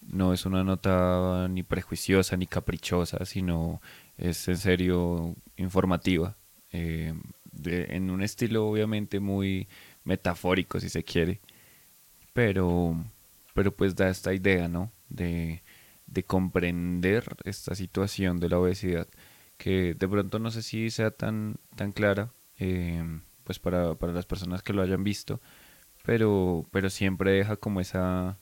no 0.00 0.32
es 0.32 0.46
una 0.46 0.64
nota 0.64 1.46
ni 1.48 1.62
prejuiciosa 1.62 2.36
ni 2.36 2.48
caprichosa, 2.48 3.24
sino 3.24 3.80
es 4.18 4.48
en 4.48 4.56
serio 4.56 5.36
informativa. 5.56 6.36
Eh, 6.72 7.14
en 7.62 8.10
un 8.10 8.20
estilo 8.24 8.66
obviamente 8.66 9.20
muy 9.20 9.68
metafórico 10.02 10.80
si 10.80 10.88
se 10.88 11.04
quiere, 11.04 11.40
pero 12.34 13.02
pero 13.54 13.74
pues 13.74 13.96
da 13.96 14.10
esta 14.10 14.34
idea, 14.34 14.68
¿no? 14.68 14.92
De, 15.08 15.62
comprender 16.26 17.24
esta 17.44 17.74
situación 17.74 18.38
de 18.38 18.48
la 18.48 18.58
obesidad, 18.58 19.08
que 19.56 19.94
de 19.94 20.08
pronto 20.08 20.38
no 20.38 20.50
sé 20.50 20.62
si 20.62 20.90
sea 20.90 21.10
tan, 21.10 21.56
tan 21.76 21.92
clara, 21.92 22.32
em, 22.58 23.22
pues 23.44 23.58
para, 23.58 23.94
las 24.12 24.26
personas 24.26 24.62
que 24.62 24.72
lo 24.72 24.82
hayan 24.82 25.04
visto, 25.04 25.40
pero, 26.04 26.66
pero 26.72 26.90
siempre 26.90 27.32
deja 27.32 27.56
como 27.56 27.80
esa, 27.80 28.38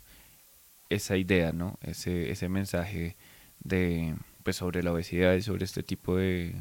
esa 0.90 1.16
idea, 1.16 1.52
¿no? 1.52 1.78
Ese, 1.82 2.30
ese 2.30 2.48
mensaje 2.48 3.16
de, 3.60 4.16
pues 4.42 4.56
sobre 4.56 4.82
la 4.82 4.92
obesidad 4.92 5.34
y 5.34 5.42
sobre 5.42 5.64
este 5.64 5.82
tipo 5.82 6.16
de, 6.16 6.54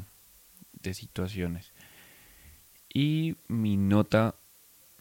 de 0.82 0.94
situaciones. 0.94 1.74
Y 2.94 3.38
mi 3.48 3.78
nota 3.78 4.36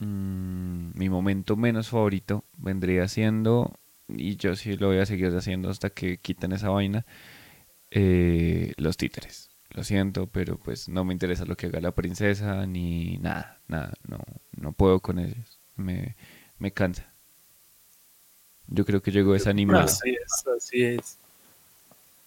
Mm, 0.01 0.92
mi 0.98 1.09
momento 1.11 1.57
menos 1.57 1.88
favorito 1.90 2.44
vendría 2.57 3.07
siendo, 3.07 3.78
y 4.09 4.36
yo 4.36 4.57
sí 4.57 4.76
lo 4.76 4.88
voy 4.88 4.98
a 4.98 5.07
seguir 5.07 5.34
haciendo 5.36 5.68
hasta 5.70 5.90
que 5.90 6.16
quiten 6.18 6.53
esa 6.53 6.70
vaina, 6.70 7.05
eh, 7.90 8.72
los 8.76 8.96
títeres. 8.96 9.51
Lo 9.70 9.84
siento, 9.84 10.26
pero 10.26 10.59
pues 10.59 10.88
no 10.88 11.05
me 11.05 11.12
interesa 11.12 11.44
lo 11.44 11.57
que 11.57 11.66
haga 11.66 11.80
la 11.80 11.94
princesa, 11.94 12.66
ni 12.66 13.18
nada, 13.18 13.61
nada, 13.68 13.92
no, 14.09 14.18
no 14.57 14.72
puedo 14.72 15.01
con 15.01 15.18
ellos. 15.18 15.61
Me, 15.76 16.16
me 16.59 16.72
cansa. 16.72 17.12
Yo 18.66 18.84
creo 18.84 19.03
que 19.03 19.12
llegó 19.12 19.34
desanimado. 19.34 19.84
Así 19.84 20.11
es, 20.11 20.44
así 20.57 20.84
es. 20.84 21.18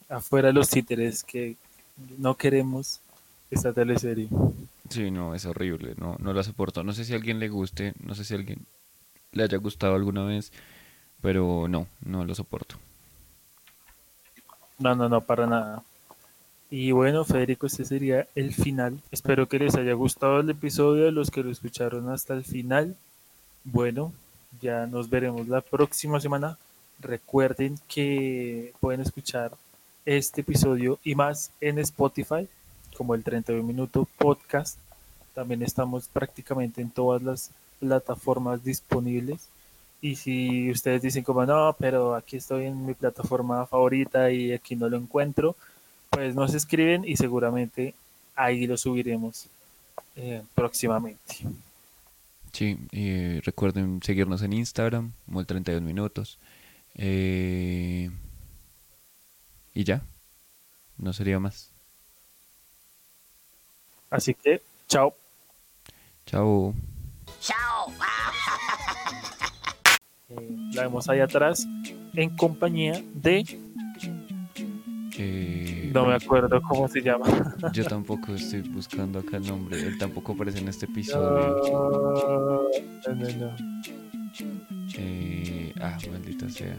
Afuera 0.07 0.51
los 0.53 0.69
títeres 0.69 1.23
que 1.23 1.57
no 2.17 2.35
queremos 2.35 3.01
esta 3.49 3.73
teleserie. 3.73 4.29
Sí, 4.93 5.09
no, 5.09 5.33
es 5.33 5.43
horrible, 5.47 5.95
no, 5.97 6.17
no 6.19 6.33
la 6.33 6.43
soporto. 6.43 6.83
No 6.83 6.93
sé 6.93 7.03
si 7.03 7.13
a 7.13 7.15
alguien 7.15 7.39
le 7.39 7.49
guste, 7.49 7.93
no 7.99 8.13
sé 8.13 8.23
si 8.23 8.35
a 8.35 8.37
alguien 8.37 8.63
le 9.31 9.41
haya 9.41 9.57
gustado 9.57 9.95
alguna 9.95 10.23
vez, 10.23 10.51
pero 11.19 11.67
no, 11.67 11.87
no 12.05 12.23
lo 12.23 12.35
soporto. 12.35 12.75
No, 14.77 14.93
no, 14.93 15.09
no, 15.09 15.21
para 15.21 15.47
nada. 15.47 15.81
Y 16.69 16.91
bueno, 16.91 17.25
Federico, 17.25 17.65
este 17.65 17.85
sería 17.85 18.27
el 18.35 18.53
final. 18.53 18.99
Espero 19.09 19.49
que 19.49 19.57
les 19.57 19.73
haya 19.73 19.93
gustado 19.93 20.41
el 20.41 20.49
episodio, 20.51 21.09
los 21.09 21.31
que 21.31 21.41
lo 21.41 21.49
escucharon 21.49 22.09
hasta 22.09 22.35
el 22.35 22.43
final. 22.43 22.95
Bueno, 23.63 24.13
ya 24.61 24.85
nos 24.85 25.09
veremos 25.09 25.47
la 25.47 25.61
próxima 25.61 26.19
semana. 26.19 26.59
Recuerden 26.99 27.79
que 27.87 28.73
pueden 28.79 29.01
escuchar 29.01 29.53
este 30.05 30.41
episodio 30.41 30.99
y 31.03 31.15
más 31.15 31.49
en 31.61 31.79
Spotify 31.79 32.47
como 32.93 33.15
el 33.15 33.23
31 33.23 33.63
Minuto 33.63 34.07
Podcast. 34.17 34.77
También 35.33 35.63
estamos 35.63 36.07
prácticamente 36.07 36.81
en 36.81 36.89
todas 36.89 37.21
las 37.21 37.51
plataformas 37.79 38.63
disponibles. 38.63 39.49
Y 40.01 40.15
si 40.15 40.69
ustedes 40.69 41.01
dicen 41.01 41.23
como 41.23 41.45
no, 41.45 41.75
pero 41.79 42.15
aquí 42.15 42.37
estoy 42.37 42.65
en 42.65 42.85
mi 42.85 42.93
plataforma 42.93 43.65
favorita 43.65 44.31
y 44.31 44.51
aquí 44.51 44.75
no 44.75 44.89
lo 44.89 44.97
encuentro, 44.97 45.55
pues 46.09 46.35
nos 46.35 46.53
escriben 46.53 47.05
y 47.05 47.15
seguramente 47.15 47.93
ahí 48.35 48.67
lo 48.67 48.77
subiremos 48.77 49.47
eh, 50.15 50.41
próximamente. 50.53 51.37
Sí, 52.51 52.77
y 52.91 53.39
recuerden 53.39 54.01
seguirnos 54.03 54.41
en 54.43 54.53
Instagram, 54.53 55.11
el 55.35 55.45
32 55.45 55.81
minutos. 55.81 56.37
Eh, 56.95 58.11
y 59.73 59.83
ya, 59.83 60.03
no 60.97 61.13
sería 61.13 61.39
más. 61.39 61.71
Así 64.09 64.35
que, 64.35 64.61
chao. 64.87 65.15
Chao. 66.25 66.73
Chao. 67.39 67.91
Eh, 70.29 70.57
la 70.73 70.83
vemos 70.83 71.09
ahí 71.09 71.19
atrás 71.19 71.67
en 72.13 72.35
compañía 72.35 73.03
de... 73.13 73.45
Eh, 75.15 75.91
no 75.93 76.07
me 76.07 76.15
acuerdo 76.15 76.59
cómo 76.61 76.87
se 76.87 77.01
llama. 77.01 77.25
Yo 77.73 77.85
tampoco 77.85 78.33
estoy 78.33 78.61
buscando 78.61 79.19
acá 79.19 79.37
el 79.37 79.45
nombre. 79.45 79.79
Él 79.79 79.97
tampoco 79.97 80.31
aparece 80.33 80.59
en 80.59 80.69
este 80.69 80.85
episodio. 80.85 81.61
No, 83.07 83.13
no, 83.13 83.29
no. 83.37 83.55
Eh, 84.97 85.73
ah, 85.79 85.97
maldita 86.09 86.49
sea. 86.49 86.75